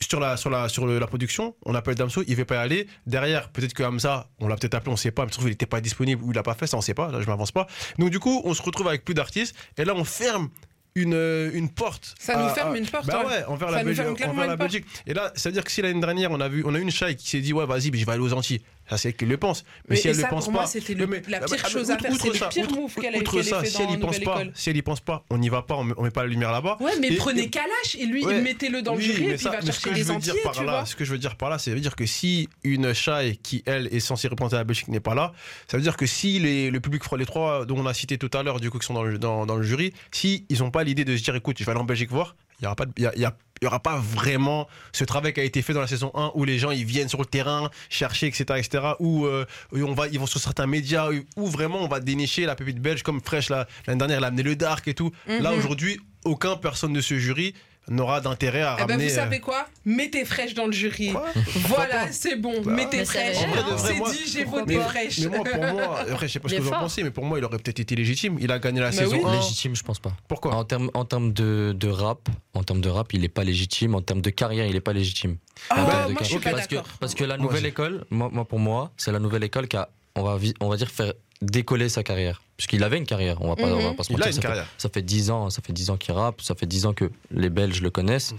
sur 0.00 0.20
la, 0.20 0.36
sur 0.36 0.50
la, 0.50 0.68
sur 0.68 0.86
le- 0.86 0.98
la 0.98 1.06
production. 1.06 1.54
On 1.64 1.74
appelle 1.74 1.94
Damso, 1.94 2.22
il 2.26 2.30
ne 2.32 2.36
veut 2.36 2.44
pas 2.44 2.56
y 2.56 2.58
aller. 2.58 2.86
Derrière, 3.06 3.48
peut-être 3.50 3.74
que 3.74 3.82
Hamza, 3.82 4.28
on 4.40 4.48
l'a 4.48 4.56
peut-être 4.56 4.74
appelé, 4.74 4.90
on 4.90 4.92
ne 4.92 4.98
sait 4.98 5.10
pas. 5.10 5.24
Mais 5.24 5.30
trouve 5.30 5.46
il 5.46 5.50
n'était 5.50 5.66
pas 5.66 5.80
disponible 5.80 6.22
ou 6.24 6.30
il 6.30 6.34
l'a 6.34 6.42
pas 6.42 6.54
fait, 6.54 6.66
ça 6.66 6.76
on 6.76 6.80
ne 6.80 6.84
sait 6.84 6.94
pas. 6.94 7.10
Là, 7.10 7.20
je 7.20 7.26
m'avance 7.26 7.52
pas. 7.52 7.66
Donc 7.98 8.10
du 8.10 8.18
coup, 8.20 8.40
on 8.44 8.54
se 8.54 8.62
retrouve 8.62 8.88
avec 8.88 9.04
plus 9.04 9.14
d'artistes. 9.14 9.54
Et 9.76 9.84
là, 9.84 9.94
on 9.94 10.04
ferme 10.04 10.48
une, 10.94 11.14
euh, 11.14 11.50
une 11.52 11.68
porte. 11.68 12.14
Ça 12.18 12.36
nous 12.36 12.46
à- 12.46 12.54
ferme 12.54 12.74
une 12.74 12.86
porte, 12.86 13.06
Bah 13.06 13.20
ouais. 13.20 13.26
ouais, 13.26 13.44
envers 13.44 13.70
la, 13.70 13.84
Belgique, 13.84 14.04
envers 14.26 14.46
la. 14.46 14.56
Belgique. 14.56 14.84
Et 15.06 15.14
là, 15.14 15.30
ça 15.36 15.48
veut 15.48 15.52
dire 15.52 15.62
que 15.64 15.70
si 15.70 15.80
l'année 15.82 16.00
dernière, 16.00 16.30
on 16.32 16.40
a, 16.40 16.48
vu, 16.48 16.62
on 16.66 16.74
a 16.74 16.78
eu 16.78 16.82
une 16.82 16.90
Shai 16.90 17.14
qui 17.14 17.28
s'est 17.28 17.40
dit, 17.40 17.52
ouais, 17.52 17.66
vas-y, 17.66 17.90
mais 17.90 17.98
je 17.98 18.06
vais 18.06 18.12
aller 18.12 18.22
aux 18.22 18.32
Antilles. 18.32 18.62
Ça, 18.90 18.96
c'est 18.96 19.08
elle 19.08 19.16
qui 19.16 19.26
le 19.26 19.36
pense. 19.36 19.64
Mais, 19.88 19.94
Mais 19.94 19.96
si 19.96 20.08
elle 20.08 20.16
ne 20.16 20.22
le 20.22 20.28
pense 20.28 20.44
pour 20.44 20.54
pas. 20.54 20.66
c'était 20.66 20.94
la 20.94 21.04
ah, 21.04 21.06
pire 21.06 21.40
mais 21.50 21.70
chose 21.70 21.90
à 21.90 21.98
faire. 21.98 22.12
C'est 22.20 22.26
le 22.28 22.48
pire 22.48 22.70
move 22.72 22.94
qu'elle 22.94 23.22
qu'elle 23.22 23.40
ait 23.40 23.42
ça, 23.42 23.60
fait 23.60 23.66
si 23.70 23.82
elle 23.82 23.90
y 23.90 23.96
pense 23.98 24.18
pas, 24.20 24.34
École. 24.40 24.52
si 24.54 24.70
elle 24.70 24.76
y 24.76 24.82
pense 24.82 25.00
pas, 25.00 25.24
on 25.30 25.38
n'y 25.38 25.48
va 25.48 25.62
pas, 25.62 25.74
on 25.76 25.84
met, 25.84 25.94
on 25.96 26.02
met 26.02 26.10
pas 26.10 26.22
la 26.22 26.28
lumière 26.28 26.52
là-bas. 26.52 26.76
Ouais, 26.80 26.92
mais 27.00 27.08
Et- 27.08 27.16
prenez 27.16 27.50
Kalash 27.50 27.96
et 27.98 28.06
lui, 28.06 28.24
Ouais. 28.24 28.40
mettez-le 28.40 28.82
dans 28.82 28.94
le 28.94 29.00
jury 29.00 29.24
et 29.24 29.28
puis 29.34 29.38
ça- 29.38 29.50
il 29.60 29.66
va 29.66 29.72
chercher 29.72 29.92
les 29.94 30.10
entiers, 30.10 30.32
dire 30.32 30.42
par 30.42 30.52
tu 30.52 30.64
là, 30.64 30.72
vois. 30.72 30.86
Ce 30.86 30.96
que 30.96 31.04
je 31.04 31.12
veux 31.12 31.18
dire 31.18 31.36
par 31.36 31.50
là, 31.50 31.58
veut 31.66 31.80
dire 31.80 31.96
que 31.96 32.06
si 32.06 32.48
une 32.64 32.92
Shai 32.94 33.38
qui, 33.42 33.62
elle, 33.66 33.88
est 33.94 34.00
censée 34.00 34.28
représenter 34.28 34.56
la 34.56 34.64
Belgique 34.64 34.88
n'est 34.88 35.00
pas 35.00 35.14
là, 35.14 35.32
ça 35.70 35.76
veut 35.76 35.82
dire 35.82 35.96
que 35.96 36.06
si 36.06 36.38
les, 36.38 36.70
le 36.70 36.80
public, 36.80 37.02
les 37.16 37.26
trois 37.26 37.66
dont 37.66 37.78
on 37.78 37.86
a 37.86 37.94
cité 37.94 38.18
tout 38.18 38.30
à 38.36 38.42
l'heure, 38.42 38.60
du 38.60 38.70
coup, 38.70 38.78
qui 38.78 38.86
sont 38.86 38.94
dans 38.94 39.02
le, 39.04 39.18
dans, 39.18 39.46
dans 39.46 39.56
le 39.56 39.62
jury, 39.62 39.92
si 40.12 40.44
ils 40.48 40.58
n'ont 40.60 40.70
pas 40.70 40.82
l'idée 40.84 41.04
de 41.04 41.16
se 41.16 41.22
dire, 41.22 41.34
écoute, 41.36 41.56
je 41.58 41.64
vais 41.64 41.70
aller 41.72 41.80
en 41.80 41.84
Belgique 41.84 42.10
voir, 42.10 42.36
il 42.60 42.64
n'y 42.64 42.66
aura 42.66 42.76
pas 42.76 42.86
de- 42.86 43.06
a- 43.06 43.16
y 43.16 43.24
a- 43.24 43.36
il 43.60 43.64
y 43.64 43.68
aura 43.68 43.80
pas 43.80 43.96
vraiment 43.98 44.68
ce 44.92 45.04
travail 45.04 45.32
qui 45.32 45.40
a 45.40 45.44
été 45.44 45.62
fait 45.62 45.72
dans 45.72 45.80
la 45.80 45.86
saison 45.86 46.10
1 46.14 46.32
où 46.34 46.44
les 46.44 46.58
gens 46.58 46.70
ils 46.70 46.84
viennent 46.84 47.08
sur 47.08 47.18
le 47.20 47.26
terrain 47.26 47.70
chercher 47.88 48.26
etc 48.28 48.44
etc 48.56 48.84
où, 49.00 49.26
euh, 49.26 49.44
on 49.72 49.94
va 49.94 50.08
ils 50.08 50.18
vont 50.18 50.26
sur 50.26 50.40
certains 50.40 50.66
médias 50.66 51.08
où, 51.36 51.46
vraiment 51.46 51.82
on 51.82 51.88
va 51.88 52.00
dénicher 52.00 52.46
la 52.46 52.54
pépite 52.54 52.80
belge 52.80 53.02
comme 53.02 53.20
Fresh 53.20 53.48
la- 53.50 53.66
l'année 53.86 53.98
dernière 53.98 54.18
elle 54.18 54.24
a 54.24 54.28
amené 54.28 54.42
le 54.42 54.56
dark 54.56 54.86
et 54.88 54.94
tout 54.94 55.10
là 55.26 55.52
Mhm. 55.52 55.58
aujourd'hui 55.58 56.00
aucun 56.24 56.56
personne 56.56 56.92
de 56.92 57.00
ce 57.00 57.18
jury 57.18 57.54
n'aura 57.88 58.20
d'intérêt 58.20 58.62
à 58.62 58.76
Eh 58.78 58.82
ben, 58.84 58.92
ramener 58.92 59.08
vous 59.08 59.12
euh, 59.12 59.14
savez 59.14 59.40
quoi? 59.40 59.66
Mettez 59.84 60.24
fraîche 60.24 60.54
dans 60.54 60.66
le 60.66 60.72
jury. 60.72 61.10
quoi? 61.12 61.26
Voilà, 61.66 62.10
c'est 62.12 62.36
bon. 62.36 62.60
Bah, 62.62 62.70
Mettez 62.72 62.98
Mais 62.98 63.04
fraîche. 63.04 63.36
C'est 63.78 63.94
dit, 63.94 64.30
j'ai 64.32 64.44
voté 64.44 64.76
mais, 64.76 64.82
fraîche. 64.84 65.18
mais 65.20 65.28
moi 65.36 65.44
pour 65.44 65.62
moi 65.62 66.00
après 66.12 66.28
je 66.28 66.32
sais 66.34 66.40
pas 66.40 66.48
ce 66.48 66.54
que 66.56 66.60
vous 66.60 66.68
en 66.72 66.80
pensez 66.80 67.02
mais 67.02 67.10
pour 67.10 67.24
moi 67.24 67.38
il 67.38 67.44
aurait 67.44 67.58
peut-être 67.58 67.80
été 67.80 67.94
légitime 67.96 68.36
il 68.40 68.50
a 68.52 68.58
gagné 68.58 68.80
la 68.80 68.86
Bah 68.90 68.92
saison 68.96 69.16
oui. 69.16 69.22
1 69.24 69.36
Légitime, 69.36 69.74
je 69.76 69.82
pense 69.82 69.98
pas. 69.98 70.12
pourquoi? 70.28 70.54
En 70.54 70.64
termes 70.64 70.90
en 70.94 71.04
termes 71.04 71.32
de, 71.32 71.74
de 71.78 71.88
rap, 71.88 72.28
en 72.54 72.62
termes 72.62 72.80
de 72.80 72.88
rap, 72.88 73.12
il 73.12 73.24
est 73.24 73.28
pas 73.28 73.44
légitime. 73.44 73.94
En 73.94 74.02
termes 74.02 74.20
de 74.22 74.30
carrière, 74.30 74.66
il 74.66 74.74
est 74.76 74.80
pas 74.80 74.92
légitime. 74.92 75.36
Ah, 75.70 76.06
moi, 76.08 76.18
je 76.22 76.26
suis 76.26 76.38
pas 76.38 76.50
parce 76.50 76.66
que, 76.66 76.76
d'accord. 76.76 76.88
parce 77.00 77.14
que 77.14 77.24
la 77.24 77.36
nouvelle 77.36 77.66
école, 77.66 78.04
moi, 78.10 78.28
moi, 78.32 78.44
pour 78.44 78.58
moi, 78.58 78.92
c'est 78.96 79.12
la 79.12 79.18
nouvelle 79.18 79.44
école 79.44 79.68
qui 79.68 79.76
a, 79.76 79.88
on 80.14 80.22
va, 80.22 80.38
on 80.60 80.68
va 80.68 80.76
dire, 80.76 80.90
faire 80.90 81.12
décoller 81.42 81.88
sa 81.88 82.02
carrière. 82.02 82.42
Puisqu'il 82.56 82.82
avait 82.82 82.98
une 82.98 83.06
carrière, 83.06 83.40
on 83.40 83.48
va 83.48 83.56
pas, 83.56 83.64
on 83.68 83.78
va 83.80 83.90
Mhm. 83.90 83.96
pas 83.96 84.02
se 84.02 84.12
il 84.12 84.16
a 84.16 84.18
mentir. 84.18 84.26
une 84.28 84.32
ça, 84.34 84.40
fait, 84.40 84.46
carrière 84.48 84.66
ça 84.78 84.88
fait 84.88 85.02
10 85.02 85.30
ans, 85.30 85.50
ça 85.50 85.62
fait 85.62 85.72
10 85.72 85.90
ans 85.90 85.96
qu'il 85.96 86.12
rappe, 86.14 86.40
ça 86.42 86.54
fait 86.56 86.66
10 86.66 86.86
ans 86.86 86.92
que 86.92 87.10
les 87.30 87.50
Belges 87.50 87.80
le 87.80 87.90
connaissent. 87.90 88.32
Mhm. 88.32 88.38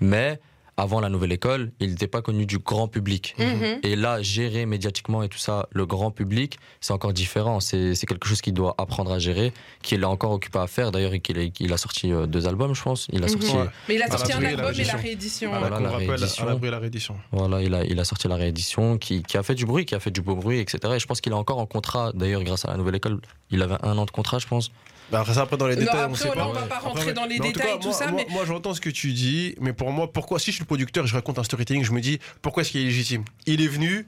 Mais 0.00 0.40
avant 0.80 1.00
la 1.00 1.10
nouvelle 1.10 1.32
école, 1.32 1.72
il 1.78 1.90
n'était 1.90 2.06
pas 2.06 2.22
connu 2.22 2.46
du 2.46 2.58
grand 2.58 2.88
public. 2.88 3.34
Mhm. 3.38 3.80
Et 3.82 3.96
là, 3.96 4.22
gérer 4.22 4.64
médiatiquement 4.64 5.22
et 5.22 5.28
tout 5.28 5.38
ça, 5.38 5.68
le 5.72 5.84
grand 5.84 6.10
public, 6.10 6.58
c'est 6.80 6.94
encore 6.94 7.12
différent. 7.12 7.60
C'est 7.60 7.94
c'est 7.94 8.06
quelque 8.06 8.26
chose 8.26 8.40
qu'il 8.40 8.54
doit 8.54 8.74
apprendre 8.78 9.12
à 9.12 9.18
gérer, 9.18 9.52
qu'il 9.82 10.00
est 10.00 10.04
encore 10.06 10.32
occupé 10.32 10.58
à 10.58 10.66
faire. 10.66 10.90
D'ailleurs, 10.90 11.12
il 11.60 11.72
a 11.72 11.76
sorti 11.76 12.10
euh, 12.12 12.26
deux 12.26 12.46
albums, 12.48 12.74
je 12.74 12.82
pense. 12.82 13.08
Il 13.12 13.22
a 13.22 13.26
Mhm. 13.26 13.32
sorti, 13.32 13.56
Ouais. 13.56 13.66
Mais 13.88 13.94
il 13.96 14.02
a 14.02 14.08
sorti 14.10 14.32
un 14.32 14.42
album 14.42 14.72
et 14.78 14.84
la 14.84 14.94
réédition. 14.96 15.50
Voilà, 15.50 15.76
réédition. 15.76 16.46
la 16.46 16.78
réédition 16.78 17.16
voilà, 17.30 17.62
il 17.62 17.74
a, 17.74 17.84
il 17.84 17.98
a 18.00 18.04
sorti 18.04 18.26
la 18.28 18.36
réédition 18.36 18.96
qui, 18.96 19.22
qui 19.22 19.36
a 19.36 19.42
fait 19.42 19.54
du 19.54 19.66
bruit, 19.66 19.84
qui 19.84 19.94
a 19.94 20.00
fait 20.00 20.10
du 20.10 20.22
beau 20.22 20.34
bruit, 20.34 20.60
etc. 20.60 20.78
Et 20.96 20.98
je 20.98 21.06
pense 21.06 21.20
qu'il 21.20 21.32
est 21.32 21.36
encore 21.44 21.58
en 21.58 21.66
contrat. 21.66 22.12
D'ailleurs, 22.14 22.42
grâce 22.42 22.64
à 22.64 22.68
la 22.70 22.76
nouvelle 22.78 22.94
école, 22.94 23.20
il 23.50 23.60
avait 23.62 23.76
un 23.82 23.98
an 23.98 24.06
de 24.06 24.10
contrat, 24.10 24.38
je 24.38 24.46
pense. 24.46 24.70
Bah, 25.10 25.20
après 25.20 25.34
ça, 25.34 25.42
après 25.42 25.56
dans 25.56 25.66
les 25.66 25.74
Non, 25.76 25.80
détails, 25.82 26.00
on 26.00 26.04
après, 26.12 26.16
sait 26.16 26.28
là, 26.28 26.34
pas. 26.34 26.46
on 26.48 26.52
va 26.52 26.62
pas 26.62 26.76
Après, 26.76 26.88
rentrer 26.88 27.12
dans 27.12 27.24
les 27.26 27.38
détails 27.38 27.52
cas, 27.72 27.76
tout 27.78 27.88
moi, 27.88 27.92
ça, 27.92 28.06
moi- 28.10 28.22
mais 28.26 28.32
Moi, 28.32 28.44
j'entends 28.46 28.74
ce 28.74 28.80
que 28.80 28.90
tu 28.90 29.12
dis, 29.12 29.54
mais 29.60 29.72
pour 29.72 29.90
moi, 29.90 30.12
pourquoi, 30.12 30.38
si 30.38 30.46
je 30.46 30.56
suis 30.56 30.62
le 30.62 30.66
producteur 30.66 31.04
et 31.04 31.08
je 31.08 31.14
raconte 31.14 31.38
un 31.38 31.44
storytelling, 31.44 31.84
je 31.84 31.92
me 31.92 32.00
dis, 32.00 32.18
pourquoi 32.42 32.62
est-ce 32.62 32.70
qu'il 32.70 32.80
est 32.82 32.84
légitime? 32.84 33.24
Il 33.46 33.60
est 33.60 33.66
venu, 33.68 34.06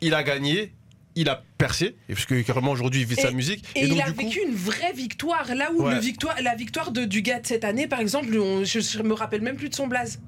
il 0.00 0.14
a 0.14 0.22
gagné, 0.22 0.72
il 1.16 1.28
a 1.28 1.42
percé, 1.58 1.96
et 2.08 2.12
parce 2.14 2.26
que 2.26 2.40
carrément 2.42 2.70
aujourd'hui, 2.70 3.00
il 3.00 3.06
vit 3.06 3.16
de 3.16 3.20
sa 3.20 3.30
Et- 3.30 3.34
musique. 3.34 3.64
Et, 3.74 3.86
donc, 3.88 3.96
il 3.98 4.02
a 4.02 4.06
du 4.06 4.12
coup, 4.14 4.22
vécu 4.24 4.40
une 4.46 4.54
vraie 4.54 4.92
victoire. 4.92 5.54
Là 5.54 5.70
où 5.74 5.82
Ouais. 5.84 5.94
le 5.94 6.00
victoire, 6.00 6.36
la 6.42 6.54
victoire 6.54 6.90
de 6.92 7.04
Dugat 7.04 7.40
cette 7.42 7.64
année, 7.64 7.86
par 7.88 8.00
exemple, 8.00 8.36
on- 8.38 8.64
je, 8.64 8.80
je 8.80 9.02
me 9.02 9.14
rappelle 9.14 9.40
même 9.40 9.56
plus 9.56 9.68
de 9.70 9.74
son 9.74 9.86
blaze. 9.86 10.20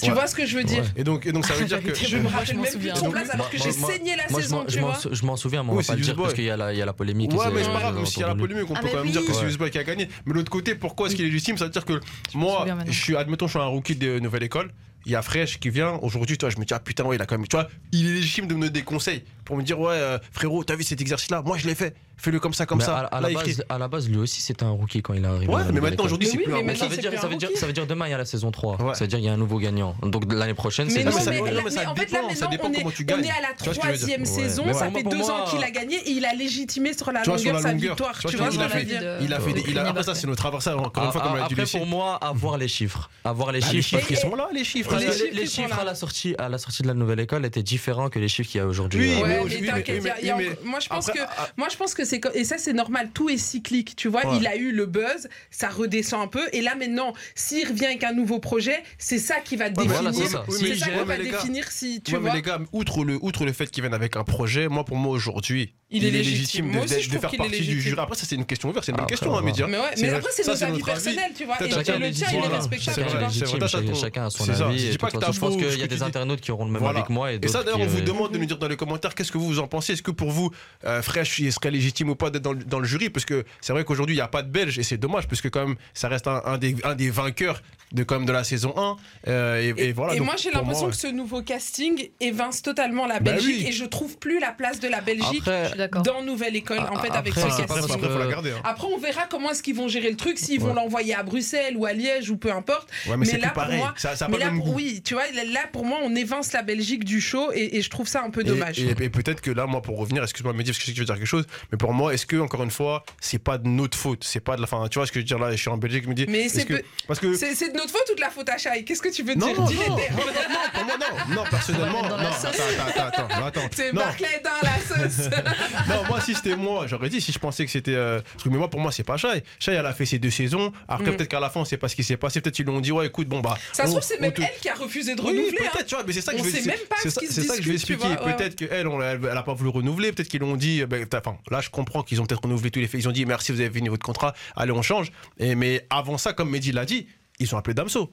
Tu 0.00 0.08
Ouais. 0.08 0.14
vois 0.14 0.26
ce 0.26 0.34
que 0.34 0.44
je 0.46 0.56
veux 0.56 0.64
dire 0.64 0.82
Ouais. 0.82 0.88
Et 0.96 1.04
donc, 1.04 1.24
et 1.26 1.32
donc 1.32 1.46
ça 1.46 1.54
veut 1.54 1.64
dire 1.66 1.82
que. 1.82 1.94
Je 1.94 2.16
me 2.18 2.28
rappelle 2.28 2.56
m'en 2.56 2.62
même 2.62 2.72
plus 2.72 2.88
de 2.88 2.94
Donc, 3.00 3.12
blaze 3.12 3.30
alors 3.30 3.48
que 3.50 3.56
moi- 3.56 3.66
j'ai 3.66 3.72
saigné 3.72 4.16
la 4.16 4.24
Moi, 4.30 4.40
je 4.40 4.44
saison, 4.44 4.56
m'en- 4.58 4.64
tu 4.64 4.74
je 4.74 4.80
m'en 4.80 4.86
vois. 4.90 4.98
je 5.12 5.24
m'en 5.26 5.36
souviens, 5.36 5.62
mais 5.62 5.70
on 5.70 5.76
va 5.76 5.82
pas 5.82 5.94
le 5.94 6.00
dire 6.00 6.16
parce 6.16 6.34
qu'il 6.34 6.44
y, 6.44 6.50
a 6.50 6.56
la- 6.56 6.72
il 6.72 6.78
y 6.78 6.82
a 6.82 6.86
la 6.86 6.92
polémique. 6.92 7.32
Ouais, 7.32 7.46
mais 7.52 7.62
c'est 7.64 7.70
pas 7.72 7.78
grave, 7.80 8.04
s'il 8.06 8.20
y 8.20 8.24
a 8.24 8.28
la 8.28 8.34
polémique, 8.34 8.70
on 8.70 8.74
Ah, 8.74 8.80
peut 8.80 8.88
quand 8.92 9.02
même 9.04 9.12
dire 9.12 9.24
que 9.24 9.32
c'est 9.32 9.44
Juste 9.46 9.58
Boy 9.58 9.70
qui 9.70 9.78
a 9.78 9.84
gagné. 9.84 10.08
Mais 10.26 10.32
de 10.32 10.38
l'autre 10.38 10.50
côté, 10.50 10.74
pourquoi 10.74 11.06
est-ce 11.06 11.16
qu'il 11.16 11.24
est 11.24 11.28
légitime? 11.28 11.56
Ça 11.58 11.64
veut 11.64 11.70
dire 11.70 11.84
que 11.84 12.00
moi, 12.34 12.66
je 12.86 12.92
suis, 13.00 13.16
admettons, 13.16 13.46
je 13.46 13.52
suis 13.52 13.60
un 13.60 13.66
rookie 13.66 13.96
de 13.96 14.18
nouvelle 14.18 14.42
école 14.42 14.70
il 15.06 15.12
y 15.12 15.16
a 15.16 15.22
Fresh 15.22 15.58
qui 15.60 15.70
vient. 15.70 15.98
Aujourd'hui, 16.02 16.38
toi, 16.38 16.50
je 16.50 16.58
me 16.58 16.64
dis, 16.64 16.74
ah 16.74 16.80
putain, 16.80 17.04
il 17.12 17.20
a 17.20 17.26
quand 17.26 17.36
même. 17.36 17.46
Tu 17.46 17.56
vois, 17.56 17.68
il 17.92 18.06
est 18.06 18.14
légitime 18.14 18.46
de 18.46 18.54
me 18.54 18.60
donner 18.60 18.70
des 18.70 18.82
conseils 18.82 19.24
pour 19.44 19.56
me 19.56 19.62
dire, 19.62 19.78
ouais, 19.78 19.94
euh, 19.94 20.18
frérot, 20.32 20.64
t'as 20.64 20.76
vu 20.76 20.82
cet 20.82 21.00
exercice-là? 21.00 21.42
Moi, 21.42 21.58
je 21.58 21.66
l'ai 21.66 21.74
fait. 21.74 21.94
Fais-le 22.16 22.38
comme 22.38 22.54
ça, 22.54 22.64
comme 22.64 22.80
ça. 22.80 22.98
À, 22.98 23.78
la 23.78 23.88
base, 23.88 24.08
lui 24.08 24.16
aussi, 24.18 24.40
c'était 24.40 24.64
un 24.64 24.70
rookie 24.70 25.02
quand 25.02 25.14
il 25.14 25.24
est 25.24 25.26
arrivé. 25.26 25.52
Ouais, 25.52 25.62
mais 25.72 25.80
maintenant, 25.80 26.04
aujourd'hui, 26.04 26.28
c'est 26.28 26.38
oui, 26.38 26.44
plus. 26.44 26.76
Ça 26.76 26.86
veut, 26.86 26.96
dire, 26.96 27.12
ça, 27.56 27.66
veut 27.66 27.72
dire, 27.72 27.86
demain, 27.86 28.06
il 28.06 28.10
y 28.12 28.14
a 28.14 28.18
la 28.18 28.24
saison 28.24 28.50
3. 28.50 28.80
Ouais. 28.80 28.94
Ça 28.94 29.00
veut 29.00 29.08
dire 29.08 29.18
il 29.18 29.24
y 29.24 29.28
a 29.28 29.32
un 29.32 29.36
nouveau 29.36 29.58
gagnant. 29.58 29.94
Donc 30.02 30.32
l'année 30.32 30.54
prochaine, 30.54 30.88
c'est. 30.88 31.04
Mais, 31.04 31.10
non, 31.10 31.16
mais, 31.26 31.40
mais, 31.40 31.86
en 31.86 31.94
fait, 31.94 32.06
dépend, 32.06 32.28
là, 32.28 32.34
ça 32.34 32.46
dépend 32.46 32.68
on, 32.68 32.72
comment 32.72 32.90
est, 32.90 32.92
tu 32.92 33.04
gagnes. 33.04 33.20
on 33.20 33.24
est 33.24 33.30
à 33.30 33.40
la 33.40 33.72
troisième 33.72 34.24
saison. 34.24 34.72
Ça 34.72 34.90
fait 34.90 35.02
deux 35.02 35.22
ans 35.30 35.44
qu'il 35.50 35.62
a 35.62 35.70
gagné 35.70 35.96
et 35.96 36.10
il 36.10 36.24
a 36.24 36.34
légitimé 36.34 36.92
sur 36.96 37.10
la 37.12 37.24
longueur 37.24 37.60
sa 37.60 37.72
victoire. 37.72 38.18
Tu 38.18 38.36
vois, 38.36 38.48
il 38.50 39.32
a 39.32 39.40
fait. 39.40 39.64
Ah, 39.76 39.88
après, 39.88 40.02
ça, 40.02 40.14
c'est 40.14 40.26
notre 40.26 40.46
adversaire. 40.46 40.78
Encore 40.78 41.02
une 41.02 41.08
ah, 41.08 41.12
fois, 41.12 41.20
comme 41.20 41.36
ah, 41.40 41.44
Après, 41.44 41.66
pour 41.66 41.86
moi, 41.86 42.16
avoir 42.16 42.58
les 42.58 42.68
chiffres. 42.68 43.10
Avoir 43.24 43.52
les 43.52 43.60
chiffres. 43.60 43.96
Parce 43.96 44.06
qu'ils 44.06 44.16
sont 44.16 44.34
là, 44.34 44.48
les 44.52 44.64
chiffres 44.64 44.93
les, 44.98 45.46
chiffres, 45.46 45.78
à, 45.78 45.84
la 45.84 45.94
sortie, 45.94 46.34
à 46.38 46.48
la 46.48 46.58
sortie 46.58 46.82
de 46.82 46.88
la 46.88 46.94
nouvelle 46.94 47.20
école 47.20 47.44
étaient 47.44 47.62
différents 47.62 48.08
que 48.08 48.18
les 48.18 48.28
chiffres 48.28 48.50
qu'il 48.50 48.58
y 48.58 48.62
a 48.62 48.66
aujourd'hui. 48.66 49.14
Oui, 49.14 49.22
ah 49.22 49.42
ouais, 49.42 49.60
mais 49.60 49.66
t'inquiète, 49.66 50.64
moi 50.64 50.80
je 50.80 50.88
pense 50.88 51.06
que, 51.06 51.18
ah, 51.20 51.30
ah. 51.38 51.48
moi 51.56 51.68
je 51.70 51.76
pense 51.76 51.94
que 51.94 52.04
c'est 52.04 52.20
et 52.34 52.44
ça 52.44 52.58
c'est 52.58 52.72
normal, 52.72 53.10
tout 53.12 53.28
est 53.28 53.38
cyclique, 53.38 53.96
tu 53.96 54.08
vois. 54.08 54.22
Il 54.38 54.46
a 54.46 54.56
eu 54.56 54.72
le 54.72 54.86
buzz, 54.86 55.28
ça 55.50 55.68
redescend 55.68 56.22
un 56.22 56.28
peu, 56.28 56.42
et 56.52 56.60
là 56.60 56.74
maintenant, 56.74 57.12
s'il 57.34 57.68
revient 57.68 57.86
avec 57.86 58.04
un 58.04 58.12
nouveau 58.12 58.38
projet, 58.38 58.82
c'est 58.98 59.18
ça 59.18 59.36
qui 59.40 59.56
va 59.56 59.70
définir, 59.70 60.14
c'est 60.14 60.26
ça, 60.26 60.44
ça 60.46 60.90
qui 60.90 61.04
va 61.06 61.18
définir 61.18 61.70
si 61.70 62.00
tu 62.02 62.12
vois. 62.12 62.20
Mais 62.20 62.34
les 62.34 62.42
gars, 62.42 62.60
outre 62.72 63.04
le, 63.04 63.18
outre 63.20 63.44
le 63.44 63.52
fait 63.52 63.70
qu'il 63.70 63.82
vienne 63.82 63.94
avec 63.94 64.16
un 64.16 64.24
projet, 64.24 64.68
moi 64.68 64.84
pour 64.84 64.96
moi 64.96 65.12
aujourd'hui, 65.12 65.74
il, 65.90 66.04
est 66.04 66.10
légitime, 66.10 66.72
de, 66.72 66.86
faire 66.86 67.30
partie 67.30 67.60
du 67.60 67.80
jury. 67.80 68.00
Après, 68.00 68.16
ça, 68.16 68.26
c'est 68.26 68.34
une 68.34 68.46
question 68.46 68.70
ouverte, 68.70 68.84
c'est 68.84 68.92
une 68.92 68.98
ah, 69.00 69.06
question 69.06 69.34
hein, 69.34 69.38
à 69.38 69.42
me 69.42 69.52
dire. 69.52 69.68
Mais, 69.68 70.08
après, 70.08 70.30
c'est 70.32 70.46
notre 70.46 70.64
avis 70.64 70.82
personnel, 70.82 71.32
tu 71.36 71.44
vois. 71.44 71.56
Et 71.62 71.68
le 71.68 71.82
tien, 72.10 72.28
il 72.32 72.44
est 72.44 72.48
respectable. 72.48 73.94
Chacun 73.94 74.26
a 74.26 74.30
son 74.30 74.48
avis. 74.48 74.92
Je 74.92 75.38
pense 75.38 75.56
qu'il 75.56 75.78
y 75.78 75.82
a 75.82 75.86
des 75.86 76.02
internautes 76.02 76.40
qui 76.40 76.50
auront 76.50 76.64
le 76.64 76.72
même 76.72 76.84
avis 76.84 77.02
que 77.02 77.12
moi. 77.12 77.32
Et 77.32 77.48
ça, 77.48 77.62
d'ailleurs, 77.62 77.80
on 77.80 77.86
vous 77.86 77.98
euh, 77.98 78.04
demande 78.04 78.32
de 78.32 78.38
nous 78.38 78.46
dire 78.46 78.58
dans 78.58 78.68
les 78.68 78.76
commentaires 78.76 79.14
qu'est-ce 79.14 79.32
que 79.32 79.38
vous 79.38 79.58
en 79.58 79.66
pensez? 79.66 79.92
Est-ce 79.92 80.02
que 80.02 80.10
pour 80.10 80.30
vous, 80.30 80.50
euh, 80.84 81.02
Fresh, 81.02 81.38
il 81.38 81.52
serait 81.52 81.70
légitime 81.70 82.10
ou 82.10 82.14
pas 82.14 82.30
d'être 82.30 82.42
dans 82.42 82.78
le 82.78 82.86
jury? 82.86 83.10
Parce 83.10 83.24
que 83.24 83.44
c'est 83.60 83.72
vrai 83.72 83.84
qu'aujourd'hui, 83.84 84.14
il 84.14 84.18
n'y 84.18 84.22
a 84.22 84.28
pas 84.28 84.42
de 84.42 84.50
Belge 84.50 84.78
et 84.78 84.82
c'est 84.82 84.96
dommage, 84.96 85.28
parce 85.28 85.40
que 85.40 85.48
quand 85.48 85.66
même, 85.66 85.76
ça 85.92 86.08
reste 86.08 86.26
un 86.26 86.58
des 86.58 87.10
vainqueurs 87.10 87.60
de 87.94 88.32
la 88.32 88.44
saison 88.44 88.74
1. 88.76 88.96
Euh, 89.28 89.74
et 89.76 89.92
voilà. 89.92 90.14
Et 90.14 90.20
moi, 90.20 90.34
j'ai 90.36 90.50
l'impression 90.50 90.90
que 90.90 90.96
ce 90.96 91.06
nouveau 91.06 91.42
casting 91.42 92.10
évince 92.20 92.62
totalement 92.62 93.06
la 93.06 93.20
bah 93.20 93.32
Belgique 93.32 93.66
et 93.66 93.72
je 93.72 93.84
trouve 93.84 94.18
plus 94.18 94.40
la 94.40 94.52
place 94.52 94.80
de 94.80 94.88
la 94.88 95.00
Belgique 95.00 95.44
dans 95.88 96.22
Nouvelle 96.22 96.56
École, 96.56 96.80
ah, 96.80 96.92
en 96.92 96.98
fait, 97.00 97.10
avec 97.10 97.34
ce. 97.34 97.40
Après, 97.40 97.80
hein. 97.80 98.60
après, 98.64 98.86
on 98.86 98.98
verra 98.98 99.26
comment 99.28 99.50
est-ce 99.50 99.62
qu'ils 99.62 99.74
vont 99.74 99.88
gérer 99.88 100.10
le 100.10 100.16
truc, 100.16 100.38
s'ils 100.38 100.60
ouais. 100.60 100.66
vont 100.66 100.74
l'envoyer 100.74 101.14
à 101.14 101.22
Bruxelles 101.22 101.76
ou 101.76 101.86
à 101.86 101.92
Liège 101.92 102.30
ou 102.30 102.36
peu 102.36 102.52
importe. 102.52 102.88
Ouais, 103.06 103.16
mais, 103.16 103.26
mais 103.32 103.38
là, 103.38 103.50
pour 103.50 103.66
moi, 103.66 103.94
mais 104.30 104.38
là, 104.38 104.50
pour, 104.50 104.74
oui, 104.74 105.02
tu 105.04 105.14
vois, 105.14 105.24
là, 105.32 105.60
pour 105.72 105.84
moi, 105.84 105.98
on 106.02 106.14
évince 106.14 106.52
la 106.52 106.62
Belgique 106.62 107.04
du 107.04 107.20
show 107.20 107.50
et, 107.52 107.82
je 107.82 107.90
trouve 107.90 108.08
ça 108.08 108.22
un 108.22 108.30
peu 108.30 108.44
dommage. 108.44 108.78
Et, 108.78 108.94
peut-être 108.94 109.40
que 109.40 109.50
là, 109.50 109.66
moi, 109.66 109.82
pour 109.82 109.98
revenir, 109.98 110.22
excuse-moi, 110.22 110.52
Mehdi, 110.52 110.70
parce 110.70 110.78
que 110.78 110.82
je 110.82 110.86
sais 110.86 110.92
que 110.92 110.96
tu 110.96 111.00
veux 111.00 111.06
dire 111.06 111.16
quelque 111.16 111.26
chose, 111.26 111.46
mais 111.72 111.78
pour 111.78 111.92
moi, 111.92 112.14
est-ce 112.14 112.26
que, 112.26 112.36
encore 112.36 112.62
une 112.62 112.70
fois, 112.70 113.04
c'est 113.20 113.38
pas 113.38 113.58
de 113.58 113.68
notre 113.68 113.96
faute? 113.96 114.24
C'est 114.24 114.40
pas 114.40 114.56
de 114.56 114.60
la 114.60 114.66
fin. 114.66 114.86
Tu 114.88 114.98
vois 114.98 115.06
ce 115.06 115.12
que 115.12 115.20
je 115.20 115.24
veux 115.24 115.26
dire 115.26 115.38
là, 115.38 115.50
je 115.50 115.56
suis 115.56 115.70
en 115.70 115.76
Belgique, 115.76 116.04
je 116.04 116.08
me 116.08 116.14
dis. 116.14 116.26
Mais 116.28 116.48
c'est 116.48 116.64
que, 116.64 116.74
que 116.74 117.34
c'est 117.34 117.72
de 117.72 117.76
notre 117.76 117.90
faute 117.90 118.08
ou 118.12 118.14
de 118.14 118.20
la 118.20 118.30
faute 118.30 118.48
à 118.48 118.58
Chai 118.58 118.84
Qu'est-ce 118.84 119.02
que 119.02 119.12
tu 119.12 119.22
veux 119.22 119.34
dire? 119.34 119.46
Non, 119.46 119.54
non, 119.54 119.70
non, 119.70 120.94
non, 120.98 121.34
non, 121.34 121.44
personnellement, 121.50 122.02
non, 122.02 122.16
attends, 122.16 123.06
attends, 123.06 123.46
attends. 123.46 123.60
C'est 123.74 123.92
Barclay 123.92 124.42
dans 124.42 124.68
la 124.68 125.08
sauce. 125.08 125.28
non, 125.88 126.04
moi, 126.08 126.20
si 126.20 126.34
c'était 126.34 126.56
moi, 126.56 126.86
j'aurais 126.86 127.08
dit 127.08 127.20
si 127.20 127.32
je 127.32 127.38
pensais 127.38 127.64
que 127.64 127.70
c'était. 127.70 127.94
Euh, 127.94 128.20
mais 128.46 128.56
moi, 128.56 128.70
pour 128.70 128.80
moi, 128.80 128.92
c'est 128.92 129.04
pas 129.04 129.16
Shai. 129.16 129.42
Shai, 129.58 129.72
elle 129.72 129.86
a 129.86 129.92
fait 129.92 130.06
ses 130.06 130.18
deux 130.18 130.30
saisons. 130.30 130.72
Après, 130.88 131.10
mm. 131.10 131.16
peut-être 131.16 131.28
qu'à 131.28 131.40
la 131.40 131.50
fin, 131.50 131.60
on 131.60 131.64
sait 131.64 131.76
pas 131.76 131.88
ce 131.88 131.96
qui 131.96 132.04
s'est 132.04 132.16
passé. 132.16 132.40
Peut-être 132.40 132.54
qu'ils 132.54 132.66
lui 132.66 132.72
ont 132.72 132.80
dit, 132.80 132.92
ouais, 132.92 133.06
écoute, 133.06 133.28
bon, 133.28 133.40
bah. 133.40 133.56
Ça 133.72 133.84
se 133.84 133.90
trouve, 133.90 134.02
c'est 134.02 134.20
même 134.20 134.32
elle 134.36 134.50
qui 134.60 134.68
a 134.68 134.74
refusé 134.74 135.14
de 135.14 135.20
oui, 135.20 135.28
renouveler. 135.28 135.58
Hein. 135.60 135.70
Peut-être, 135.72 135.86
tu 135.86 135.94
vois, 135.94 136.04
mais 136.06 136.12
c'est 136.12 136.20
ça 136.20 136.32
que 136.32 136.40
on 136.40 136.44
je 136.44 136.50
veux 136.50 136.60
dire. 136.60 136.74
C'est 137.00 137.10
ça, 137.10 137.56
que 137.56 137.62
je 137.62 137.68
vais 137.68 137.74
expliquer. 137.74 138.16
Peut-être 138.16 138.56
qu'elle, 138.56 138.88
elle 138.88 139.36
a 139.36 139.42
pas 139.42 139.54
voulu 139.54 139.70
renouveler. 139.70 140.12
Peut-être 140.12 140.28
qu'ils 140.28 140.40
l'ont 140.40 140.56
dit. 140.56 140.84
Ben, 140.84 141.06
enfin, 141.14 141.38
là, 141.50 141.60
je 141.60 141.70
comprends 141.70 142.02
qu'ils 142.02 142.20
ont 142.20 142.26
peut-être 142.26 142.42
renouvelé 142.42 142.70
tous 142.70 142.80
les 142.80 142.88
faits. 142.88 143.00
Ils 143.00 143.08
ont 143.08 143.12
dit, 143.12 143.26
merci, 143.26 143.52
vous 143.52 143.60
avez 143.60 143.70
fini 143.70 143.88
votre 143.88 144.04
contrat. 144.04 144.34
Allez, 144.56 144.72
on 144.72 144.82
change. 144.82 145.10
Mais 145.38 145.86
avant 145.90 146.18
ça, 146.18 146.32
comme 146.32 146.50
Mehdi 146.50 146.72
l'a 146.72 146.84
dit, 146.84 147.06
ils 147.38 147.54
ont 147.54 147.58
appelé 147.58 147.74
Damso. 147.74 148.10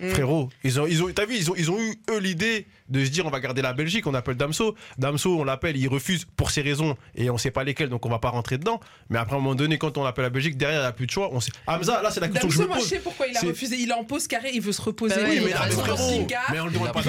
Mmh. 0.00 0.10
Frérot, 0.10 0.50
ils 0.62 0.78
ont, 0.78 0.86
ils 0.86 1.02
ont, 1.02 1.10
t'as 1.10 1.24
vu, 1.24 1.36
ils 1.36 1.50
ont, 1.50 1.54
ils 1.56 1.70
ont 1.70 1.80
eu 1.80 1.94
eux 2.10 2.18
l'idée 2.18 2.66
de 2.90 3.02
se 3.04 3.10
dire 3.10 3.24
on 3.24 3.30
va 3.30 3.40
garder 3.40 3.62
la 3.62 3.72
Belgique, 3.72 4.06
on 4.06 4.12
appelle 4.12 4.36
Damso. 4.36 4.74
Damso, 4.98 5.40
on 5.40 5.44
l'appelle, 5.44 5.76
il 5.76 5.88
refuse 5.88 6.26
pour 6.36 6.50
ses 6.50 6.60
raisons 6.60 6.96
et 7.14 7.30
on 7.30 7.38
sait 7.38 7.50
pas 7.50 7.64
lesquelles, 7.64 7.88
donc 7.88 8.04
on 8.04 8.10
va 8.10 8.18
pas 8.18 8.28
rentrer 8.28 8.58
dedans. 8.58 8.78
Mais 9.08 9.18
après, 9.18 9.34
à 9.34 9.38
un 9.38 9.40
moment 9.40 9.54
donné, 9.54 9.78
quand 9.78 9.96
on 9.96 10.04
appelle 10.04 10.24
la 10.24 10.30
Belgique, 10.30 10.58
derrière, 10.58 10.80
il 10.80 10.82
n'y 10.82 10.88
a 10.88 10.92
plus 10.92 11.06
de 11.06 11.10
choix. 11.10 11.30
On 11.32 11.40
sait... 11.40 11.50
Ah, 11.66 11.78
Hamza, 11.78 12.02
là, 12.02 12.10
c'est 12.10 12.20
la 12.20 12.28
question 12.28 12.48
Damso, 12.48 12.62
que 12.62 12.64
je 12.64 12.68
me 12.68 12.74
pose. 12.74 12.88
Sais 12.88 12.98
pourquoi 12.98 13.26
il 13.26 13.36
a 13.36 13.40
refusé. 13.40 13.76
Il 13.78 13.88
est 13.88 13.94
en 13.94 14.04
pause 14.04 14.26
carré, 14.26 14.50
il 14.52 14.60
veut 14.60 14.72
se 14.72 14.82
reposer. 14.82 15.16
Bah 15.16 15.22
oui, 15.28 15.40
mais, 15.42 15.46
mais, 15.46 15.70
frérot, 15.70 16.26
mais 16.52 16.60
on 16.60 16.66
le 16.66 16.72
demande 16.72 16.92
pas 16.92 17.02
de 17.02 17.08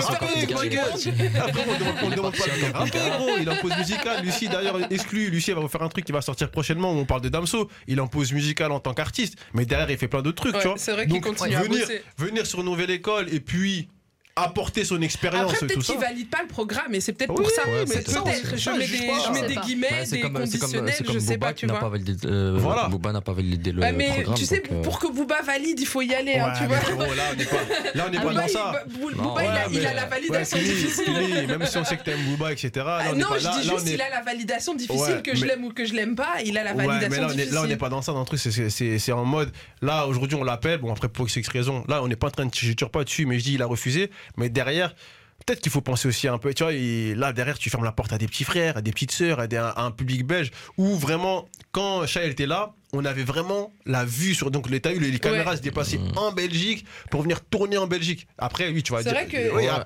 on 2.04 2.10
le 2.10 2.16
demande 2.16 2.36
pas 2.38 2.40
de 2.86 3.42
Il 3.42 3.48
est 3.48 3.52
en 3.52 3.56
pause 3.58 3.78
musicale. 3.78 4.24
Lucie, 4.24 4.48
d'ailleurs, 4.48 4.92
exclu. 4.92 5.30
Lucie, 5.30 5.52
elle 5.52 5.58
va 5.58 5.62
vous 5.62 5.68
faire 5.68 5.84
un 5.84 5.90
truc 5.90 6.06
qui 6.06 6.14
va 6.14 6.22
sortir 6.22 6.50
prochainement 6.50 6.94
où 6.94 6.98
on 6.98 7.06
parle 7.06 7.22
de 7.22 7.30
Damso. 7.30 7.70
Il 7.88 7.98
est 7.98 8.02
en 8.02 8.08
pause 8.08 8.32
musicale 8.32 8.72
en 8.72 8.80
tant 8.80 8.94
qu'artiste, 8.94 9.38
mais 9.54 9.66
derrière, 9.66 9.92
il 9.92 9.98
fait 9.98 10.08
plein 10.08 10.22
d'autres 10.22 10.42
trucs, 10.42 10.58
tu 10.58 10.68
vois. 10.68 10.78
C'est 10.78 10.94
vrai 10.94 11.06
qu'il 11.06 11.20
continue 11.20 11.56
à 11.56 11.64
venir 12.18 12.46
sur 12.46 12.64
nos 12.64 12.77
l'école. 12.86 13.34
Et 13.34 13.40
puis, 13.40 13.88
apporter 14.38 14.86
son 14.86 15.02
expérience. 15.02 15.52
Après, 15.52 15.68
peut-être 15.68 15.84
qu'ils 15.84 16.00
valide 16.00 16.30
pas 16.30 16.42
le 16.42 16.48
programme, 16.48 16.94
et 16.94 17.02
c'est 17.02 17.14
peut-être 17.14 17.34
pour 17.34 17.50
ça. 17.50 17.64
Je, 17.66 17.72
mets 17.72 17.86
bah, 17.86 17.92
des, 17.92 18.58
je 18.58 19.32
mets 19.34 19.48
des 19.48 19.56
guillemets, 19.56 20.04
des 20.10 20.22
conditionnels, 20.22 20.96
je 21.12 21.20
sais 21.20 21.38
pas, 21.38 21.54
tu 21.54 21.68
vois. 21.68 21.92
Euh, 22.26 22.58
voilà. 22.60 22.88
Booba 22.88 23.12
n'a 23.12 23.22
pas 23.22 23.34
validé 23.34 23.72
le 23.72 23.82
bah, 23.82 23.92
mais 23.92 24.08
programme. 24.08 24.36
Tu 24.36 24.46
sais, 24.46 24.64
euh, 24.72 24.82
pour 24.84 25.00
que 25.00 25.08
Booba 25.08 25.42
valide, 25.42 25.80
il 25.80 25.88
faut 25.88 26.02
y 26.02 26.14
aller, 26.14 26.36
hein, 26.36 26.54
tu 26.58 26.66
vois. 26.66 26.78
Là, 26.78 27.24
on 27.32 27.36
n'est 28.12 28.20
pas, 28.20 28.30
ah, 28.30 28.34
dans 28.34 28.48
ça. 28.48 28.84
Booba, 29.16 29.44
il 29.72 29.86
a 29.86 29.94
la 29.94 30.06
validation 30.06 30.58
difficile. 30.58 31.48
Même 31.48 31.66
si 31.66 31.78
on 31.78 31.84
sait 31.84 31.98
que 31.98 32.04
t'aimes 32.04 32.24
Booba, 32.26 32.52
etc. 32.52 32.86
Ah 32.88 33.14
non, 33.16 33.28
je 33.40 33.60
dis 33.60 33.70
juste, 33.70 33.90
il 33.90 34.02
a 34.02 34.10
la 34.10 34.22
validation 34.22 34.76
difficile, 34.76 35.22
que 35.24 35.36
je 35.36 35.46
l'aime 35.46 35.64
ou 35.66 35.72
que 35.72 35.86
je 35.86 35.94
l'aime 35.94 36.16
pas, 36.16 36.42
il 36.46 36.58
a 36.58 36.64
la 36.64 36.74
validation 36.74 37.28
difficile. 37.28 37.54
Là, 37.54 37.64
on 37.64 37.68
n'est 37.68 37.78
pas 37.78 37.90
dans 37.90 38.02
ça, 38.02 38.12
dans 38.12 38.22
le 38.22 38.26
truc, 38.26 38.40
c'est 38.40 39.12
en 39.12 39.26
mode, 39.26 39.52
là, 39.82 40.06
aujourd'hui, 40.06 40.38
on 40.38 40.44
l'appelle, 40.44 40.80
bon, 40.80 40.92
après, 40.92 41.10
pour 41.10 41.28
X 41.28 41.48
raison, 41.48 41.84
là, 41.88 42.04
on 42.04 42.08
n'est 42.08 42.16
pas 42.16 42.28
en 42.28 42.32
train 42.32 42.46
de, 42.46 42.52
je 42.54 42.74
tire 42.74 42.90
pas 42.90 43.04
dessus, 43.04 43.26
mais 43.26 43.40
je 43.40 43.44
dis, 43.44 43.54
il 43.56 43.62
a 43.62 43.66
refusé. 43.66 44.12
Mais 44.36 44.50
derrière, 44.50 44.94
peut-être 45.46 45.62
qu'il 45.62 45.72
faut 45.72 45.82
penser 45.82 46.08
aussi 46.08 46.28
un 46.28 46.38
peu. 46.38 46.54
Tu 46.54 46.64
vois, 46.64 46.74
là, 46.74 47.34
derrière, 47.34 47.58
tu 47.58 47.70
fermes 47.70 47.84
la 47.84 47.92
porte 47.92 48.14
à 48.14 48.18
des 48.18 48.28
petits 48.28 48.44
frères, 48.44 48.78
à 48.78 48.82
des 48.82 48.92
petites 48.92 49.12
sœurs, 49.12 49.40
à, 49.40 49.82
un 49.82 49.92
public 49.92 50.26
belge, 50.26 50.52
où 50.78 50.96
vraiment, 50.96 51.48
quand 51.72 52.06
Chaël 52.06 52.32
était 52.32 52.46
là, 52.46 52.74
on 52.94 53.04
avait 53.06 53.24
vraiment 53.24 53.74
la 53.86 54.06
vue 54.06 54.34
sur. 54.34 54.50
Donc, 54.50 54.70
t'as 54.82 54.94
eu 54.94 55.00
les, 55.00 55.20
caméras 55.20 55.58
se 55.58 55.62
dépasser 55.62 55.98
mmh. 55.98 56.18
en 56.18 56.32
Belgique 56.32 56.86
pour 57.12 57.22
venir 57.22 57.42
tourner 57.42 57.78
en 57.78 57.88
Belgique. 57.88 58.28
Après, 58.38 58.70
oui, 58.70 58.82
tu 58.82 58.92
vois 58.92 59.04
dire. 59.04 59.12
Vrai 59.12 59.28
que... 59.28 59.38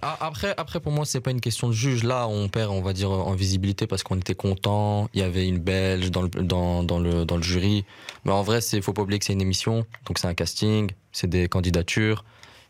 Ah. 0.02 0.18
après, 0.22 0.54
après, 0.58 0.80
pour 0.80 0.92
moi, 0.92 1.06
c'est 1.06 1.22
pas 1.22 1.32
une 1.32 1.42
question 1.42 1.68
de 1.68 1.74
juge. 1.74 2.04
Là, 2.04 2.28
on 2.28 2.48
perd, 2.48 2.72
on 2.72 2.82
va 2.82 2.94
dire, 2.94 3.12
en 3.12 3.34
visibilité 3.34 3.88
parce 3.88 4.04
qu'on 4.04 4.18
était 4.18 4.36
content. 4.36 5.10
Il 5.14 5.20
y 5.20 5.24
avait 5.24 5.48
une 5.48 5.58
Belge 5.58 6.12
dans 6.12 6.22
le, 6.22 6.30
dans, 6.30 7.00
le, 7.00 7.26
dans 7.26 7.38
le 7.38 7.44
jury. 7.44 7.86
Mais 8.26 8.32
en 8.32 8.44
vrai, 8.44 8.60
il 8.60 8.82
faut 8.82 8.94
pas 8.94 9.02
oublier 9.02 9.20
que 9.20 9.26
c'est 9.26 9.34
une 9.34 9.42
émission. 9.42 9.86
Donc, 10.06 10.20
c'est 10.20 10.28
un 10.28 10.36
casting, 10.36 10.92
c'est 11.12 11.28
des 11.28 11.48
candidatures 11.48 12.24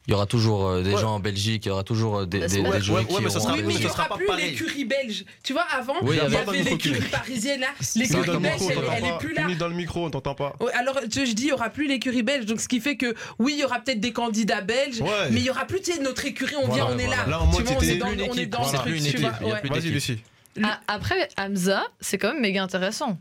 il 0.08 0.12
y 0.12 0.14
aura 0.16 0.26
toujours 0.26 0.68
euh, 0.68 0.82
des 0.82 0.98
gens 0.98 1.16
en 1.16 1.20
Belgique, 1.20 1.66
il 1.66 1.70
y 1.70 1.72
aura 1.72 1.84
toujours 1.84 2.18
euh, 2.18 2.26
des, 2.26 2.40
bah, 2.40 2.48
des, 2.48 2.62
mais 2.64 2.82
sera, 2.82 3.54
oui, 3.54 3.64
mais 3.64 3.74
il 3.76 3.80
n'y 3.80 3.86
aura 3.86 4.10
plus 4.18 4.28
l'écurie 4.36 4.86
belge. 4.86 5.26
Tu 5.44 5.54
vois, 5.54 5.66
avant, 5.72 5.94
il 6.02 6.16
y 6.16 6.20
avait 6.20 6.64
l'écurie 6.64 7.02
parisienne, 7.02 7.64
hein. 7.64 7.74
là. 7.80 7.86
L'écurie 7.96 8.40
belge, 8.40 8.62
elle, 8.70 8.78
elle 8.98 9.06
est 9.06 9.18
plus 9.20 9.34
là. 9.34 9.44
dans 9.60 9.68
le 9.68 9.76
micro, 9.76 10.06
on 10.06 10.10
t'entend 10.10 10.34
pas. 10.34 10.56
Alors, 10.74 11.00
je, 11.04 11.26
je 11.26 11.34
dis, 11.34 11.44
il 11.44 11.48
n'y 11.48 11.52
aura 11.52 11.70
plus 11.70 11.88
l'écurie 11.88 12.24
belge. 12.24 12.46
Donc, 12.46 12.62
ce 12.62 12.68
qui 12.68 12.80
fait 12.80 12.98
que, 12.98 13.14
oui, 13.38 13.54
il 13.56 13.60
y 13.60 13.64
aura 13.64 13.80
peut-être 13.80 14.00
des 14.00 14.12
candidats 14.12 14.62
belges, 14.62 15.04
mais 15.30 15.38
il 15.40 15.44
n'y 15.44 15.50
aura 15.50 15.66
plus, 15.66 15.82
notre 16.02 16.26
écurie, 16.26 16.56
on 16.62 16.72
vient, 16.72 16.88
on 16.90 16.98
est 16.98 17.08
là. 17.08 17.28
Là, 17.28 17.40
en 17.40 17.50
on 17.52 17.60
est 17.60 17.96
dans 18.48 18.64
le 18.64 18.72
truc. 19.62 19.72
Vas-y, 19.72 19.90
Lucie. 19.92 20.18
Ah, 20.64 20.80
après, 20.88 21.30
Hamza, 21.38 21.84
c'est 22.00 22.18
quand 22.18 22.34
même 22.34 22.42
méga 22.42 22.64
intéressant. 22.64 23.18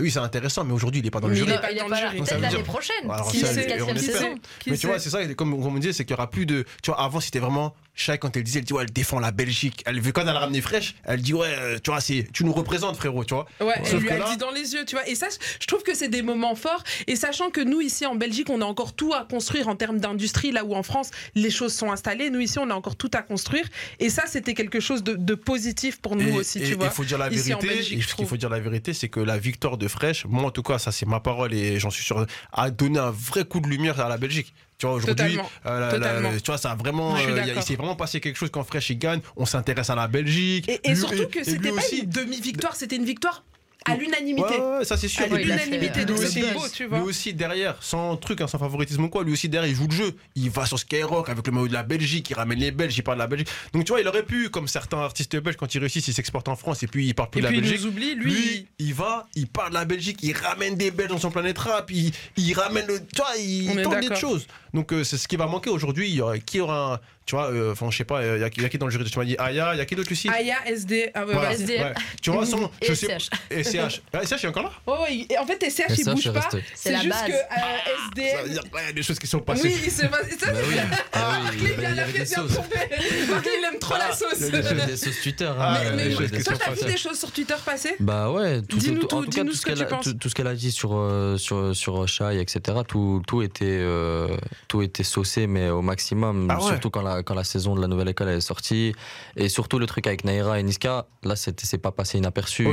Oui, 0.00 0.10
c'est 0.10 0.18
intéressant, 0.18 0.64
mais 0.64 0.72
aujourd'hui, 0.72 1.00
il 1.00 1.04
n'est 1.04 1.10
pas 1.10 1.20
dans 1.20 1.28
le 1.28 1.34
jury. 1.34 1.50
Il 1.50 1.54
n'est 1.54 1.60
pas 1.60 1.72
dans 1.72 1.88
le 1.88 1.96
jury. 1.96 2.40
L'année 2.40 2.62
prochaine, 2.62 2.94
c'est 3.32 3.54
la 3.54 3.76
quatrième 3.76 3.98
saison. 3.98 4.34
Mais 4.66 4.76
tu 4.76 4.86
vois, 4.86 4.98
c'est 4.98 5.10
ça, 5.10 5.24
comme, 5.34 5.54
on 5.54 5.70
me 5.70 5.80
disait, 5.80 5.92
c'est 5.92 6.04
qu'il 6.04 6.14
n'y 6.14 6.18
aura 6.18 6.30
plus 6.30 6.46
de. 6.46 6.64
Tu 6.82 6.90
vois, 6.90 7.00
avant, 7.00 7.20
c'était 7.20 7.38
vraiment 7.38 7.74
Chai, 7.98 8.16
quand 8.16 8.36
elle 8.36 8.44
disait, 8.44 8.60
elle 8.60 8.64
dit, 8.64 8.72
ouais, 8.72 8.84
elle 8.84 8.92
défend 8.92 9.18
la 9.18 9.32
Belgique. 9.32 9.82
Elle 9.84 10.00
veut 10.00 10.12
quand 10.12 10.22
elle 10.22 10.28
a 10.28 10.38
ramené 10.38 10.60
fraîche, 10.60 10.94
elle 11.04 11.20
dit, 11.20 11.34
ouais, 11.34 11.48
euh, 11.48 11.78
tu 11.82 11.90
vois, 11.90 12.00
c'est, 12.00 12.28
tu 12.32 12.44
nous 12.44 12.52
représentes, 12.52 12.96
frérot, 12.96 13.24
tu 13.24 13.34
vois. 13.34 13.46
Ouais, 13.60 13.74
Sauf 13.84 14.02
elle 14.08 14.18
lui 14.18 14.24
dit 14.30 14.36
dans 14.36 14.52
les 14.52 14.72
yeux, 14.74 14.84
tu 14.84 14.94
vois. 14.94 15.06
Et 15.08 15.16
ça, 15.16 15.26
je 15.60 15.66
trouve 15.66 15.82
que 15.82 15.94
c'est 15.94 16.08
des 16.08 16.22
moments 16.22 16.54
forts. 16.54 16.84
Et 17.08 17.16
sachant 17.16 17.50
que 17.50 17.60
nous, 17.60 17.80
ici, 17.80 18.06
en 18.06 18.14
Belgique, 18.14 18.50
on 18.50 18.62
a 18.62 18.64
encore 18.64 18.94
tout 18.94 19.14
à 19.14 19.24
construire 19.24 19.66
en 19.66 19.74
termes 19.74 19.98
d'industrie, 19.98 20.52
là 20.52 20.64
où 20.64 20.76
en 20.76 20.84
France, 20.84 21.10
les 21.34 21.50
choses 21.50 21.74
sont 21.74 21.90
installées. 21.90 22.30
Nous, 22.30 22.40
ici, 22.40 22.60
on 22.60 22.70
a 22.70 22.74
encore 22.74 22.94
tout 22.94 23.10
à 23.14 23.22
construire. 23.22 23.66
Et 23.98 24.10
ça, 24.10 24.24
c'était 24.26 24.54
quelque 24.54 24.78
chose 24.78 25.02
de, 25.02 25.34
positif 25.34 26.00
pour 26.00 26.14
nous 26.14 26.36
aussi, 26.36 26.60
tu 26.60 26.74
vois. 26.74 26.86
Il 26.86 26.92
faut 26.92 27.04
dire 27.04 27.18
la 27.18 27.28
vérité. 27.28 27.66
Belgique, 27.66 28.04
faut 28.28 28.36
dire 28.36 28.50
la 28.50 28.60
vérité, 28.60 28.92
c'est 28.92 29.08
que 29.08 29.20
la 29.20 29.38
victoire 29.38 29.76
de 29.76 29.88
Fraîche, 29.88 30.24
moi, 30.26 30.44
en 30.44 30.50
tout 30.50 30.62
cas, 30.62 30.78
ça, 30.78 30.92
c'est 30.92 31.06
ma 31.06 31.18
parole 31.18 31.52
et 31.52 31.80
j'en 31.80 31.90
suis 31.90 32.04
sûr, 32.04 32.26
a 32.52 32.70
donné 32.70 32.98
un 32.98 33.10
vrai 33.10 33.44
coup 33.44 33.60
de 33.60 33.66
lumière 33.66 33.98
à 33.98 34.08
la 34.08 34.18
Belgique. 34.18 34.54
Tu 34.78 34.86
vois, 34.86 34.94
aujourd'hui, 34.94 35.38
euh, 35.66 36.38
tu 36.38 36.46
vois, 36.46 36.56
ça 36.56 36.70
a 36.70 36.76
vraiment, 36.76 37.16
euh, 37.16 37.52
il 37.56 37.62
s'est 37.64 37.74
vraiment 37.74 37.96
passé 37.96 38.20
quelque 38.20 38.36
chose 38.36 38.50
quand 38.50 38.62
Fresh 38.62 38.90
il 38.90 38.98
gagne. 38.98 39.20
On 39.36 39.44
s'intéresse 39.44 39.90
à 39.90 39.96
la 39.96 40.06
Belgique. 40.06 40.68
Et, 40.68 40.80
et 40.84 40.90
lui, 40.90 40.96
surtout 40.96 41.26
que 41.26 41.42
c'était 41.42 41.70
pas 41.70 41.78
aussi. 41.78 41.98
une 42.02 42.10
demi-victoire, 42.10 42.76
c'était 42.76 42.94
une 42.94 43.04
victoire 43.04 43.42
à 43.84 43.96
l'unanimité. 43.96 44.60
Ouais, 44.60 44.78
ouais, 44.78 44.84
ça 44.84 44.96
c'est 44.96 45.08
sûr. 45.08 45.24
Ah, 45.30 45.34
à 45.34 45.38
l'unanimité, 45.38 46.04
lui, 46.04 46.12
aussi, 46.12 46.42
lui 46.42 47.00
aussi 47.00 47.32
derrière, 47.32 47.76
sans 47.80 48.16
truc, 48.16 48.40
hein, 48.40 48.46
sans 48.46 48.58
favoritisme 48.58 49.04
ou 49.04 49.08
quoi, 49.08 49.24
lui 49.24 49.32
aussi 49.32 49.48
derrière, 49.48 49.70
il 49.70 49.76
joue 49.76 49.86
le 49.86 49.94
jeu. 49.94 50.14
Il 50.34 50.50
va 50.50 50.66
sur 50.66 50.78
Skyrock 50.78 51.28
avec 51.28 51.46
le 51.46 51.52
maillot 51.52 51.68
de 51.68 51.72
la 51.72 51.82
Belgique, 51.82 52.28
il 52.30 52.34
ramène 52.34 52.58
les 52.58 52.70
Belges, 52.70 52.96
il 52.96 53.02
parle 53.02 53.18
de 53.18 53.22
la 53.22 53.26
Belgique. 53.26 53.48
Donc 53.72 53.84
tu 53.84 53.92
vois, 53.92 54.00
il 54.00 54.08
aurait 54.08 54.24
pu, 54.24 54.50
comme 54.50 54.68
certains 54.68 54.98
artistes 54.98 55.36
belges, 55.36 55.56
quand 55.56 55.74
ils 55.74 55.78
réussissent, 55.78 56.08
ils 56.08 56.14
s'exportent 56.14 56.48
en 56.48 56.56
France 56.56 56.82
et 56.82 56.86
puis 56.86 57.06
ils 57.06 57.14
parlent 57.14 57.30
plus 57.30 57.40
et 57.40 57.42
de 57.42 57.48
puis 57.48 57.56
la 57.56 57.62
Belgique. 57.62 57.80
Il 57.80 57.86
nous 57.86 57.90
oublie, 57.92 58.14
lui... 58.14 58.32
lui. 58.32 58.66
il 58.78 58.94
va, 58.94 59.26
il 59.34 59.46
parle 59.46 59.70
de 59.70 59.74
la 59.74 59.84
Belgique, 59.84 60.18
il 60.22 60.36
ramène 60.36 60.74
des 60.74 60.90
Belges 60.90 61.10
dans 61.10 61.18
son 61.18 61.30
planète 61.30 61.58
rap, 61.58 61.90
il, 61.90 62.12
il 62.36 62.52
ramène 62.54 62.86
le. 62.86 62.98
Tu 63.00 63.16
vois, 63.16 63.36
il 63.38 63.82
tourne 63.82 64.00
des 64.00 64.14
choses. 64.16 64.46
Donc 64.74 64.92
euh, 64.92 65.04
c'est 65.04 65.16
ce 65.18 65.28
qui 65.28 65.36
va 65.36 65.46
manquer 65.46 65.70
aujourd'hui. 65.70 66.08
Il 66.08 66.14
y 66.14 66.20
aura- 66.20 66.38
Qui 66.38 66.60
aura 66.60 66.94
un. 66.94 67.00
Tu 67.26 67.34
vois, 67.36 67.50
euh, 67.50 67.72
enfin, 67.72 67.90
je 67.90 67.96
sais 67.98 68.04
pas, 68.04 68.22
il 68.22 68.40
y, 68.40 68.44
a- 68.44 68.48
il 68.56 68.62
y 68.62 68.64
a 68.64 68.68
qui 68.70 68.78
dans 68.78 68.86
le 68.86 68.90
jury? 68.92 69.04
Tu 69.04 69.18
m'as 69.18 69.24
dit 69.26 69.36
Aya, 69.38 69.74
il 69.74 69.78
y 69.78 69.80
a 69.82 69.84
qui 69.84 69.94
d'autre, 69.94 70.08
Lucie? 70.08 70.30
Aya, 70.30 70.56
SD. 70.66 71.10
Ah 71.12 71.26
ouais, 71.26 71.34
Voilà. 71.34 71.52
SDM. 71.52 71.82
ouais. 71.82 71.94
Tu 72.22 72.30
vois, 72.30 72.46
son. 72.46 72.70
Je 72.82 72.94
sais- 72.94 73.18
SCH. 73.18 73.30
Et 73.50 73.62
SCH. 73.64 74.00
Ah, 74.14 74.24
SCH, 74.24 74.42
il 74.42 74.46
est 74.46 74.48
encore 74.48 74.62
là? 74.62 74.72
Ouais, 74.86 75.26
ouais, 75.28 75.38
en 75.38 75.44
fait, 75.46 75.62
SCH, 75.70 75.84
il 75.90 75.96
SCH 76.04 76.08
bouge 76.14 76.26
est 76.28 76.32
pas. 76.32 76.48
C'est 76.74 76.92
la 76.92 76.98
juste 77.00 77.10
base. 77.10 77.26
que 77.26 77.32
euh, 77.32 78.14
dire 78.16 78.32
SDM. 78.32 78.70
qu'il 78.70 78.80
y 78.86 78.88
a 78.88 78.92
des 78.92 79.02
choses 79.02 79.18
qui 79.18 79.26
sont 79.26 79.40
passées. 79.40 79.68
Oui, 79.68 79.80
il 79.84 79.90
se 79.90 80.06
passe. 80.06 80.26
Ça, 80.40 80.52
Bah 80.52 80.58
oui. 80.68 80.74
Ah 81.12 81.40
oui, 81.52 81.58
il 81.60 81.68
il 81.68 81.74
vient 81.76 81.90
il 83.58 83.64
aime 83.74 83.78
trop 83.78 83.96
la 83.96 84.12
sauce. 84.12 84.34
il 84.40 84.54
y 84.54 84.56
a 84.56 84.62
des 84.86 84.92
Il 84.92 84.98
sauces 84.98 85.20
Twitter. 85.22 85.44
hein. 85.46 85.56
Ah, 85.58 85.80
Mais, 85.94 86.08
qui 86.08 86.42
toi, 86.44 86.54
t'as 86.58 86.72
vu 86.72 86.84
des 86.86 86.96
choses 86.96 87.18
sur 87.18 87.30
Twitter 87.30 87.54
passer? 87.64 87.94
Bah 88.00 88.30
ouais, 88.30 88.62
tout, 88.62 88.78
Dis-nous 88.78 89.00
tout- 89.00 89.06
tout, 89.06 89.16
en 89.16 89.22
tout 89.22 89.30
cas, 89.30 89.42
dis-nous 89.42 89.50
tout 89.52 89.56
ce 89.56 89.62
que 89.62 89.68
qu'elle 89.68 89.78
tu 89.78 89.82
a, 89.84 89.86
penses. 89.86 90.04
tout, 90.04 90.14
tout 90.14 90.28
ce 90.28 90.34
qu'elle 90.34 90.46
a 90.46 90.54
dit 90.54 90.72
sur, 90.72 90.90
euh, 90.96 91.36
sur, 91.36 91.74
sur 91.76 92.08
Shai, 92.08 92.40
etc., 92.40 92.60
tout, 92.86 93.22
tout, 93.26 93.42
était, 93.42 93.64
euh, 93.66 94.28
tout 94.66 94.82
était 94.82 95.04
saucé, 95.04 95.46
mais 95.46 95.70
au 95.70 95.80
maximum, 95.82 96.48
Ah 96.50 96.56
ouais. 96.58 96.62
surtout 96.66 96.90
quand 96.90 97.02
la, 97.02 97.22
quand 97.22 97.34
la 97.34 97.44
saison 97.44 97.74
de 97.74 97.80
la 97.80 97.86
nouvelle 97.86 98.08
école 98.08 98.28
est 98.28 98.40
sortie. 98.40 98.92
Et 99.36 99.48
surtout 99.48 99.78
le 99.78 99.86
truc 99.86 100.06
avec 100.06 100.24
Naira 100.24 100.58
et 100.58 100.62
Niska, 100.62 101.06
là, 101.22 101.36
c'est 101.36 101.78
pas 101.78 101.92
passé 101.92 102.18
inaperçu. 102.18 102.66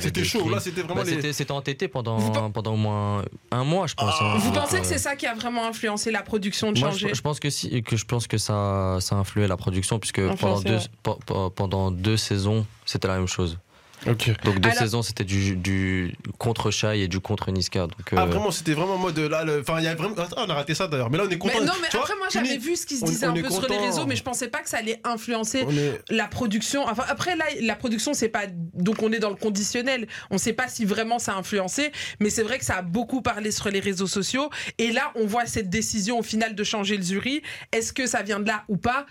C'était 0.00 0.24
chaud. 0.24 0.48
Là, 0.48 0.60
c'était 0.60 0.82
vraiment 0.82 1.02
Bah, 1.02 1.10
les. 1.10 1.32
c'était, 1.32 1.50
entêté 1.52 1.88
pendant, 1.88 2.30
pen- 2.30 2.52
pendant 2.52 2.74
au 2.74 2.76
moins 2.76 3.24
un 3.50 3.64
mois, 3.64 3.86
je 3.86 3.94
pense. 3.94 4.14
hein. 4.20 4.36
Vous 4.38 4.50
Donc, 4.50 4.60
pensez 4.62 4.76
que 4.78 4.82
euh, 4.84 4.88
c'est 4.88 4.98
ça 4.98 5.16
qui 5.16 5.26
a 5.26 5.34
vraiment 5.34 5.66
influencé 5.66 6.10
la 6.10 6.22
production 6.22 6.72
de 6.72 6.78
moi, 6.78 6.90
changer 6.90 7.08
je, 7.10 7.14
je 7.14 7.20
pense 7.22 7.40
que 7.40 7.50
si, 7.50 7.82
que 7.82 7.96
je 7.96 8.04
pense 8.04 8.26
que 8.26 8.38
ça, 8.38 8.98
ça 9.00 9.16
a 9.16 9.18
influé 9.18 9.46
la 9.46 9.56
production 9.56 9.98
puisque 9.98 10.20
deux, 10.64 10.78
pendant 11.56 11.90
deux 11.90 12.16
saisons, 12.16 12.66
c'était 12.86 13.08
la 13.08 13.16
même 13.18 13.28
chose. 13.28 13.58
Donc 14.06 14.58
deux 14.60 14.68
Alors- 14.68 14.78
saisons, 14.82 15.02
c'était 15.02 15.24
du, 15.24 15.56
du 15.56 16.14
contre 16.38 16.70
Shai 16.70 17.00
et 17.02 17.08
du 17.08 17.20
contre 17.20 17.50
Niska. 17.50 17.80
Donc, 17.82 17.92
Ah 18.12 18.22
euh, 18.22 18.24
vraiment 18.26 18.50
c'était 18.50 18.74
vraiment 18.74 18.94
en 18.94 18.98
mode 18.98 19.18
là 19.18 19.44
le- 19.44 19.60
enfin 19.60 19.78
il 19.78 19.84
y 19.84 19.88
a 19.88 19.94
vraiment 19.94 20.14
ah, 20.18 20.26
on 20.38 20.50
a 20.50 20.54
raté 20.54 20.74
ça 20.74 20.88
d'ailleurs 20.88 21.10
mais 21.10 21.18
là 21.18 21.24
on 21.26 21.30
est 21.30 21.38
content 21.38 21.54
mais 21.60 21.66
non, 21.66 21.72
mais 21.80 21.88
Tu 21.88 21.96
vois, 21.96 22.04
après, 22.06 22.16
moi, 22.18 22.26
j'avais 22.32 22.56
vu 22.58 22.76
ce 22.76 22.86
qui 22.86 22.96
se 22.96 23.04
On- 23.04 23.08
disait 23.08 23.26
on 23.26 23.30
un 23.30 23.42
peu 23.42 23.50
sur 23.50 23.68
les 23.68 23.78
réseaux, 23.78 24.06
mais 24.06 24.16
je 24.16 24.22
pensais 24.22 24.48
pas 24.48 24.58
que 24.60 24.68
ça 24.68 24.78
allait 24.78 25.00
influencer 25.04 25.60
est 25.60 26.00
la 26.12 26.26
production. 26.26 26.84
Enfin, 26.86 27.04
après, 27.08 27.36
là, 27.36 27.44
la 27.60 27.76
production, 27.76 28.14
c'est 28.14 28.28
pas. 28.28 28.46
Donc, 28.74 29.02
on 29.02 29.12
est 29.12 29.18
dans 29.18 29.30
le 29.30 29.36
conditionnel. 29.36 30.06
On 30.30 30.38
sait 30.38 30.52
pas 30.52 30.68
si 30.68 30.84
vraiment 30.84 31.18
ça 31.18 31.34
a 31.34 31.36
influencé, 31.36 31.92
mais 32.20 32.30
c'est 32.30 32.42
vrai 32.42 32.58
que 32.58 32.64
ça 32.64 32.76
a 32.76 32.82
beaucoup 32.82 33.22
parlé 33.22 33.50
sur 33.50 33.68
les 33.70 33.80
réseaux 33.80 34.06
sociaux. 34.06 34.50
Et 34.78 34.90
là, 34.92 35.12
on 35.14 35.26
voit 35.26 35.46
cette 35.46 35.70
décision 35.70 36.18
au 36.18 36.22
final 36.22 36.54
de 36.54 36.64
changer 36.64 36.96
le 36.96 37.02
jury. 37.02 37.42
Est-ce 37.72 37.92
que 37.92 38.06
ça 38.06 38.22
vient 38.22 38.40
de 38.40 38.48
là 38.48 38.64
ou 38.68 38.76
pas? 38.76 39.06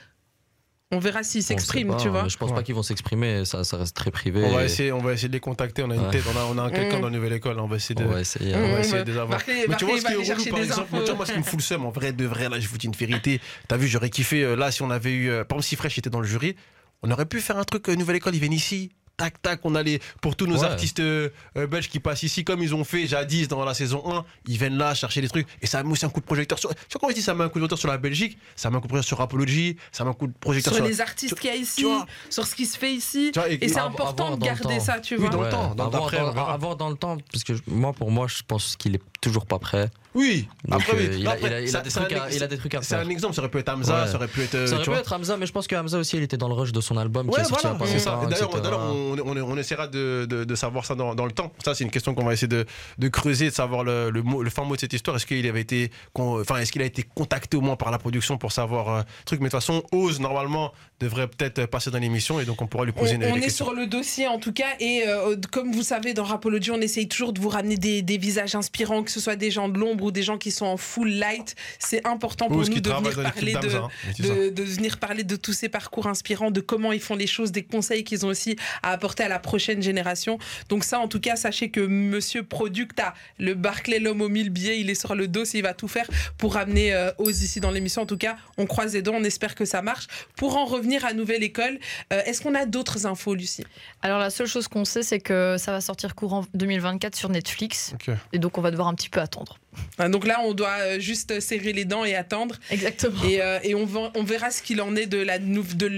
On 0.93 0.99
verra 0.99 1.23
s'ils 1.23 1.41
s'expriment, 1.43 1.95
tu 1.97 2.10
vois. 2.10 2.27
Je 2.27 2.36
pense 2.38 2.49
Ouais. 2.49 2.56
pas 2.56 2.63
qu'ils 2.63 2.75
vont 2.75 2.84
s'exprimer, 2.84 3.45
ça, 3.45 3.63
ça 3.63 3.77
reste 3.77 3.95
très 3.95 4.12
privé. 4.12 4.43
on 4.43 4.51
va 4.54 4.63
et 4.63 4.65
essayer 4.65 4.91
on 4.91 4.99
va 4.99 5.13
essayer 5.13 5.30
de 5.30 5.34
les 5.34 5.39
contacter 5.39 5.84
on 5.84 5.89
a 5.89 5.95
une 5.95 6.01
Ouais. 6.06 6.12
tête 6.12 6.23
on 6.34 6.38
a 6.38 6.43
on 6.54 6.58
a 6.58 6.63
un 6.63 6.69
quelqu'un 6.69 6.97
Mm. 6.97 7.01
dans 7.01 7.08
la 7.08 7.13
nouvelle 7.13 7.34
école 7.34 7.60
on 7.60 7.67
va 7.67 7.77
essayer 7.77 7.95
de 7.95 8.04
On 8.04 8.08
va 8.10 8.19
essayer. 8.21 8.54
Mm. 8.54 8.60
on 8.60 8.71
va 8.73 8.80
essayer 8.82 9.04
de 9.04 9.12
les 9.12 9.17
avoir. 9.17 9.30
Marquez- 9.39 9.65
Mais 9.69 9.75
tu 9.77 9.86
vois 9.86 9.97
ce 9.97 10.06
qui 10.06 10.12
est 10.12 10.15
relou 10.34 10.45
par 10.49 10.60
exemple, 10.60 10.82
infos. 10.82 10.97
tu 10.99 11.06
vois, 11.06 11.15
moi 11.15 11.25
ce 11.25 11.32
qui 11.32 11.38
me 11.39 11.43
fout 11.43 11.60
le 11.60 11.63
seum 11.63 11.86
en 11.86 11.91
vrai 11.91 12.12
de 12.12 12.25
vrai 12.25 12.49
là 12.49 12.60
je 12.60 12.67
vous 12.67 12.77
dis 12.77 12.88
une 12.88 12.93
vérité. 12.93 13.39
T'as 13.67 13.77
vu 13.77 13.88
j'aurais 13.88 14.10
kiffé 14.10 14.43
euh, 14.43 14.56
là 14.56 14.71
si 14.71 14.82
on 14.82 14.89
avait 14.91 15.12
eu 15.13 15.30
euh, 15.30 15.43
par 15.45 15.58
exemple 15.58 15.63
si 15.69 15.75
Fresh 15.77 15.97
était 15.97 16.10
dans 16.10 16.19
le 16.19 16.27
jury, 16.27 16.56
on 17.04 17.10
aurait 17.12 17.25
pu 17.25 17.39
faire 17.39 17.58
un 17.58 17.63
truc 17.63 17.88
euh, 17.89 17.95
nouvelle 17.95 18.17
école 18.17 18.36
ils 18.36 18.39
viennent 18.41 18.51
ici. 18.54 18.91
Tac, 19.17 19.39
tac, 19.41 19.60
on 19.65 19.76
allait 19.76 20.00
pour 20.21 20.36
tous 20.36 20.47
nos 20.47 20.60
Ouais. 20.60 20.65
artistes 20.65 21.00
euh, 21.00 21.30
euh, 21.56 21.67
belges 21.67 21.89
qui 21.89 22.00
passent 22.00 22.24
ici, 22.24 22.43
comme 22.43 22.63
ils 22.63 22.74
ont 22.74 22.84
fait 22.84 23.06
jadis 23.06 23.47
dans 23.47 23.63
la 23.63 23.74
saison 23.76 24.02
1, 24.12 24.26
ils 24.47 24.58
viennent 24.58 24.78
là 24.78 24.95
chercher 24.95 25.21
des 25.21 25.30
trucs 25.30 25.47
et 25.62 25.67
ça 25.67 25.84
met 25.84 25.91
aussi 25.91 26.06
un 26.06 26.10
coup 26.10 26.21
de 26.21 26.26
projecteur 26.26 26.58
sur. 26.58 26.69
Tu 26.74 26.76
vois, 26.93 27.00
quand 27.02 27.10
je 27.10 27.13
dis 27.15 27.21
ça 27.21 27.36
met 27.36 27.43
un 27.43 27.50
coup 27.50 27.60
de 27.60 27.65
projecteur 27.65 27.78
sur 27.78 27.88
la 27.89 27.97
Belgique, 28.00 28.38
ça 28.56 28.69
met 28.71 28.78
un 28.78 28.80
coup 28.80 28.88
de 28.88 28.93
projecteur 28.93 29.08
sur 29.17 29.21
Apology, 29.21 29.78
ça 29.91 30.04
met 30.06 30.10
un 30.10 30.13
coup 30.13 30.26
de 30.28 30.34
projecteur 30.34 30.74
Sur 30.74 30.84
sur. 30.84 30.89
les 30.91 31.02
artistes 31.02 31.39
qu'il 31.39 31.50
y 31.50 31.54
a 31.54 31.56
ici, 31.56 31.86
sur 32.32 32.47
ce 32.47 32.56
qui 32.56 32.65
se 32.65 32.78
fait 32.80 32.93
ici. 32.93 33.32
Vois, 33.36 33.50
et- 33.50 33.60
Et 33.63 33.67
c'est 33.69 33.80
important 33.80 34.32
de 34.36 34.39
dans 34.39 34.45
garder 34.45 34.80
ça, 34.80 35.00
tu 35.00 35.15
Oui, 35.15 35.21
vois. 35.21 35.30
dans 35.30 35.41
le 35.41 35.50
temps, 35.50 35.76
dans- 35.76 35.86
avoir, 35.86 36.10
verra. 36.10 36.54
avoir 36.54 36.76
dans 36.76 36.89
le 36.89 36.95
temps, 36.95 37.17
parce 37.32 37.43
que 37.43 37.54
moi, 37.67 37.93
pour 37.93 38.10
moi, 38.10 38.26
je 38.28 38.41
pense 38.47 38.76
qu'il 38.76 38.95
est 38.95 39.02
toujours 39.21 39.45
pas 39.45 39.60
prêt. 39.60 39.89
Oui, 40.13 40.47
Donc, 40.67 40.82
après, 40.82 40.97
euh, 40.97 41.08
oui. 41.10 41.15
il, 41.19 41.28
a, 41.28 41.32
Après, 41.32 41.47
il 41.47 41.54
a- 41.54 41.62
il 41.62 41.67
a 41.67 41.71
ça- 41.71 41.82
des 41.82 41.89
trucs 41.89 42.12
à, 42.12 42.28
ex- 42.28 42.36
il 42.36 42.43
a 42.43 42.47
des 42.47 42.58
trucs 42.58 42.76
à 42.76 42.82
C'est 42.82 42.95
faire. 42.95 43.06
un 43.06 43.10
exemple, 43.10 43.34
ça 43.34 43.41
aurait 43.41 43.50
pu 43.52 43.60
être 43.60 43.69
Hamza, 43.69 44.02
Ouais. 44.04 44.08
ça 44.10 44.15
aurait 44.15 44.28
pu 44.28 44.41
être. 44.41 44.56
euh, 44.56 44.67
Ça 44.67 44.74
aurait 44.74 44.84
tu 44.84 44.89
pu 44.89 44.91
vois. 44.91 45.00
être 45.00 45.13
Hamza, 45.13 45.38
mais 45.38 45.45
je 45.45 45.52
pense 45.54 45.67
que 45.67 45.76
Hamza 45.76 45.97
aussi, 46.00 46.17
il 46.17 46.24
était 46.24 46.36
dans 46.38 46.50
le 46.50 46.54
rush 46.54 46.74
de 46.74 46.82
son 46.82 46.97
album 46.97 47.28
qui 47.30 47.34
Ouais, 47.36 47.41
est 47.41 47.45
sorti 47.45 47.65
voilà, 47.67 47.86
c'est 47.86 48.00
ça. 48.00 48.19
D'ailleurs, 48.30 48.80
on, 48.93 49.15
on- 49.24 49.38
on 49.52 49.58
essaiera 49.58 49.88
de, 49.88 50.26
de- 50.30 50.43
de 50.43 50.56
savoir 50.56 50.86
ça 50.86 50.95
dans, 50.95 51.15
dans 51.15 51.26
le 51.26 51.32
temps. 51.32 51.54
Ça, 51.63 51.74
c'est 51.76 51.84
une 51.86 51.91
question 51.91 52.13
qu'on 52.13 52.26
va 52.26 52.34
essayer 52.34 52.47
de, 52.50 52.65
de 52.97 53.08
creuser, 53.08 53.45
de 53.50 53.54
savoir 53.56 53.84
le, 53.86 54.10
le, 54.10 54.21
mot, 54.21 54.43
le 54.43 54.50
fin 54.50 54.63
mot 54.65 54.76
de 54.76 54.82
cette 54.82 54.93
histoire. 54.93 55.15
Est-ce 55.15 55.26
qu'il 55.26 55.47
avait 55.47 55.62
été, 55.62 55.91
enfin, 56.15 56.58
est-ce 56.58 56.71
qu'il 56.74 56.82
a 56.82 56.86
été 56.86 57.04
contacté 57.04 57.56
au 57.56 57.62
moins 57.62 57.78
par 57.78 57.89
la 57.91 57.97
production 57.97 58.38
pour 58.38 58.52
savoir 58.52 58.89
euh, 58.89 59.02
truc? 59.26 59.39
Mais 59.39 59.47
de 59.47 59.52
toute 59.52 59.60
façon, 59.62 59.84
Ose 59.93 60.19
normalement 60.19 60.74
devrait 61.00 61.28
peut-être 61.28 61.65
passer 61.67 61.89
dans 61.89 62.00
l'émission 62.00 62.39
et 62.39 62.45
donc 62.45 62.62
on 62.62 62.67
pourra 62.67 62.86
lui 62.86 62.93
On, 62.95 63.00
poser 63.00 63.15
une 63.15 63.24
on 63.24 63.36
est 63.36 63.39
questions. 63.41 63.65
sur 63.65 63.74
le 63.74 63.88
dossier 63.88 64.28
en 64.28 64.38
tout 64.39 64.54
cas 64.54 64.67
et 64.80 65.04
euh, 65.08 65.36
comme 65.52 65.71
vous 65.71 65.82
savez 65.82 66.13
dans 66.13 66.24
Rapology 66.24 66.69
on 66.69 66.80
essaye 66.80 67.08
toujours 67.08 67.34
de 67.34 67.39
vous 67.41 67.50
ramener 67.50 67.76
des, 67.78 68.04
des 68.04 68.17
visages 68.19 68.54
inspirants 68.54 69.02
que 69.02 69.10
ce 69.10 69.19
soit 69.19 69.36
des 69.36 69.50
gens 69.50 69.67
de 69.67 69.80
l'ombre 69.80 70.01
ou 70.02 70.12
des 70.12 70.24
gens 70.24 70.38
qui 70.38 70.52
sont 70.52 70.66
en 70.66 70.78
full 70.78 71.10
light 71.10 71.56
c'est 71.80 72.06
important 72.06 72.48
pour 72.48 72.58
nous 72.58 72.80
de 72.80 72.90
venir 72.90 73.16
parler 73.16 73.54
de, 73.54 73.76
hein, 73.76 73.90
de, 74.20 74.50
de 74.50 74.64
venir 74.64 74.98
parler 74.98 75.24
de 75.24 75.36
tous 75.36 75.54
ces 75.54 75.70
parcours 75.70 76.08
inspirants, 76.08 76.52
de 76.52 76.62
comment 76.62 76.92
ils 76.92 77.00
font 77.00 77.16
les 77.16 77.28
choses, 77.28 77.52
des 77.52 77.64
conseils 77.64 78.04
qu'ils 78.04 78.26
ont 78.26 78.30
aussi 78.30 78.56
à 78.84 78.92
apporter 78.92 79.24
à 79.24 79.28
la 79.28 79.40
prochaine 79.40 79.82
génération. 79.82 80.38
Donc 80.70 80.84
ça, 80.84 81.00
en 81.00 81.08
tout 81.08 81.20
cas, 81.20 81.36
sachez 81.36 81.70
que 81.70 81.82
Monsieur 81.82 82.44
Producta, 82.44 83.14
le 83.40 83.54
Barclay 83.54 84.00
l'homme 84.00 84.22
aux 84.22 84.30
mille 84.30 84.50
billets, 84.50 84.80
il 84.80 84.90
est 84.90 84.96
sur 84.96 85.16
le 85.16 85.28
dos, 85.28 85.44
il 85.44 85.62
va 85.62 85.74
tout 85.74 85.88
faire 85.88 86.08
pour 86.38 86.54
ramener 86.56 86.94
euh, 86.94 87.12
Oz 87.18 87.44
ici 87.44 87.60
dans 87.60 87.72
l'émission. 87.72 88.02
En 88.04 88.06
tout 88.06 88.18
cas, 88.18 88.38
on 88.58 88.66
croise 88.66 88.94
les 88.94 89.02
doigts, 89.02 89.16
on 89.18 89.24
espère 89.24 89.56
que 89.56 89.66
ça 89.66 89.82
marche. 89.82 90.08
Pour 90.36 90.58
en 90.58 90.66
revenir 90.66 91.06
à 91.06 91.14
Nouvelle 91.14 91.44
École, 91.44 91.80
euh, 92.14 92.22
est-ce 92.26 92.42
qu'on 92.42 92.56
a 92.56 92.66
d'autres 92.66 93.06
infos, 93.06 93.36
Lucie? 93.36 93.66
Alors 94.02 94.20
la 94.20 94.30
seule 94.30 94.48
chose 94.48 94.68
qu'on 94.68 94.86
sait, 94.86 95.04
c'est 95.04 95.20
que 95.20 95.56
ça 95.58 95.72
va 95.72 95.82
sortir 95.82 96.16
courant 96.16 96.46
2024 96.54 97.16
sur 97.16 97.30
Netflix. 97.30 97.94
Et 98.34 98.40
donc 98.40 98.58
on 98.58 98.62
va 98.62 98.72
devoir 98.72 98.88
un 98.88 98.96
petit 98.96 99.10
peu 99.10 99.20
attendre. 99.20 99.61
Hein, 99.97 100.10
Donc 100.10 100.25
là, 100.27 100.39
on 100.43 100.53
doit 100.53 100.77
euh, 100.79 100.99
juste 100.99 101.39
serrer 101.39 101.73
les 101.73 101.86
dents 101.86 102.03
et 102.05 102.15
attendre. 102.15 102.57
Exactement. 102.69 103.23
Et, 103.23 103.41
euh, 103.41 103.60
et 103.63 103.75
on, 103.75 103.86
va- 103.86 104.12
on 104.15 104.23
verra 104.23 104.51
ce 104.51 104.62
qu'il 104.62 104.81
en 104.81 104.95
est 104.95 105.05
de 105.05 105.17
la, 105.17 105.39
de, 105.39 105.91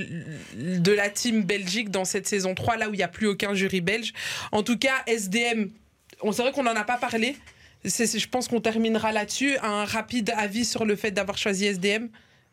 de 0.55 0.91
la 0.91 1.09
team 1.09 1.43
Belgique 1.43 1.89
dans 1.89 2.05
cette 2.05 2.27
saison 2.27 2.53
3, 2.55 2.77
là 2.77 2.89
où 2.89 2.93
il 2.93 2.97
n'y 2.97 3.03
a 3.03 3.07
plus 3.07 3.27
aucun 3.27 3.53
jury 3.53 3.81
belge. 3.81 4.13
En 4.51 4.63
tout 4.63 4.77
cas, 4.77 5.03
SDM, 5.07 5.69
on 6.21 6.31
c'est 6.31 6.41
vrai 6.43 6.51
qu'on 6.51 6.63
n'en 6.63 6.75
a 6.75 6.83
pas 6.83 6.97
parlé. 6.97 7.35
Je 7.85 8.27
pense 8.27 8.47
qu'on 8.47 8.61
terminera 8.61 9.11
là-dessus. 9.11 9.57
Un 9.61 9.85
rapide 9.85 10.31
avis 10.37 10.63
sur 10.65 10.85
le 10.85 10.95
fait 10.95 11.11
d'avoir 11.11 11.37
choisi 11.37 11.65
SDM. 11.65 12.07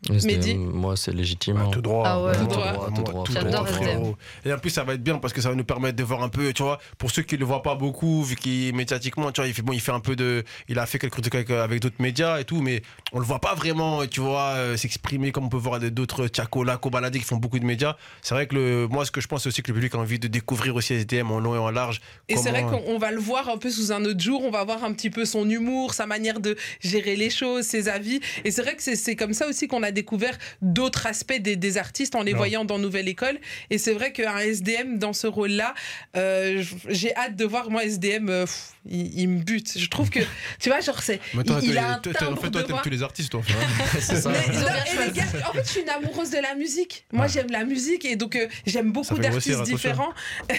Mehdi 0.09 0.55
Moi, 0.55 0.97
c'est 0.97 1.13
légitime. 1.13 1.59
Hein. 1.59 1.69
tout 1.71 1.83
droit. 1.83 2.05
Ah 2.07 2.23
ouais. 2.23 2.33
Tout 2.37 2.47
droit. 2.47 2.89
Tout 2.95 3.03
droit. 3.03 3.25
tout 3.25 3.33
droit, 3.35 3.67
frérot. 3.67 4.17
Et 4.47 4.53
en 4.53 4.59
plus, 4.59 4.71
ça 4.71 4.83
va 4.83 4.95
être 4.95 5.03
bien 5.03 5.19
parce 5.19 5.33
que 5.35 5.41
ça 5.43 5.51
va 5.51 5.55
nous 5.55 5.65
permettre 5.65 5.97
de 5.97 6.03
voir 6.03 6.23
un 6.23 6.31
peu, 6.31 6.53
tu 6.55 6.63
vois, 6.63 6.79
pour 6.97 7.11
ceux 7.11 7.23
qui 7.23 7.37
le 7.37 7.45
voient 7.45 7.63
pas 7.63 7.75
beaucoup, 7.75 8.23
vu 8.23 8.35
qu'il 8.37 8.75
médiatiquement, 8.75 9.31
tu 9.31 9.41
vois, 9.43 9.49
il 9.49 9.53
fait 9.55 9.61
bon, 9.63 9.73
il 9.75 9.81
fait 9.81 9.93
un 9.93 10.01
peu 10.01 10.17
de, 10.17 10.43
il 10.69 10.79
a 10.79 10.87
fait 10.87 10.99
quelques 10.99 11.21
trucs 11.21 11.35
avec, 11.35 11.51
avec 11.51 11.81
d'autres 11.83 12.01
médias 12.01 12.41
et 12.41 12.45
tout, 12.45 12.63
mais 12.63 12.81
on 13.13 13.19
le 13.19 13.27
voit 13.27 13.41
pas 13.41 13.55
vraiment, 13.55 14.07
tu 14.07 14.21
vois, 14.21 14.53
euh, 14.57 14.77
s'exprimer 14.79 15.33
comme 15.33 15.45
on 15.45 15.49
peut 15.51 15.59
voir 15.59 15.79
d'autres 15.81 16.29
Tchakola, 16.29 16.79
Kobalade 16.79 17.13
qui 17.17 17.21
font 17.25 17.37
beaucoup 17.37 17.59
de 17.59 17.67
médias. 17.67 17.97
C'est 18.23 18.35
vrai 18.35 18.47
que 18.47 18.55
le, 18.55 18.89
moi, 18.89 19.05
ce 19.05 19.11
que 19.11 19.21
je 19.21 19.29
pense 19.29 19.47
aussi 19.47 19.63
que 19.63 19.69
le 19.71 19.75
public 19.75 19.95
a 19.95 19.99
envie 19.99 20.19
de 20.19 20.29
découvrir 20.29 20.75
aussi 20.77 20.95
SDM 20.95 21.31
en 21.31 21.41
long 21.41 21.55
et 21.55 21.59
en 21.59 21.71
large. 21.71 22.01
Et 22.31 22.37
c'est 22.39 22.51
vrai 22.51 22.63
qu'on 22.63 22.83
on 22.87 22.99
va 22.99 23.11
le 23.11 23.21
voir 23.21 23.49
un 23.51 23.59
peu 23.59 23.69
sous 23.71 23.93
un 23.93 24.03
autre 24.07 24.21
jour. 24.21 24.43
On 24.45 24.51
va 24.51 24.65
voir 24.65 24.83
un 24.83 24.93
petit 24.95 25.11
peu 25.11 25.25
son 25.27 25.49
humour, 25.49 25.93
sa 25.93 26.07
manière 26.07 26.41
de 26.41 26.57
gérer 26.81 27.17
les 27.17 27.29
choses, 27.31 27.67
ses 27.67 27.89
avis. 27.89 28.21
Et 28.45 28.51
c'est 28.51 28.63
vrai 28.63 28.75
que 28.77 28.83
c'est- 28.83 28.97
c'est 28.97 29.15
comme 29.17 29.35
ça 29.35 29.47
aussi 29.47 29.69
qu'on 29.69 29.83
a 29.83 29.89
découvert 29.90 30.37
d'autres 30.62 31.07
aspects 31.07 31.38
des, 31.40 31.57
des 31.57 31.79
artistes 31.79 32.14
en 32.14 32.22
les 32.22 32.33
voyant 32.33 32.64
dans 32.64 32.79
Nouvelle 32.79 33.09
École. 33.09 33.38
Et 33.70 33.79
c'est 33.79 33.92
vrai 33.92 34.12
qu'un 34.12 34.38
SDM 34.38 34.98
dans 34.98 35.12
ce 35.12 35.26
rôle-là, 35.26 35.74
euh, 36.16 36.62
j'ai 36.88 37.14
hâte 37.16 37.37
de 37.37 37.44
voir 37.44 37.70
moi 37.70 37.85
SDM. 37.85 38.29
euh, 38.29 38.44
pff, 38.44 38.72
il, 38.88 39.18
il 39.20 39.29
me 39.29 39.42
bute. 39.42 39.79
Je 39.79 39.88
trouve 39.88 40.09
que 40.11 40.20
tu 40.59 40.68
vois, 40.70 40.81
genre 40.81 41.03
c'est, 41.03 41.20
Mais 41.35 41.44
toi, 41.44 41.61
il, 41.62 41.76
a 41.76 41.94
un 41.94 41.96
en 41.98 42.03
fait, 42.03 42.12
toi, 42.50 42.62
de 42.62 42.66
t'aimes 42.66 42.66
voix. 42.76 42.81
tous 42.83 42.90
les 42.90 43.03
artistes, 43.03 43.31
toi. 43.31 43.42
C'est 44.00 44.16
ça. 44.20 44.31
Mais- 44.31 44.55
non, 44.55 44.61
bien 44.62 44.74
et 44.74 44.90
les 44.90 44.94
choisi. 44.96 45.12
gars, 45.12 45.48
en 45.48 45.53
fait, 45.53 45.62
je 45.64 45.70
suis 45.70 45.81
une 45.83 45.88
amoureuse 45.90 46.31
de 46.31 46.38
la 46.38 46.55
musique. 46.55 47.05
Moi, 47.12 47.26
Ouais. 47.26 47.31
j'aime 47.33 47.50
la 47.50 47.64
musique 47.64 48.05
et 48.05 48.16
donc 48.16 48.37
euh, 48.37 48.46
j'aime 48.66 48.92
beaucoup 48.92 49.18
d'artistes 49.18 49.62
différents. 49.64 50.12
il, 50.48 50.57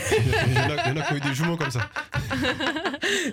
y 0.53 0.57
en 0.57 0.61
a, 0.61 0.87
il 0.87 0.95
y 0.95 0.97
en 0.97 1.01
a 1.01 1.05
qui 1.05 1.13
ont 1.13 1.17
eu 1.17 1.19
des 1.21 1.33
jumeaux 1.33 1.57
comme 1.57 1.71
ça. 1.71 1.89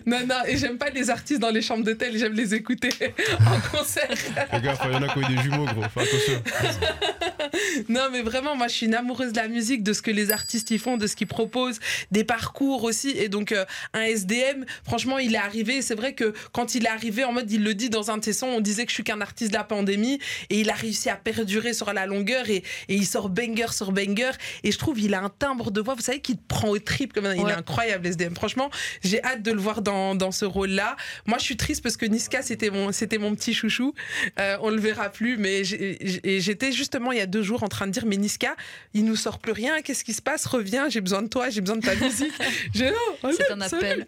Non, 0.07 0.21
non, 0.27 0.37
et 0.47 0.57
j'aime 0.57 0.79
pas 0.79 0.91
les 0.91 1.11
artistes 1.11 1.41
dans 1.41 1.51
les 1.51 1.63
chambres 1.63 1.85
d'hôtel, 1.85 2.17
j'aime 2.17 2.33
les 2.33 2.55
écouter 2.55 2.89
en 3.47 3.61
concert. 3.77 4.09
Les 4.53 4.61
gars, 4.61 4.77
il 4.85 4.93
y 4.93 4.97
en 4.97 5.03
a 5.03 5.09
qui 5.09 5.19
ont 5.19 5.23
eu 5.31 5.37
des 5.37 5.43
jumeaux, 5.43 5.65
gros. 5.67 5.83
Fais 5.91 6.01
attention. 6.03 6.43
Non, 7.89 8.09
mais 8.13 8.23
vraiment, 8.23 8.57
moi, 8.57 8.69
je 8.69 8.75
suis 8.75 8.87
une 8.87 8.95
amoureuse 8.95 9.33
de 9.33 9.37
la 9.39 9.49
musique, 9.49 9.83
de 9.83 9.93
ce 9.93 10.03
que 10.03 10.11
les 10.11 10.31
artistes 10.33 10.71
y 10.71 10.79
font, 10.79 10.97
de 10.97 11.07
ce 11.07 11.17
qu'ils 11.17 11.27
proposent, 11.27 11.79
des 12.11 12.25
parcours 12.25 12.85
aussi. 12.85 13.11
Et 13.11 13.29
donc, 13.29 13.53
euh, 13.53 13.65
un 13.95 14.03
SDM, 14.03 14.65
franchement, 14.85 15.19
il 15.19 15.35
est 15.35 15.39
arrivé. 15.39 15.81
C'est 15.83 15.95
vrai 15.95 16.15
que 16.15 16.35
quand 16.53 16.75
il 16.75 16.85
est 16.85 16.89
arrivé, 16.91 17.25
en 17.25 17.33
mode, 17.33 17.51
il 17.51 17.63
le 17.63 17.75
dit 17.75 17.89
dans 17.91 18.11
un 18.11 18.19
de 18.19 18.25
ses 18.25 18.33
sons, 18.33 18.47
on 18.49 18.61
disait 18.61 18.85
que 18.85 18.91
je 18.91 18.95
suis 18.95 19.05
qu'un 19.05 19.21
artiste 19.21 19.53
de 19.53 19.57
la 19.57 19.65
pandémie. 19.65 20.19
Et 20.51 20.61
il 20.61 20.71
a 20.71 20.75
réussi 20.75 21.09
à 21.09 21.17
perdurer 21.17 21.73
sur 21.73 21.93
la 21.93 22.07
longueur. 22.07 22.51
Et, 22.51 22.57
et 22.89 22.95
il 22.95 23.07
sort 23.07 23.29
banger 23.29 23.69
sur 23.73 23.93
banger. 23.93 24.33
Et 24.65 24.73
je 24.73 24.79
trouve, 24.79 24.99
il 25.01 25.15
a 25.15 25.21
un 25.23 25.31
timbre 25.31 25.71
de 25.71 25.81
voix, 25.81 25.95
vous 25.95 26.03
savez, 26.03 26.21
qui 26.21 26.37
te 26.37 26.43
prend 26.49 26.69
au 26.69 26.79
trip. 26.79 27.13
Comme, 27.13 27.33
il 27.35 27.43
Ouais. 27.43 27.53
est 27.53 27.55
incroyable, 27.55 28.07
SDM. 28.07 28.35
Franchement, 28.35 28.71
j'ai 29.03 29.23
hâte 29.23 29.43
de 29.43 29.53
le 29.53 29.61
voir 29.61 29.81
dans, 29.83 30.15
dans 30.15 30.33
ce 30.33 30.45
rôle-là. 30.45 30.97
Moi, 31.27 31.39
je 31.39 31.45
suis 31.45 31.57
triste 31.57 31.83
parce 31.83 31.97
que 31.97 32.05
Niska, 32.07 32.43
c'était 32.43 32.71
mon, 32.71 32.93
c'était 32.93 33.19
mon 33.19 33.35
petit 33.35 33.55
chouchou. 33.55 33.95
Euh, 34.41 34.57
on 34.61 34.71
le 34.71 34.81
verra 34.81 35.09
plus, 35.09 35.37
mais 35.39 35.65
j'ai- 35.65 35.78
et 35.79 36.41
j'étais 36.41 36.73
justement 36.73 37.13
il 37.13 37.19
y 37.19 37.21
a 37.21 37.27
deux 37.27 37.43
jours 37.43 37.63
en 37.63 37.69
train 37.69 37.87
de 37.87 37.93
dire, 37.93 38.05
mais 38.07 38.17
Niska, 38.17 38.57
il 38.95 39.05
nous 39.05 39.17
sort 39.17 39.39
plus 39.39 39.53
rien. 39.53 39.81
Qu'est-ce 39.83 40.05
qui 40.05 40.13
se 40.13 40.23
passe? 40.23 40.47
Reviens, 40.47 40.89
j'ai 40.89 41.01
besoin 41.01 41.23
de 41.23 41.29
toi, 41.29 41.51
j'ai 41.51 41.61
besoin 41.61 41.77
de 41.77 41.85
ta 41.85 41.95
musique. 41.95 42.33
J'ai 42.75 42.91
non, 42.91 43.31
C'est 43.33 43.51
un 43.51 43.61
appel. 43.61 44.07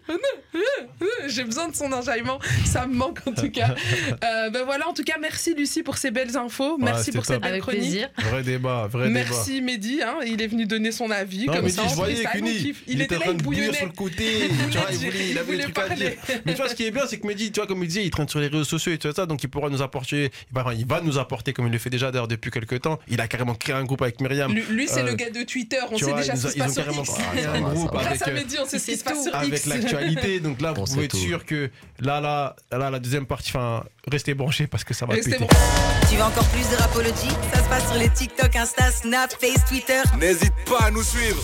J'ai 1.26 1.44
besoin 1.44 1.68
de 1.68 1.74
son 1.74 1.92
enjaillement. 1.92 2.38
Ça 2.64 2.86
me 2.86 2.94
manque 2.94 3.20
en 3.26 3.32
tout 3.32 3.50
cas. 3.50 3.74
Euh, 4.24 4.50
ben 4.50 4.64
voilà, 4.64 4.88
en 4.88 4.92
tout 4.92 5.02
cas, 5.02 5.16
merci 5.20 5.54
Lucie 5.54 5.82
pour 5.82 5.96
ces 5.96 6.10
belles 6.10 6.36
infos. 6.36 6.76
Ouais, 6.76 6.84
merci 6.84 7.12
pour 7.12 7.24
cette 7.24 7.36
top. 7.36 7.42
belle 7.42 7.52
Avec 7.52 7.62
chronique. 7.62 7.80
plaisir. 7.80 8.08
Vrai 8.18 8.42
débat, 8.42 8.86
vrai 8.86 9.08
débat. 9.08 9.20
Merci 9.20 9.62
Mehdi, 9.62 10.02
hein, 10.02 10.16
il 10.26 10.42
est 10.42 10.46
venu 10.46 10.66
donner 10.66 10.92
son 10.92 11.10
avis. 11.10 11.46
Non, 11.46 11.54
comme 11.54 11.64
mais 11.64 11.70
ça, 11.70 11.86
je 11.88 11.94
voyais 11.94 12.24
il, 12.86 13.00
était 13.00 13.18
là, 13.18 13.26
il 13.28 13.42
bouillonnait. 13.42 13.72
sur 13.72 13.86
le 13.86 13.92
côté. 13.92 14.48
tu 14.70 14.78
vois, 14.78 14.88
il 14.90 14.98
voulait, 14.98 15.30
il 15.30 15.38
avait 15.38 15.56
des 15.56 15.62
trucs 15.64 15.78
à 15.78 15.82
parler. 15.82 16.10
dire. 16.10 16.40
Mais 16.44 16.52
tu 16.52 16.58
vois, 16.58 16.68
ce 16.68 16.74
qui 16.74 16.84
est 16.84 16.90
bien, 16.90 17.06
c'est 17.06 17.18
que 17.18 17.26
Mehdi, 17.26 17.50
tu 17.52 17.60
vois, 17.60 17.66
comme 17.66 17.82
il 17.82 17.88
disait, 17.88 18.04
il 18.04 18.10
traîne 18.10 18.28
sur 18.28 18.40
les 18.40 18.48
réseaux 18.48 18.64
sociaux 18.64 18.92
et 18.92 18.98
tout 18.98 19.12
ça, 19.12 19.26
donc 19.26 19.42
il 19.42 19.48
pourra 19.48 19.68
nous 19.70 19.82
apporter, 19.82 20.30
il 20.76 20.86
va 20.86 21.00
nous 21.00 21.18
apporter, 21.18 21.52
comme 21.60 21.66
il 21.68 21.72
le 21.72 21.78
fait 21.78 21.90
déjà 21.90 22.10
d'ailleurs 22.10 22.26
depuis 22.26 22.50
quelques 22.50 22.80
temps. 22.80 22.98
Il 23.06 23.20
a 23.20 23.28
carrément 23.28 23.54
créé 23.54 23.74
un 23.74 23.84
groupe 23.84 24.00
avec 24.00 24.18
Myriam. 24.22 24.50
Lui, 24.50 24.62
lui, 24.70 24.88
c'est 24.88 25.00
Euh, 25.02 25.06
le 25.10 25.14
gars 25.14 25.28
de 25.28 25.42
Twitter. 25.42 25.76
On 25.90 25.98
sait 25.98 26.06
vois, 26.06 26.20
déjà 26.20 26.34
ce 26.36 26.46
qui 26.46 26.52
se 26.54 26.58
passe 26.58 26.72
sur 26.72 26.82
X. 26.90 27.10
un 27.54 27.60
groupe 27.60 27.94
avec, 27.94 28.22
à 28.22 28.30
Mehdi, 28.30 28.56
on 28.60 28.64
sait 28.64 28.78
ce 28.78 28.84
qui 28.86 28.90
C'est 28.92 28.96
se 28.98 29.04
passe 29.04 29.18
tout. 29.18 29.24
sur 29.24 29.34
avec 29.34 29.50
X. 29.54 29.66
l'actualité. 29.66 30.40
Donc 30.40 30.60
là, 30.62 30.72
vous 30.76 30.84
pouvez 30.84 31.04
être 31.04 31.16
sûr 31.16 31.44
que 31.44 31.70
là, 32.00 32.20
là, 32.20 32.56
là, 32.72 32.90
la 32.90 32.98
deuxième 32.98 33.26
partie, 33.26 33.50
enfin, 33.54 33.84
restez 34.10 34.32
branchés 34.32 34.66
parce 34.66 34.84
que 34.84 34.94
ça 34.94 35.04
va 35.04 35.14
péter. 35.14 35.36
Tu 36.08 36.16
veux 36.16 36.22
encore 36.22 36.48
plus 36.48 36.68
de 36.70 36.76
Rapology? 36.76 37.28
Ça 37.52 37.62
se 37.62 37.68
passe 37.68 37.86
sur 37.90 37.98
les 37.98 38.08
TikTok, 38.08 38.56
Insta, 38.56 38.90
Snap, 38.90 39.30
Face, 39.38 39.64
Twitter. 39.68 40.00
N'hésite 40.18 40.54
pas 40.66 40.86
à 40.86 40.90
nous 40.90 41.02
suivre. 41.02 41.42